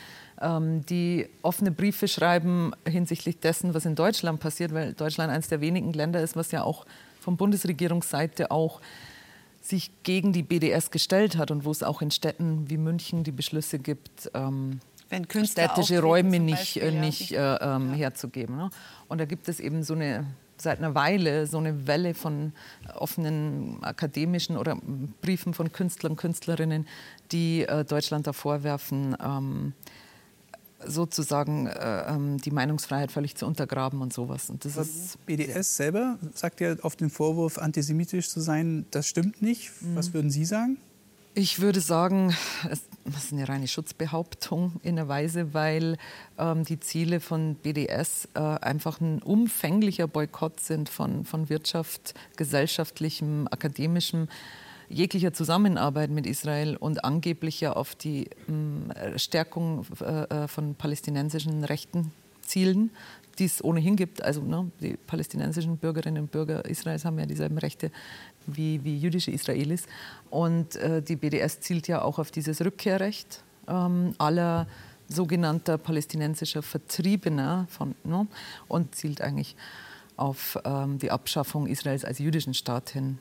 ähm, 0.41 0.85
die 0.85 1.27
offene 1.41 1.71
Briefe 1.71 2.07
schreiben 2.07 2.71
hinsichtlich 2.87 3.39
dessen, 3.39 3.73
was 3.73 3.85
in 3.85 3.95
Deutschland 3.95 4.39
passiert, 4.39 4.73
weil 4.73 4.93
Deutschland 4.93 5.31
eines 5.31 5.49
der 5.49 5.59
wenigen 5.59 5.91
Länder 5.91 6.21
ist, 6.21 6.37
was 6.37 6.51
ja 6.51 6.63
auch 6.63 6.85
von 7.19 7.35
Bundesregierungsseite 7.35 8.49
auch 8.49 8.79
sich 9.61 9.91
gegen 10.03 10.31
die 10.31 10.43
BDS 10.43 10.89
gestellt 10.89 11.37
hat 11.37 11.51
und 11.51 11.65
wo 11.65 11.71
es 11.71 11.83
auch 11.83 12.01
in 12.01 12.11
Städten 12.11 12.69
wie 12.69 12.77
München 12.77 13.23
die 13.23 13.31
Beschlüsse 13.31 13.77
gibt, 13.77 14.31
ähm, 14.33 14.79
städtische 15.43 16.01
Räume 16.01 16.39
nicht, 16.39 16.75
Beispiel, 16.75 16.99
nicht 16.99 17.31
äh, 17.33 17.55
ähm, 17.55 17.89
ja. 17.91 17.95
herzugeben. 17.95 18.55
Ne? 18.55 18.69
Und 19.09 19.19
da 19.19 19.25
gibt 19.25 19.49
es 19.49 19.59
eben 19.59 19.83
so 19.83 19.95
eine 19.95 20.25
seit 20.57 20.79
einer 20.79 20.95
Weile 20.95 21.47
so 21.47 21.57
eine 21.57 21.87
Welle 21.87 22.13
von 22.13 22.53
offenen 22.95 23.83
akademischen 23.83 24.57
oder 24.57 24.77
Briefen 25.21 25.53
von 25.53 25.71
Künstlern 25.71 26.13
und 26.13 26.17
Künstlerinnen, 26.17 26.87
die 27.31 27.63
äh, 27.63 27.83
Deutschland 27.85 28.27
da 28.27 28.33
vorwerfen, 28.33 29.15
ähm, 29.23 29.73
sozusagen 30.85 31.67
äh, 31.67 32.13
ähm, 32.13 32.37
die 32.37 32.51
Meinungsfreiheit 32.51 33.11
völlig 33.11 33.35
zu 33.35 33.45
untergraben 33.45 34.01
und 34.01 34.13
sowas. 34.13 34.49
Und 34.49 34.65
das 34.65 34.77
ist 34.77 35.25
BDS 35.25 35.77
selber 35.77 36.17
sagt 36.33 36.61
ja 36.61 36.75
auf 36.81 36.95
den 36.95 37.09
Vorwurf, 37.09 37.57
antisemitisch 37.57 38.29
zu 38.29 38.39
sein, 38.39 38.85
das 38.91 39.07
stimmt 39.07 39.41
nicht. 39.41 39.71
Was 39.95 40.09
mhm. 40.09 40.13
würden 40.13 40.31
Sie 40.31 40.45
sagen? 40.45 40.77
Ich 41.37 41.59
würde 41.59 41.81
sagen, 41.81 42.33
es 42.71 42.87
ist 43.13 43.33
eine 43.33 43.49
reine 43.49 43.67
Schutzbehauptung 43.67 44.79
in 44.83 44.97
einer 44.97 45.09
Weise, 45.09 45.53
weil 45.53 45.97
ähm, 46.37 46.63
die 46.63 46.79
Ziele 46.79 47.19
von 47.19 47.55
BDS 47.55 48.29
äh, 48.35 48.39
einfach 48.39 49.01
ein 49.01 49.21
umfänglicher 49.21 50.07
Boykott 50.07 50.61
sind 50.61 50.87
von, 50.87 51.25
von 51.25 51.49
Wirtschaft, 51.49 52.13
gesellschaftlichem, 52.37 53.49
akademischem, 53.51 54.29
jeglicher 54.87 55.33
Zusammenarbeit 55.33 56.09
mit 56.09 56.25
Israel 56.25 56.77
und 56.77 57.03
angeblich 57.03 57.59
ja 57.59 57.73
auf 57.73 57.95
die 57.95 58.29
äh, 58.29 59.19
Stärkung 59.19 59.85
äh, 59.99 60.47
von 60.47 60.75
palästinensischen 60.75 61.65
Rechten 61.65 62.13
zielen, 62.43 62.91
die 63.39 63.45
es 63.45 63.61
ohnehin 63.61 63.97
gibt. 63.97 64.23
Also 64.23 64.41
ne, 64.41 64.71
die 64.79 64.95
palästinensischen 64.95 65.77
Bürgerinnen 65.77 66.23
und 66.23 66.31
Bürger 66.31 66.63
Israels 66.63 67.03
haben 67.03 67.19
ja 67.19 67.25
dieselben 67.25 67.57
Rechte 67.57 67.91
wie, 68.47 68.83
wie 68.83 68.97
jüdische 68.97 69.31
Israelis. 69.31 69.85
Und 70.29 70.75
äh, 70.75 71.01
die 71.01 71.15
BDS 71.15 71.59
zielt 71.61 71.87
ja 71.87 72.01
auch 72.01 72.19
auf 72.19 72.31
dieses 72.31 72.61
Rückkehrrecht 72.61 73.43
ähm, 73.67 74.13
aller 74.17 74.67
sogenannter 75.07 75.77
palästinensischer 75.77 76.63
Vertriebener 76.63 77.67
von, 77.69 77.95
ne, 78.03 78.27
und 78.67 78.95
zielt 78.95 79.21
eigentlich 79.21 79.55
auf 80.17 80.57
ähm, 80.65 80.97
die 80.97 81.11
Abschaffung 81.11 81.67
Israels 81.67 82.05
als 82.05 82.19
jüdischen 82.19 82.53
Staat 82.53 82.89
hin. 82.89 83.19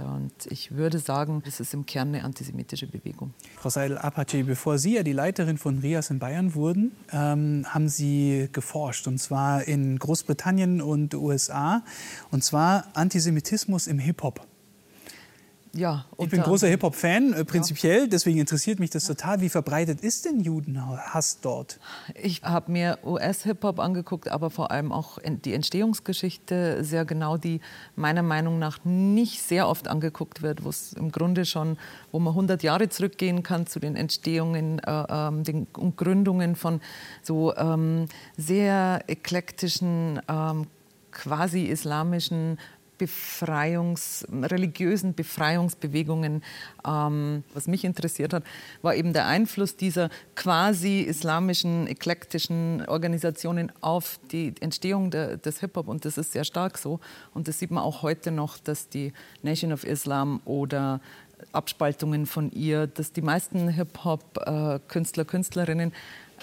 Und 0.00 0.32
ich 0.48 0.72
würde 0.72 0.98
sagen, 0.98 1.42
es 1.46 1.60
ist 1.60 1.74
im 1.74 1.86
Kern 1.86 2.08
eine 2.08 2.24
antisemitische 2.24 2.86
Bewegung. 2.86 3.34
Frau 3.56 3.68
Seidel-Apache, 3.68 4.44
bevor 4.44 4.78
Sie 4.78 4.94
ja 4.94 5.02
die 5.02 5.12
Leiterin 5.12 5.58
von 5.58 5.78
RIAS 5.78 6.10
in 6.10 6.18
Bayern 6.18 6.54
wurden, 6.54 6.92
ähm, 7.12 7.66
haben 7.68 7.88
Sie 7.88 8.48
geforscht, 8.52 9.06
und 9.06 9.18
zwar 9.18 9.64
in 9.64 9.98
Großbritannien 9.98 10.80
und 10.80 11.14
USA, 11.14 11.82
und 12.30 12.42
zwar 12.42 12.84
Antisemitismus 12.94 13.86
im 13.86 13.98
Hip-Hop. 13.98 14.47
Ja, 15.78 16.06
ich 16.18 16.28
bin 16.28 16.42
großer 16.42 16.66
Hip-Hop-Fan, 16.66 17.34
äh, 17.34 17.44
prinzipiell, 17.44 18.00
ja. 18.00 18.06
deswegen 18.08 18.40
interessiert 18.40 18.80
mich 18.80 18.90
das 18.90 19.06
total. 19.06 19.40
Wie 19.40 19.48
verbreitet 19.48 20.00
ist 20.00 20.24
denn 20.24 20.40
Judenhass 20.40 21.38
dort? 21.40 21.78
Ich 22.20 22.42
habe 22.42 22.72
mir 22.72 22.98
US-Hip-Hop 23.04 23.78
angeguckt, 23.78 24.28
aber 24.28 24.50
vor 24.50 24.72
allem 24.72 24.90
auch 24.90 25.18
die 25.24 25.54
Entstehungsgeschichte 25.54 26.82
sehr 26.82 27.04
genau, 27.04 27.36
die 27.36 27.60
meiner 27.94 28.24
Meinung 28.24 28.58
nach 28.58 28.84
nicht 28.84 29.40
sehr 29.40 29.68
oft 29.68 29.86
angeguckt 29.86 30.42
wird, 30.42 30.64
wo 30.64 30.68
es 30.68 30.94
im 30.94 31.12
Grunde 31.12 31.44
schon, 31.44 31.78
wo 32.10 32.18
man 32.18 32.32
100 32.32 32.64
Jahre 32.64 32.88
zurückgehen 32.88 33.44
kann 33.44 33.68
zu 33.68 33.78
den 33.78 33.94
Entstehungen, 33.94 34.80
äh, 34.80 35.04
ähm, 35.08 35.44
den 35.44 35.68
Gründungen 35.72 36.56
von 36.56 36.80
so 37.22 37.54
ähm, 37.54 38.06
sehr 38.36 39.04
eklektischen, 39.06 40.20
ähm, 40.28 40.66
quasi 41.12 41.66
islamischen 41.66 42.58
Befreiungs, 42.98 44.26
religiösen 44.30 45.14
Befreiungsbewegungen. 45.14 46.42
Ähm, 46.86 47.44
was 47.54 47.66
mich 47.66 47.84
interessiert 47.84 48.32
hat, 48.32 48.44
war 48.82 48.94
eben 48.94 49.12
der 49.12 49.26
Einfluss 49.26 49.76
dieser 49.76 50.10
quasi 50.34 51.00
islamischen, 51.00 51.86
eklektischen 51.86 52.84
Organisationen 52.86 53.72
auf 53.80 54.18
die 54.30 54.54
Entstehung 54.60 55.10
der, 55.10 55.36
des 55.36 55.60
Hip-Hop. 55.60 55.88
Und 55.88 56.04
das 56.04 56.18
ist 56.18 56.32
sehr 56.32 56.44
stark 56.44 56.78
so. 56.78 57.00
Und 57.32 57.48
das 57.48 57.58
sieht 57.58 57.70
man 57.70 57.84
auch 57.84 58.02
heute 58.02 58.30
noch, 58.30 58.58
dass 58.58 58.88
die 58.88 59.12
Nation 59.42 59.72
of 59.72 59.84
Islam 59.84 60.40
oder 60.44 61.00
Abspaltungen 61.52 62.26
von 62.26 62.50
ihr, 62.50 62.86
dass 62.86 63.12
die 63.12 63.22
meisten 63.22 63.68
Hip-Hop-Künstler, 63.68 65.24
Künstlerinnen 65.24 65.92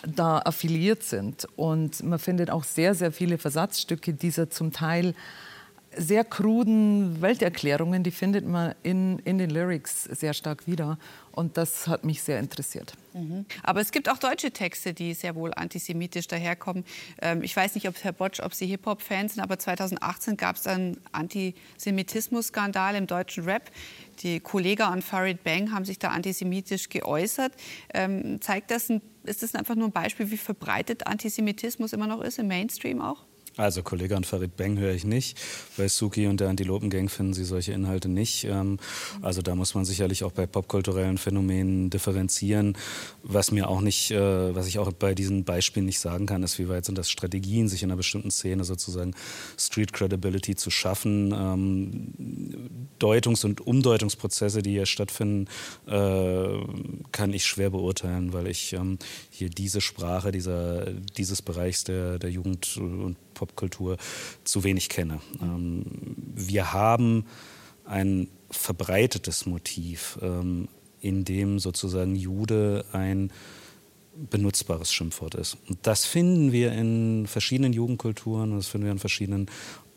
da 0.06 0.40
affiliiert 0.40 1.04
sind. 1.04 1.48
Und 1.56 2.04
man 2.04 2.20
findet 2.20 2.50
auch 2.50 2.64
sehr, 2.64 2.96
sehr 2.96 3.12
viele 3.12 3.38
Versatzstücke 3.38 4.14
dieser 4.14 4.50
zum 4.50 4.72
Teil 4.72 5.14
sehr 5.98 6.24
kruden 6.24 7.22
Welterklärungen, 7.22 8.04
die 8.04 8.12
findet 8.12 8.48
man 8.48 8.76
in, 8.84 9.20
in 9.20 9.38
den 9.38 9.50
Lyrics 9.50 10.04
sehr 10.04 10.34
stark 10.34 10.68
wieder. 10.68 10.98
Und 11.32 11.58
das 11.58 11.88
hat 11.88 12.06
mich 12.06 12.24
sehr 12.24 12.40
interessiert. 12.40 12.94
Mhm. 13.14 13.46
Aber 13.62 13.82
es 13.82 13.92
gibt 13.92 14.10
auch 14.10 14.18
deutsche 14.18 14.52
Texte, 14.52 14.94
die 14.94 15.14
sehr 15.14 15.36
wohl 15.36 15.54
antisemitisch 15.54 16.28
daherkommen. 16.28 16.86
Ähm, 17.22 17.44
ich 17.44 17.56
weiß 17.56 17.76
nicht, 17.76 17.90
ob 17.90 18.02
Herr 18.04 18.14
Botsch, 18.14 18.40
ob 18.40 18.54
Sie 18.54 18.68
Hip-Hop-Fans 18.68 19.34
sind, 19.34 19.44
aber 19.44 19.60
2018 19.60 20.38
gab 20.38 20.56
es 20.56 20.66
einen 20.66 20.98
Antisemitismus-Skandal 21.12 22.96
im 22.96 23.06
deutschen 23.06 23.44
Rap. 23.44 23.70
Die 24.20 24.40
Kollega 24.40 24.94
und 24.94 25.04
Farid 25.04 25.44
Bang 25.44 25.74
haben 25.74 25.84
sich 25.84 26.00
da 26.00 26.10
antisemitisch 26.10 26.88
geäußert. 26.88 27.52
Ähm, 27.94 28.40
zeigt 28.40 28.72
das, 28.72 28.90
ein, 28.90 29.02
ist 29.24 29.44
das 29.44 29.56
einfach 29.56 29.76
nur 29.76 29.90
ein 29.90 29.94
Beispiel, 29.94 30.32
wie 30.32 30.38
verbreitet 30.38 31.06
Antisemitismus 31.06 31.92
immer 31.92 32.08
noch 32.08 32.22
ist 32.22 32.40
im 32.40 32.48
Mainstream 32.48 33.02
auch? 33.02 33.26
Also 33.58 33.84
Kollege 33.84 34.18
und 34.18 34.26
Farid 34.26 34.58
Beng 34.58 34.78
höre 34.78 34.94
ich 34.94 35.06
nicht. 35.06 35.38
Bei 35.78 35.88
Suki 35.88 36.28
und 36.28 36.42
der 36.42 36.50
Antilopengang 36.50 37.08
finden 37.08 37.34
Sie 37.34 37.46
solche 37.46 37.72
Inhalte 37.72 38.10
nicht. 38.10 38.44
Ähm, 38.44 38.80
also 39.22 39.42
da 39.42 39.56
muss 39.56 39.76
man 39.76 39.86
sicherlich 39.86 40.26
auch 40.26 40.34
bei 40.34 40.46
popkulturellen 40.46 41.18
Phänomenen 41.18 41.90
differenzieren. 41.90 42.78
Was 43.24 43.52
mir 43.52 43.70
auch 43.70 43.80
nicht, 43.80 44.12
äh, 44.12 44.54
was 44.54 44.68
ich 44.68 44.78
auch 44.78 44.92
bei 44.92 45.16
diesen 45.16 45.46
Beispielen 45.46 45.86
nicht 45.86 46.00
sagen 46.00 46.26
kann, 46.26 46.44
ist, 46.44 46.60
wie 46.60 46.68
weit 46.68 46.84
sind 46.84 46.98
das 46.98 47.10
Strategien, 47.10 47.70
sich 47.70 47.82
in 47.82 47.92
einer 47.92 47.98
bestimmten 47.98 48.30
Szene 48.30 48.66
sozusagen 48.66 49.14
Street 49.58 49.94
Credibility 49.94 50.56
zu 50.56 50.70
schaffen. 50.70 51.32
Ähm, 51.32 52.70
Deutungs- 53.00 53.46
und 53.46 53.62
Umdeutungsprozesse, 53.62 54.64
die 54.64 54.72
hier 54.72 54.86
stattfinden, 54.86 55.48
äh, 55.88 56.60
kann 57.14 57.32
ich 57.32 57.46
schwer 57.46 57.70
beurteilen, 57.70 58.34
weil 58.34 58.48
ich 58.48 58.74
ähm, 58.74 59.00
hier 59.36 59.50
diese 59.50 59.82
Sprache 59.82 60.32
dieser, 60.32 60.92
dieses 61.18 61.42
Bereichs 61.42 61.84
der, 61.84 62.20
der 62.20 62.32
Jugend- 62.32 62.78
und 62.78 63.18
Popkultur 63.34 63.98
zu 64.44 64.64
wenig 64.64 64.90
kenne. 64.90 65.20
Ähm, 65.42 65.84
wir 66.36 66.74
haben 66.74 67.26
ein 67.84 68.30
verbreitetes 68.50 69.46
Motiv, 69.46 70.18
ähm, 70.22 70.68
in 71.02 71.26
dem 71.26 71.60
sozusagen 71.60 72.16
Jude 72.16 72.86
ein 72.94 73.32
benutzbares 74.30 74.94
Schimpfwort 74.94 75.36
ist. 75.36 75.58
Und 75.68 75.80
das 75.84 76.06
finden 76.06 76.52
wir 76.52 76.72
in 76.72 77.28
verschiedenen 77.28 77.74
Jugendkulturen, 77.74 78.56
das 78.56 78.68
finden 78.68 78.86
wir 78.86 78.94
in 78.94 79.00
verschiedenen 79.00 79.48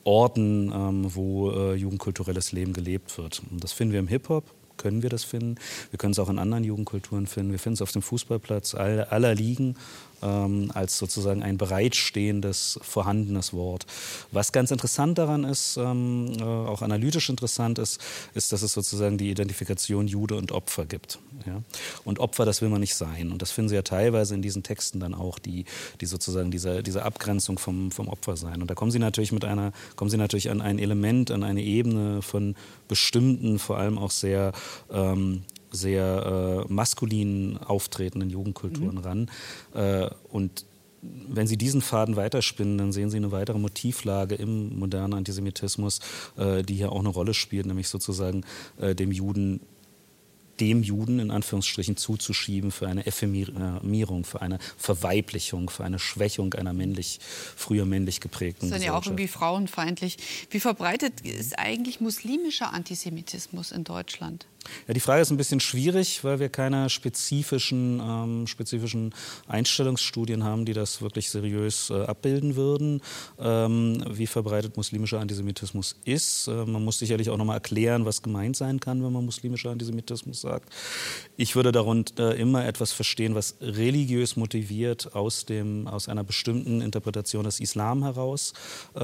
Orten, 0.02 0.72
ähm, 0.74 1.14
wo 1.14 1.50
äh, 1.50 1.74
jugendkulturelles 1.74 2.52
Leben 2.52 2.72
gelebt 2.72 3.16
wird. 3.18 3.42
Und 3.50 3.62
das 3.62 3.72
finden 3.72 3.92
wir 3.92 4.00
im 4.00 4.08
Hip-Hop, 4.08 4.44
können 4.78 5.02
wir 5.02 5.10
das 5.10 5.24
finden. 5.24 5.56
Wir 5.90 5.98
können 5.98 6.12
es 6.12 6.18
auch 6.18 6.30
in 6.30 6.38
anderen 6.38 6.64
Jugendkulturen 6.64 7.26
finden. 7.26 7.52
Wir 7.52 7.58
finden 7.58 7.74
es 7.74 7.82
auf 7.82 7.92
dem 7.92 8.02
Fußballplatz 8.02 8.74
aller, 8.74 9.12
aller 9.12 9.34
Ligen 9.34 9.76
ähm, 10.22 10.70
als 10.74 10.98
sozusagen 10.98 11.42
ein 11.42 11.58
bereitstehendes, 11.58 12.78
vorhandenes 12.82 13.52
Wort. 13.52 13.86
Was 14.32 14.52
ganz 14.52 14.70
interessant 14.70 15.18
daran 15.18 15.44
ist, 15.44 15.76
ähm, 15.76 16.32
äh, 16.38 16.42
auch 16.42 16.82
analytisch 16.82 17.28
interessant 17.28 17.78
ist, 17.78 18.00
ist, 18.34 18.52
dass 18.52 18.62
es 18.62 18.72
sozusagen 18.72 19.18
die 19.18 19.30
Identifikation 19.30 20.06
Jude 20.08 20.36
und 20.36 20.52
Opfer 20.52 20.86
gibt. 20.86 21.18
Ja? 21.46 21.62
Und 22.04 22.18
Opfer, 22.18 22.44
das 22.44 22.62
will 22.62 22.68
man 22.68 22.80
nicht 22.80 22.94
sein. 22.94 23.32
Und 23.32 23.42
das 23.42 23.50
finden 23.50 23.68
Sie 23.68 23.74
ja 23.74 23.82
teilweise 23.82 24.34
in 24.34 24.42
diesen 24.42 24.62
Texten 24.62 25.00
dann 25.00 25.14
auch, 25.14 25.38
die, 25.38 25.64
die 26.00 26.06
sozusagen 26.06 26.50
diese, 26.50 26.82
diese 26.82 27.04
Abgrenzung 27.04 27.58
vom, 27.58 27.90
vom 27.90 28.08
Opfer 28.08 28.36
sein. 28.36 28.60
Und 28.60 28.70
da 28.70 28.74
kommen 28.74 28.90
Sie 28.90 28.98
natürlich 28.98 29.32
mit 29.32 29.44
einer, 29.44 29.72
kommen 29.96 30.10
Sie 30.10 30.16
natürlich 30.16 30.50
an 30.50 30.60
ein 30.60 30.78
Element, 30.78 31.30
an 31.30 31.42
eine 31.42 31.62
Ebene 31.62 32.22
von 32.22 32.56
bestimmten, 32.88 33.58
vor 33.58 33.78
allem 33.78 33.98
auch 33.98 34.10
sehr 34.10 34.52
ähm, 34.90 35.42
sehr 35.70 36.64
äh, 36.68 36.72
maskulin 36.72 37.58
auftretenden 37.58 38.30
Jugendkulturen 38.30 38.96
mhm. 38.96 38.98
ran. 38.98 39.30
Äh, 39.74 40.10
und 40.30 40.64
wenn 41.02 41.46
Sie 41.46 41.56
diesen 41.56 41.80
Faden 41.80 42.16
weiterspinnen, 42.16 42.78
dann 42.78 42.92
sehen 42.92 43.10
Sie 43.10 43.16
eine 43.16 43.30
weitere 43.32 43.58
Motivlage 43.58 44.34
im 44.34 44.78
modernen 44.78 45.14
Antisemitismus, 45.14 46.00
äh, 46.36 46.62
die 46.62 46.74
hier 46.74 46.92
auch 46.92 47.00
eine 47.00 47.08
Rolle 47.08 47.34
spielt, 47.34 47.66
nämlich 47.66 47.88
sozusagen 47.88 48.44
äh, 48.78 48.94
dem 48.94 49.12
Juden 49.12 49.60
dem 50.60 50.82
Juden 50.82 51.20
in 51.20 51.30
Anführungsstrichen 51.30 51.96
zuzuschieben 51.96 52.72
für 52.72 52.88
eine 52.88 53.06
Ephemerierung, 53.06 54.24
für 54.24 54.42
eine 54.42 54.58
Verweiblichung, 54.76 55.70
für 55.70 55.84
eine 55.84 56.00
Schwächung 56.00 56.54
einer 56.54 56.72
männlich, 56.72 57.20
früher 57.22 57.84
männlich 57.84 58.20
geprägten 58.20 58.68
Das 58.68 58.80
ist 58.80 58.84
ja 58.84 58.96
auch 58.96 59.06
irgendwie 59.06 59.28
frauenfeindlich. 59.28 60.16
Wie 60.50 60.58
verbreitet 60.60 61.20
ist 61.20 61.58
eigentlich 61.58 62.00
muslimischer 62.00 62.72
Antisemitismus 62.72 63.72
in 63.72 63.84
Deutschland? 63.84 64.46
Ja, 64.86 64.94
die 64.94 65.00
Frage 65.00 65.22
ist 65.22 65.30
ein 65.30 65.36
bisschen 65.36 65.60
schwierig, 65.60 66.24
weil 66.24 66.40
wir 66.40 66.48
keine 66.48 66.90
spezifischen, 66.90 68.00
ähm, 68.00 68.46
spezifischen 68.46 69.14
Einstellungsstudien 69.46 70.44
haben, 70.44 70.64
die 70.64 70.72
das 70.72 71.02
wirklich 71.02 71.30
seriös 71.30 71.90
äh, 71.90 72.02
abbilden 72.04 72.56
würden, 72.56 73.00
ähm, 73.38 74.04
wie 74.10 74.26
verbreitet 74.26 74.76
muslimischer 74.76 75.20
Antisemitismus 75.20 75.96
ist. 76.04 76.48
Äh, 76.48 76.64
man 76.64 76.84
muss 76.84 76.98
sicherlich 76.98 77.30
auch 77.30 77.36
noch 77.36 77.44
mal 77.44 77.54
erklären, 77.54 78.04
was 78.04 78.22
gemeint 78.22 78.56
sein 78.56 78.80
kann, 78.80 79.04
wenn 79.04 79.12
man 79.12 79.24
muslimischer 79.24 79.70
Antisemitismus 79.70 80.40
sagt. 80.40 80.72
Ich 81.36 81.56
würde 81.56 81.72
darunter 81.72 82.34
immer 82.36 82.64
etwas 82.66 82.92
verstehen, 82.92 83.34
was 83.34 83.56
religiös 83.60 84.36
motiviert 84.36 85.14
aus, 85.14 85.44
dem, 85.44 85.86
aus 85.86 86.08
einer 86.08 86.24
bestimmten 86.24 86.80
Interpretation 86.80 87.44
des 87.44 87.60
Islam 87.60 88.02
heraus 88.02 88.52
äh, 88.94 89.00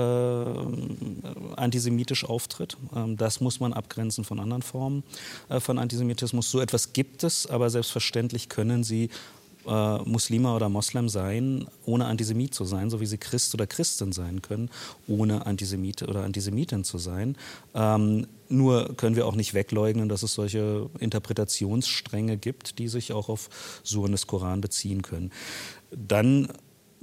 antisemitisch 1.56 2.24
auftritt. 2.24 2.76
Ähm, 2.94 3.16
das 3.16 3.40
muss 3.40 3.60
man 3.60 3.72
abgrenzen 3.72 4.24
von 4.24 4.40
anderen 4.40 4.62
Formen 4.62 5.02
von 5.60 5.78
Antisemitismus. 5.78 6.50
So 6.50 6.60
etwas 6.60 6.92
gibt 6.92 7.24
es, 7.24 7.46
aber 7.46 7.70
selbstverständlich 7.70 8.48
können 8.48 8.84
sie 8.84 9.10
äh, 9.66 9.98
Muslime 10.04 10.54
oder 10.54 10.68
Moslem 10.68 11.08
sein, 11.08 11.66
ohne 11.86 12.06
Antisemit 12.06 12.54
zu 12.54 12.64
sein, 12.64 12.90
so 12.90 13.00
wie 13.00 13.06
sie 13.06 13.18
Christ 13.18 13.54
oder 13.54 13.66
Christin 13.66 14.12
sein 14.12 14.42
können, 14.42 14.70
ohne 15.08 15.46
Antisemit 15.46 16.02
oder 16.02 16.22
Antisemitin 16.22 16.84
zu 16.84 16.98
sein. 16.98 17.36
Ähm, 17.74 18.26
nur 18.48 18.94
können 18.96 19.16
wir 19.16 19.26
auch 19.26 19.36
nicht 19.36 19.54
wegleugnen, 19.54 20.08
dass 20.08 20.22
es 20.22 20.34
solche 20.34 20.90
Interpretationsstränge 20.98 22.36
gibt, 22.36 22.78
die 22.78 22.88
sich 22.88 23.12
auch 23.12 23.28
auf 23.28 23.48
Suren 23.82 24.12
des 24.12 24.26
Koran 24.26 24.60
beziehen 24.60 25.02
können. 25.02 25.32
Dann 25.90 26.48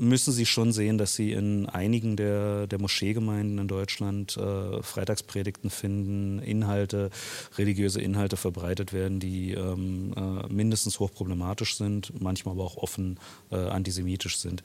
müssen 0.01 0.33
Sie 0.33 0.45
schon 0.45 0.73
sehen, 0.73 0.97
dass 0.97 1.15
Sie 1.15 1.31
in 1.31 1.67
einigen 1.67 2.15
der, 2.15 2.67
der 2.67 2.79
Moscheegemeinden 2.79 3.59
in 3.59 3.67
Deutschland 3.67 4.35
äh, 4.35 4.81
Freitagspredigten 4.81 5.69
finden, 5.69 6.39
Inhalte, 6.39 7.11
religiöse 7.57 8.01
Inhalte 8.01 8.35
verbreitet 8.35 8.93
werden, 8.93 9.19
die 9.19 9.51
ähm, 9.51 10.13
äh, 10.17 10.51
mindestens 10.51 10.99
hochproblematisch 10.99 11.77
sind, 11.77 12.19
manchmal 12.19 12.55
aber 12.55 12.63
auch 12.63 12.77
offen 12.77 13.19
äh, 13.51 13.55
antisemitisch 13.55 14.39
sind. 14.39 14.63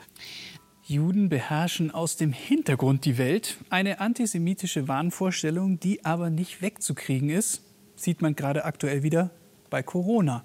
Juden 0.82 1.28
beherrschen 1.28 1.90
aus 1.90 2.16
dem 2.16 2.32
Hintergrund 2.32 3.04
die 3.04 3.18
Welt. 3.18 3.58
Eine 3.70 4.00
antisemitische 4.00 4.88
Wahnvorstellung, 4.88 5.78
die 5.80 6.04
aber 6.04 6.30
nicht 6.30 6.62
wegzukriegen 6.62 7.28
ist, 7.28 7.62
sieht 7.96 8.22
man 8.22 8.36
gerade 8.36 8.64
aktuell 8.64 9.02
wieder 9.02 9.30
bei 9.68 9.82
Corona. 9.82 10.44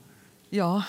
Ja, 0.51 0.85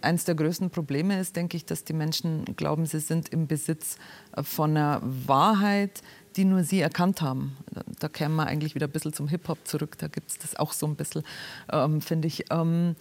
eines 0.00 0.24
der 0.24 0.36
größten 0.36 0.70
Probleme 0.70 1.18
ist, 1.18 1.34
denke 1.34 1.56
ich, 1.56 1.66
dass 1.66 1.82
die 1.82 1.92
Menschen 1.92 2.44
glauben, 2.56 2.86
sie 2.86 3.00
sind 3.00 3.28
im 3.30 3.48
Besitz 3.48 3.96
von 4.40 4.70
einer 4.70 5.00
Wahrheit, 5.02 6.02
die 6.36 6.44
nur 6.44 6.62
sie 6.62 6.80
erkannt 6.80 7.20
haben. 7.20 7.56
Da 7.98 8.08
kämen 8.08 8.36
wir 8.36 8.46
eigentlich 8.46 8.76
wieder 8.76 8.86
ein 8.86 8.92
bisschen 8.92 9.12
zum 9.12 9.26
Hip-Hop 9.26 9.58
zurück. 9.64 9.98
Da 9.98 10.06
gibt 10.06 10.30
es 10.30 10.38
das 10.38 10.54
auch 10.54 10.72
so 10.72 10.86
ein 10.86 10.94
bisschen, 10.94 11.24
ähm, 11.72 12.00
finde 12.00 12.28
ich. 12.28 12.44
Ähm, 12.50 12.94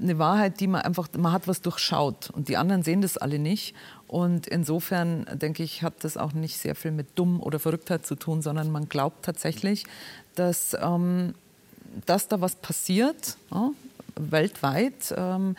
eine 0.00 0.18
Wahrheit, 0.18 0.60
die 0.60 0.68
man 0.68 0.82
einfach, 0.82 1.08
man 1.18 1.32
hat 1.32 1.48
was 1.48 1.60
durchschaut 1.60 2.30
und 2.30 2.48
die 2.48 2.56
anderen 2.56 2.82
sehen 2.82 3.02
das 3.02 3.18
alle 3.18 3.38
nicht. 3.38 3.74
Und 4.06 4.46
insofern 4.46 5.26
denke 5.32 5.62
ich, 5.62 5.82
hat 5.82 6.04
das 6.04 6.16
auch 6.16 6.32
nicht 6.32 6.56
sehr 6.56 6.74
viel 6.74 6.92
mit 6.92 7.08
dumm 7.16 7.42
oder 7.42 7.58
Verrücktheit 7.58 8.06
zu 8.06 8.14
tun, 8.14 8.42
sondern 8.42 8.70
man 8.70 8.88
glaubt 8.88 9.24
tatsächlich, 9.24 9.84
dass, 10.34 10.76
ähm, 10.80 11.34
dass 12.06 12.28
da 12.28 12.40
was 12.40 12.56
passiert. 12.56 13.36
Ja? 13.50 13.72
Weltweit. 14.16 15.14
Ähm, 15.16 15.56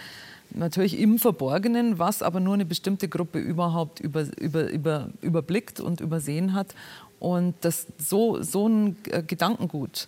natürlich 0.52 1.00
im 1.00 1.20
Verborgenen, 1.20 2.00
was 2.00 2.22
aber 2.22 2.40
nur 2.40 2.54
eine 2.54 2.66
bestimmte 2.66 3.08
Gruppe 3.08 3.40
überhaupt 3.40 4.00
über, 4.00 4.26
über, 4.40 4.70
über, 4.70 5.10
überblickt 5.22 5.80
und 5.80 6.02
übersehen 6.02 6.54
hat. 6.54 6.76
Und 7.20 7.56
das, 7.62 7.88
so, 7.98 8.42
so 8.42 8.68
ein 8.68 8.98
Gedankengut, 9.28 10.08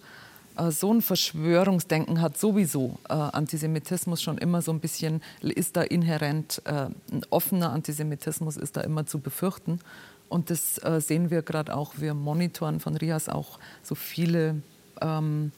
äh, 0.57 0.71
so 0.71 0.93
ein 0.93 1.01
Verschwörungsdenken 1.01 2.21
hat 2.21 2.37
sowieso 2.37 2.97
äh, 3.09 3.13
Antisemitismus 3.13 4.21
schon 4.21 4.37
immer 4.37 4.61
so 4.61 4.71
ein 4.71 4.79
bisschen, 4.79 5.21
ist 5.41 5.75
da 5.75 5.81
inhärent, 5.81 6.61
äh, 6.65 6.87
ein 7.11 7.21
offener 7.29 7.71
Antisemitismus 7.71 8.57
ist 8.57 8.77
da 8.77 8.81
immer 8.81 9.05
zu 9.05 9.19
befürchten. 9.19 9.79
Und 10.27 10.49
das 10.49 10.81
sehen 11.05 11.29
wir 11.29 11.43
gerade 11.43 11.75
auch, 11.75 11.93
wir 11.97 12.15
monitoren 12.15 12.79
von 12.79 12.97
RIAS 12.97 13.29
auch 13.29 13.59
so 13.83 13.93
viele 13.93 14.63
ähm, 15.01 15.51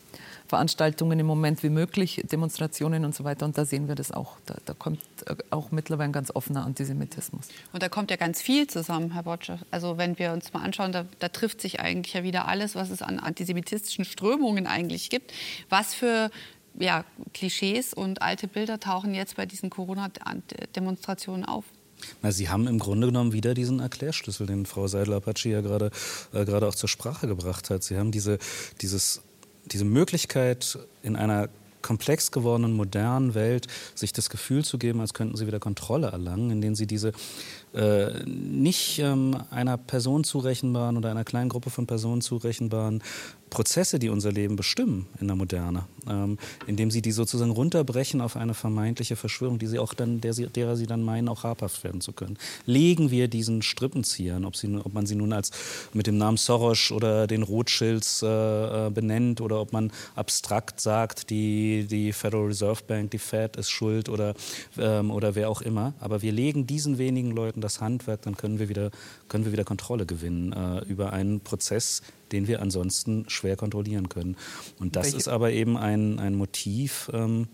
Veranstaltungen 0.47 1.19
im 1.19 1.25
Moment 1.25 1.61
wie 1.63 1.69
möglich, 1.69 2.23
Demonstrationen 2.31 3.05
und 3.05 3.13
so 3.13 3.23
weiter. 3.23 3.45
Und 3.45 3.57
da 3.57 3.65
sehen 3.65 3.87
wir 3.87 3.95
das 3.95 4.11
auch. 4.11 4.37
Da, 4.45 4.55
da 4.65 4.73
kommt 4.73 5.01
äh, 5.25 5.35
auch 5.49 5.71
mittlerweile 5.71 6.09
ein 6.09 6.13
ganz 6.13 6.31
offener 6.33 6.65
Antisemitismus. 6.65 7.49
Und 7.73 7.83
da 7.83 7.89
kommt 7.89 8.11
ja 8.11 8.17
ganz 8.17 8.41
viel 8.41 8.67
zusammen, 8.67 9.11
Herr 9.11 9.23
Botsche. 9.23 9.59
Also 9.71 9.97
wenn 9.97 10.17
wir 10.19 10.31
uns 10.31 10.53
mal 10.53 10.61
anschauen, 10.61 10.91
da, 10.91 11.05
da 11.19 11.29
trifft 11.29 11.61
sich 11.61 11.79
eigentlich 11.79 12.13
ja 12.13 12.23
wieder 12.23 12.47
alles, 12.47 12.75
was 12.75 12.89
es 12.89 13.01
an 13.01 13.19
antisemitistischen 13.19 14.05
Strömungen 14.05 14.67
eigentlich 14.67 15.09
gibt. 15.09 15.33
Was 15.69 15.93
für 15.93 16.31
ja, 16.79 17.03
Klischees 17.33 17.93
und 17.93 18.21
alte 18.21 18.47
Bilder 18.47 18.79
tauchen 18.79 19.13
jetzt 19.13 19.35
bei 19.35 19.45
diesen 19.45 19.69
Corona-Demonstrationen 19.69 21.43
auf? 21.45 21.65
Na, 22.21 22.31
Sie 22.31 22.49
haben 22.49 22.67
im 22.67 22.79
Grunde 22.79 23.07
genommen 23.07 23.33
wieder 23.33 23.53
diesen 23.53 23.79
Erklärschlüssel, 23.79 24.47
den 24.47 24.65
Frau 24.65 24.87
Seidel-Apache 24.87 25.49
ja 25.49 25.61
gerade 25.61 25.91
äh, 26.33 26.45
gerade 26.45 26.67
auch 26.67 26.75
zur 26.75 26.89
Sprache 26.89 27.27
gebracht 27.27 27.69
hat. 27.69 27.83
Sie 27.83 27.97
haben 27.97 28.11
diese, 28.11 28.37
dieses 28.81 29.21
diese 29.71 29.85
Möglichkeit 29.85 30.79
in 31.03 31.15
einer 31.15 31.49
komplex 31.81 32.31
gewordenen 32.31 32.73
modernen 32.73 33.33
Welt 33.33 33.67
sich 33.95 34.11
das 34.11 34.29
Gefühl 34.29 34.65
zu 34.65 34.77
geben, 34.77 34.99
als 34.99 35.13
könnten 35.13 35.37
sie 35.37 35.47
wieder 35.47 35.59
Kontrolle 35.59 36.07
erlangen, 36.07 36.49
indem 36.49 36.75
sie 36.75 36.87
diese 36.87 37.13
äh, 37.73 38.23
nicht 38.25 38.99
ähm, 38.99 39.37
einer 39.51 39.77
Person 39.77 40.23
zurechenbaren 40.23 40.97
oder 40.97 41.11
einer 41.11 41.23
kleinen 41.23 41.49
Gruppe 41.49 41.69
von 41.69 41.87
Personen 41.87 42.21
zurechenbaren 42.21 43.03
Prozesse, 43.49 43.99
die 43.99 44.09
unser 44.09 44.31
Leben 44.31 44.55
bestimmen 44.55 45.07
in 45.19 45.27
der 45.27 45.35
Moderne, 45.35 45.85
ähm, 46.07 46.37
indem 46.67 46.91
sie 46.91 47.01
die 47.01 47.11
sozusagen 47.11 47.51
runterbrechen 47.51 48.21
auf 48.21 48.35
eine 48.35 48.53
vermeintliche 48.53 49.15
Verschwörung, 49.15 49.57
die 49.57 49.67
sie 49.67 49.79
auch 49.79 49.93
dann, 49.93 50.21
der 50.21 50.33
sie, 50.33 50.47
derer 50.47 50.75
sie 50.75 50.85
dann 50.85 51.01
meinen, 51.01 51.29
auch 51.29 51.43
habhaft 51.43 51.83
werden 51.83 52.01
zu 52.01 52.11
können. 52.11 52.37
Legen 52.65 53.09
wir 53.11 53.27
diesen 53.27 53.61
Strippenziehern, 53.61 54.45
ob, 54.45 54.55
sie, 54.55 54.75
ob 54.75 54.93
man 54.93 55.05
sie 55.05 55.15
nun 55.15 55.33
als 55.33 55.51
mit 55.93 56.07
dem 56.07 56.17
Namen 56.17 56.37
Soros 56.37 56.91
oder 56.91 57.27
den 57.27 57.43
Rothschilds 57.43 58.21
äh, 58.21 58.27
äh, 58.27 58.89
benennt 58.89 59.41
oder 59.41 59.61
ob 59.61 59.73
man 59.73 59.91
abstrakt 60.15 60.81
sagt, 60.81 61.29
die, 61.29 61.87
die 61.89 62.13
Federal 62.13 62.47
Reserve 62.47 62.81
Bank, 62.85 63.11
die 63.11 63.19
Fed 63.19 63.55
ist 63.55 63.69
schuld 63.69 64.09
oder, 64.09 64.33
ähm, 64.77 65.11
oder 65.11 65.35
wer 65.35 65.49
auch 65.49 65.61
immer. 65.61 65.93
Aber 65.99 66.21
wir 66.21 66.31
legen 66.31 66.67
diesen 66.67 66.97
wenigen 66.97 67.31
Leuten 67.31 67.61
das 67.61 67.81
Handwerk, 67.81 68.23
dann 68.23 68.35
können 68.35 68.59
wir 68.59 68.69
wieder, 68.69 68.91
können 69.29 69.45
wir 69.45 69.51
wieder 69.51 69.63
Kontrolle 69.63 70.05
gewinnen 70.05 70.53
äh, 70.53 70.79
über 70.85 71.13
einen 71.13 71.39
Prozess, 71.39 72.01
den 72.31 72.47
wir 72.47 72.61
ansonsten 72.61 73.25
schwer 73.29 73.55
kontrollieren 73.55 74.09
können. 74.09 74.37
Und 74.79 74.95
das 74.95 75.07
Welche? 75.07 75.17
ist 75.17 75.27
aber 75.27 75.51
eben 75.51 75.77
ein, 75.77 76.19
ein 76.19 76.35
Motiv, 76.35 77.09
ähm, 77.13 77.47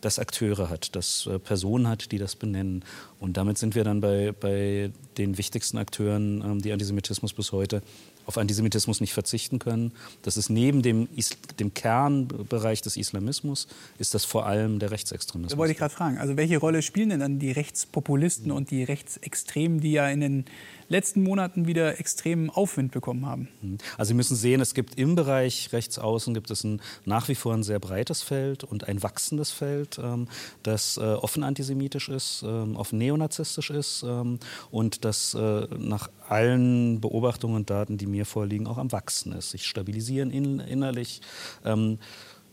das 0.00 0.18
Akteure 0.18 0.68
hat, 0.68 0.94
das 0.94 1.26
äh, 1.26 1.38
Personen 1.38 1.88
hat, 1.88 2.12
die 2.12 2.18
das 2.18 2.36
benennen. 2.36 2.84
Und 3.20 3.36
damit 3.36 3.58
sind 3.58 3.74
wir 3.74 3.84
dann 3.84 4.00
bei, 4.00 4.32
bei 4.38 4.90
den 5.16 5.38
wichtigsten 5.38 5.78
Akteuren, 5.78 6.42
ähm, 6.44 6.62
die 6.62 6.72
Antisemitismus 6.72 7.32
bis 7.32 7.52
heute 7.52 7.82
auf 8.26 8.36
Antisemitismus 8.36 9.00
nicht 9.00 9.14
verzichten 9.14 9.58
können. 9.58 9.92
Das 10.20 10.36
ist 10.36 10.50
neben 10.50 10.82
dem, 10.82 11.08
Is 11.16 11.30
dem 11.58 11.72
Kernbereich 11.72 12.82
des 12.82 12.98
Islamismus, 12.98 13.68
ist 13.98 14.12
das 14.12 14.26
vor 14.26 14.44
allem 14.44 14.78
der 14.78 14.90
Rechtsextremismus. 14.90 15.52
Da 15.52 15.58
wollte 15.58 15.72
ich 15.72 15.78
gerade 15.78 15.94
fragen. 15.94 16.18
Also 16.18 16.36
welche 16.36 16.58
Rolle 16.58 16.82
spielen 16.82 17.08
denn 17.08 17.20
dann 17.20 17.38
die 17.38 17.52
Rechtspopulisten 17.52 18.52
und 18.52 18.70
die 18.70 18.84
Rechtsextremen, 18.84 19.80
die 19.80 19.92
ja 19.92 20.08
in 20.10 20.20
den 20.20 20.44
letzten 20.88 21.22
Monaten 21.22 21.66
wieder 21.66 22.00
extremen 22.00 22.50
Aufwind 22.50 22.92
bekommen 22.92 23.26
haben. 23.26 23.48
Mhm. 23.62 23.78
Also 23.96 24.08
Sie 24.08 24.14
müssen 24.14 24.36
sehen, 24.36 24.60
es 24.60 24.74
gibt 24.74 24.98
im 24.98 25.14
Bereich 25.14 25.72
Rechtsaußen 25.72 26.34
gibt 26.34 26.50
es 26.50 26.64
ein, 26.64 26.80
nach 27.04 27.28
wie 27.28 27.34
vor 27.34 27.54
ein 27.54 27.62
sehr 27.62 27.78
breites 27.78 28.22
Feld 28.22 28.64
und 28.64 28.88
ein 28.88 29.02
wachsendes 29.02 29.50
Feld, 29.50 29.98
ähm, 30.02 30.28
das 30.62 30.96
äh, 30.96 31.00
offen 31.00 31.42
antisemitisch 31.42 32.08
ist, 32.08 32.42
ähm, 32.46 32.76
offen 32.76 32.98
neonazistisch 32.98 33.70
ist 33.70 34.02
ähm, 34.06 34.38
und 34.70 35.04
das 35.04 35.34
äh, 35.34 35.66
nach 35.78 36.10
allen 36.28 37.00
Beobachtungen 37.00 37.56
und 37.56 37.70
Daten, 37.70 37.98
die 37.98 38.06
mir 38.06 38.26
vorliegen, 38.26 38.66
auch 38.66 38.78
am 38.78 38.92
Wachsen 38.92 39.32
ist, 39.32 39.50
sich 39.50 39.66
stabilisieren 39.66 40.30
in, 40.30 40.60
innerlich. 40.60 41.22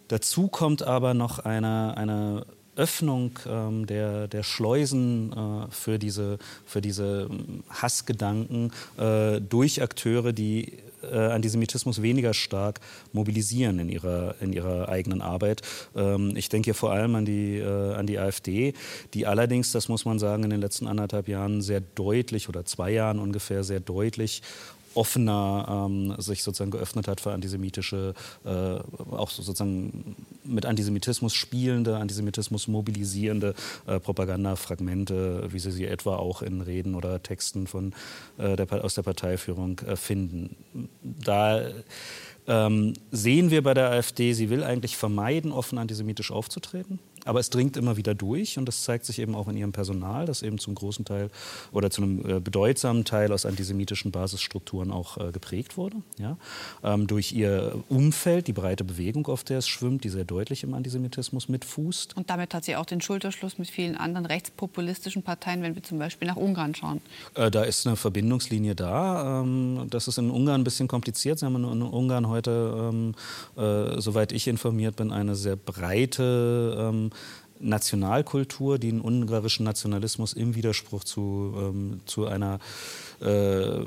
Dazu 0.08 0.48
kommt 0.48 0.84
aber 0.84 1.14
noch 1.14 1.40
eine, 1.40 1.98
eine 1.98 2.46
Öffnung 2.76 3.40
ähm, 3.48 3.86
der, 3.86 4.28
der 4.28 4.44
Schleusen 4.44 5.32
äh, 5.34 5.72
für 5.72 6.00
diese, 6.00 6.38
für 6.66 6.82
diese 6.82 7.28
ähm, 7.30 7.64
Hassgedanken 7.70 8.72
äh, 8.98 9.40
durch 9.42 9.82
Akteure, 9.82 10.34
die 10.34 10.74
äh, 11.12 11.18
Antisemitismus 11.18 12.02
weniger 12.02 12.34
stark 12.34 12.80
mobilisieren 13.14 13.80
in 13.80 13.90
ihrer, 13.90 14.36
in 14.42 14.54
ihrer 14.54 14.90
eigenen 14.90 15.22
Arbeit. 15.22 15.62
Ähm, 15.96 16.34
ich 16.36 16.50
denke 16.50 16.66
hier 16.66 16.76
vor 16.76 16.92
allem 16.92 17.16
an 17.16 17.26
die, 17.26 17.58
äh, 17.58 17.94
an 17.94 18.08
die 18.08 18.20
AfD, 18.20 18.74
die 19.14 19.26
allerdings, 19.26 19.72
das 19.72 19.88
muss 19.88 20.06
man 20.06 20.20
sagen, 20.20 20.44
in 20.44 20.50
den 20.50 20.62
letzten 20.62 20.88
anderthalb 20.88 21.28
Jahren 21.28 21.62
sehr 21.62 21.82
deutlich 21.96 22.50
oder 22.50 22.66
zwei 22.66 22.92
Jahren 22.92 23.20
ungefähr 23.20 23.64
sehr 23.64 23.80
deutlich 23.80 24.42
offener 24.96 25.88
ähm, 25.90 26.16
sich 26.20 26.44
sozusagen 26.44 26.72
geöffnet 26.72 27.08
hat 27.08 27.22
für 27.22 27.34
antisemitische, 27.34 28.14
äh, 28.46 28.50
auch 28.50 29.30
sozusagen 29.30 30.16
mit 30.44 30.66
Antisemitismus 30.66 31.34
spielende, 31.34 31.98
Antisemitismus 31.98 32.68
mobilisierende 32.68 33.54
äh, 33.88 34.00
Propagandafragmente, 34.00 35.48
wie 35.52 35.60
Sie 35.60 35.72
sie 35.72 35.86
etwa 35.86 36.16
auch 36.16 36.42
in 36.42 36.62
Reden 36.62 36.96
oder 36.96 37.22
Texten 37.22 37.68
von, 37.68 37.94
äh, 38.38 38.56
der, 38.56 38.84
aus 38.84 38.96
der 38.96 39.04
Parteiführung 39.04 39.80
äh, 39.80 39.96
finden. 39.96 40.56
Da 41.04 41.62
ähm, 42.48 42.94
sehen 43.12 43.52
wir 43.52 43.64
bei 43.64 43.74
der 43.74 43.90
AfD, 43.92 44.34
sie 44.34 44.50
will 44.50 44.64
eigentlich 44.64 44.98
vermeiden, 44.98 45.52
offen 45.52 45.78
antisemitisch 45.78 46.32
aufzutreten. 46.32 47.00
Aber 47.26 47.40
es 47.40 47.50
dringt 47.50 47.76
immer 47.76 47.98
wieder 47.98 48.14
durch 48.14 48.58
und 48.58 48.66
das 48.66 48.84
zeigt 48.84 49.06
sich 49.06 49.20
eben 49.20 49.36
auch 49.36 49.48
in 49.48 49.58
ihrem 49.58 49.72
Personal, 49.72 50.26
das 50.26 50.44
eben 50.44 50.60
zum 50.60 50.76
großen 50.76 51.04
Teil 51.06 51.30
oder 51.72 51.90
zu 51.90 52.04
einem 52.04 52.38
äh, 52.38 52.40
bedeutsamen 52.40 53.04
Teil 53.04 53.34
aus 53.34 53.46
antisemitischen 53.46 54.12
Basisstrukturen 54.12 54.92
auch 54.92 55.18
äh, 55.18 55.32
geprägt 55.32 55.76
wurde. 55.76 55.98
Ja? 56.18 56.38
Ähm, 56.84 57.08
durch 57.08 57.34
ihr 57.34 57.84
Umfeld, 57.90 58.48
die 58.48 58.54
breite 58.54 58.84
Bewegung, 58.84 59.28
auf 59.28 59.44
der 59.44 59.58
es 59.58 59.68
schwimmt, 59.68 60.04
die 60.04 60.10
sehr 60.10 60.24
deutlich 60.24 60.64
im 60.64 60.74
Antisemitismus 60.76 61.50
mitfußt. 61.50 62.16
Und 62.16 62.30
damit 62.30 62.54
hat 62.54 62.64
sie 62.64 62.76
auch 62.76 62.86
den 62.86 63.02
Schulterschluss 63.02 63.58
mit 63.58 63.70
vielen 63.70 63.98
anderen 63.98 64.28
rechtspopulistischen 64.28 65.24
Parteien, 65.24 65.64
wenn 65.64 65.76
wir 65.76 65.84
zum 65.84 65.98
Beispiel 65.98 66.28
nach 66.28 66.36
Ungarn 66.36 66.76
schauen. 66.76 67.02
Äh, 67.34 67.50
da 67.50 67.64
ist 67.64 67.88
eine 67.88 67.96
Verbindungslinie 67.96 68.76
da. 68.76 69.42
Ähm, 69.42 69.88
das 69.90 70.08
ist 70.08 70.20
in 70.20 70.30
Ungarn 70.30 70.62
ein 70.62 70.64
bisschen 70.64 70.88
kompliziert. 70.88 71.40
Sie 71.40 71.46
haben 71.46 71.56
in 71.56 71.82
Ungarn 71.82 72.28
heute, 72.28 72.92
ähm, 72.94 73.16
äh, 73.58 74.00
soweit 74.00 74.32
ich 74.32 74.48
informiert 74.48 74.96
bin, 74.96 75.12
eine 75.12 75.36
sehr 75.36 75.56
breite 75.56 76.78
ähm, 76.80 77.12
Nationalkultur, 77.60 78.78
die 78.78 78.90
einen 78.90 79.02
ungarischen 79.02 79.64
Nationalismus 79.64 80.34
im 80.34 80.56
Widerspruch 80.56 81.04
zu, 81.04 81.54
ähm, 81.58 82.02
zu 82.06 82.28
einer 82.28 82.60
äh, 83.22 83.80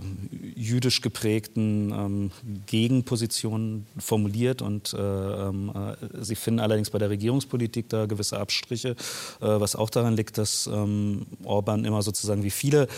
jüdisch 0.57 1.01
geprägten 1.01 1.93
ähm, 1.93 2.31
Gegenposition 2.67 3.87
formuliert. 3.99 4.63
Und 4.63 4.95
äh, 4.95 4.99
ähm, 4.99 5.71
äh, 5.75 6.25
sie 6.25 6.35
finden 6.35 6.61
allerdings 6.61 6.91
bei 6.91 6.99
der 6.99 7.11
Regierungspolitik 7.11 7.89
da 7.89 8.07
gewisse 8.07 8.39
Abstriche, 8.39 8.91
äh, 8.91 8.95
was 9.41 9.77
auch 9.77 9.91
daran 9.91 10.17
liegt, 10.17 10.39
dass 10.39 10.67
ähm, 10.67 11.27
Orban 11.45 11.85
immer 11.85 12.03
sozusagen 12.03 12.43
wie 12.43 12.51
viele 12.51 12.89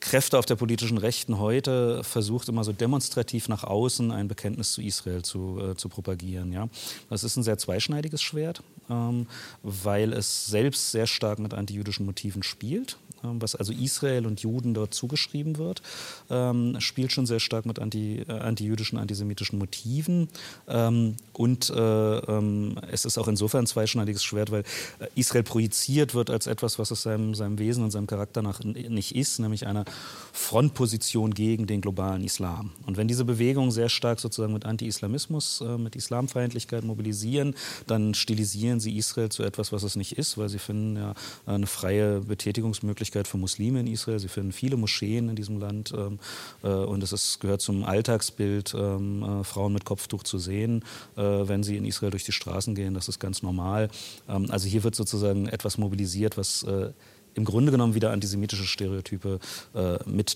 Kräfte 0.00 0.38
auf 0.38 0.46
der 0.46 0.56
politischen 0.56 0.98
Rechten 0.98 1.38
heute 1.38 2.02
versucht 2.04 2.48
immer 2.48 2.64
so 2.64 2.72
demonstrativ 2.72 3.48
nach 3.48 3.64
außen 3.64 4.10
ein 4.10 4.28
Bekenntnis 4.28 4.72
zu 4.72 4.82
Israel 4.82 5.22
zu, 5.22 5.60
äh, 5.60 5.76
zu 5.76 5.88
propagieren. 5.88 6.52
Ja? 6.52 6.68
Das 7.10 7.24
ist 7.24 7.36
ein 7.36 7.42
sehr 7.42 7.58
zweischneidiges 7.58 8.22
Schwert, 8.22 8.62
ähm, 8.90 9.26
weil 9.62 10.12
es 10.12 10.46
selbst 10.46 10.90
sehr 10.92 11.06
stark 11.06 11.38
mit 11.38 11.54
antijüdischen 11.54 12.06
Motiven 12.06 12.42
spielt. 12.42 12.98
Was 13.38 13.54
also 13.54 13.72
Israel 13.72 14.26
und 14.26 14.40
Juden 14.40 14.74
dort 14.74 14.94
zugeschrieben 14.94 15.58
wird, 15.58 15.82
ähm, 16.30 16.76
spielt 16.80 17.12
schon 17.12 17.26
sehr 17.26 17.40
stark 17.40 17.66
mit 17.66 17.78
anti, 17.78 18.24
äh, 18.28 18.32
antijüdischen, 18.32 18.98
antisemitischen 18.98 19.58
Motiven. 19.58 20.28
Ähm, 20.68 21.16
und 21.32 21.70
äh, 21.70 21.74
ähm, 21.76 22.76
es 22.90 23.04
ist 23.04 23.18
auch 23.18 23.28
insofern 23.28 23.64
ein 23.64 23.66
zweischneidiges 23.66 24.24
Schwert, 24.24 24.50
weil 24.50 24.62
äh, 24.98 25.06
Israel 25.14 25.42
projiziert 25.42 26.14
wird 26.14 26.30
als 26.30 26.46
etwas, 26.46 26.78
was 26.78 26.90
es 26.90 27.02
seinem, 27.02 27.34
seinem 27.34 27.58
Wesen 27.58 27.84
und 27.84 27.90
seinem 27.90 28.06
Charakter 28.06 28.42
nach 28.42 28.60
nicht 28.62 29.14
ist, 29.14 29.38
nämlich 29.38 29.66
eine 29.66 29.84
Frontposition 30.32 31.34
gegen 31.34 31.66
den 31.66 31.80
globalen 31.80 32.24
Islam. 32.24 32.70
Und 32.86 32.96
wenn 32.96 33.08
diese 33.08 33.24
Bewegungen 33.24 33.70
sehr 33.70 33.88
stark 33.88 34.20
sozusagen 34.20 34.52
mit 34.52 34.64
Anti-Islamismus, 34.66 35.60
äh, 35.60 35.78
mit 35.78 35.96
Islamfeindlichkeit 35.96 36.84
mobilisieren, 36.84 37.54
dann 37.86 38.14
stilisieren 38.14 38.80
sie 38.80 38.96
Israel 38.96 39.28
zu 39.28 39.42
etwas, 39.42 39.72
was 39.72 39.82
es 39.82 39.96
nicht 39.96 40.18
ist, 40.18 40.36
weil 40.36 40.48
sie 40.48 40.58
finden 40.58 40.96
ja 40.96 41.14
eine 41.46 41.66
freie 41.66 42.20
Betätigungsmöglichkeit 42.20 43.15
Möglichkeit 43.16 43.28
für 43.28 43.38
Muslime 43.38 43.80
in 43.80 43.86
Israel. 43.86 44.18
Sie 44.18 44.28
finden 44.28 44.52
viele 44.52 44.76
Moscheen 44.76 45.28
in 45.28 45.36
diesem 45.36 45.58
Land 45.58 45.92
ähm, 45.96 46.18
äh, 46.62 46.68
und 46.68 47.02
es 47.02 47.12
ist, 47.12 47.40
gehört 47.40 47.60
zum 47.60 47.84
Alltagsbild, 47.84 48.74
ähm, 48.74 49.22
äh, 49.22 49.44
Frauen 49.44 49.72
mit 49.72 49.84
Kopftuch 49.84 50.22
zu 50.22 50.38
sehen, 50.38 50.84
äh, 51.16 51.22
wenn 51.22 51.62
sie 51.62 51.76
in 51.76 51.84
Israel 51.84 52.10
durch 52.10 52.24
die 52.24 52.32
Straßen 52.32 52.74
gehen. 52.74 52.94
Das 52.94 53.08
ist 53.08 53.18
ganz 53.18 53.42
normal. 53.42 53.88
Ähm, 54.28 54.50
also 54.50 54.68
hier 54.68 54.84
wird 54.84 54.94
sozusagen 54.94 55.48
etwas 55.48 55.78
mobilisiert, 55.78 56.36
was 56.36 56.62
äh, 56.64 56.92
im 57.34 57.44
Grunde 57.44 57.72
genommen 57.72 57.94
wieder 57.94 58.12
antisemitische 58.12 58.64
Stereotype 58.64 59.38
äh, 59.74 59.98
mit 60.06 60.34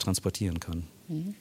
kann. 0.61 0.85
Mhm. 1.09 1.35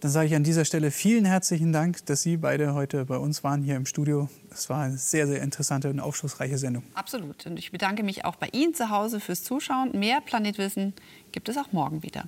Dann 0.00 0.12
sage 0.12 0.28
ich 0.28 0.34
an 0.36 0.44
dieser 0.44 0.64
Stelle 0.64 0.92
vielen 0.92 1.24
herzlichen 1.24 1.72
Dank, 1.72 2.06
dass 2.06 2.22
Sie 2.22 2.36
beide 2.36 2.72
heute 2.74 3.04
bei 3.04 3.16
uns 3.16 3.42
waren 3.42 3.62
hier 3.62 3.74
im 3.74 3.84
Studio. 3.84 4.28
Es 4.50 4.70
war 4.70 4.82
eine 4.82 4.96
sehr, 4.96 5.26
sehr 5.26 5.42
interessante 5.42 5.90
und 5.90 5.98
aufschlussreiche 5.98 6.56
Sendung. 6.56 6.84
Absolut. 6.94 7.46
Und 7.46 7.58
ich 7.58 7.72
bedanke 7.72 8.04
mich 8.04 8.24
auch 8.24 8.36
bei 8.36 8.48
Ihnen 8.52 8.74
zu 8.74 8.90
Hause 8.90 9.18
fürs 9.18 9.42
Zuschauen. 9.42 9.98
Mehr 9.98 10.20
Planetwissen 10.20 10.94
gibt 11.32 11.48
es 11.48 11.56
auch 11.56 11.72
morgen 11.72 12.04
wieder. 12.04 12.24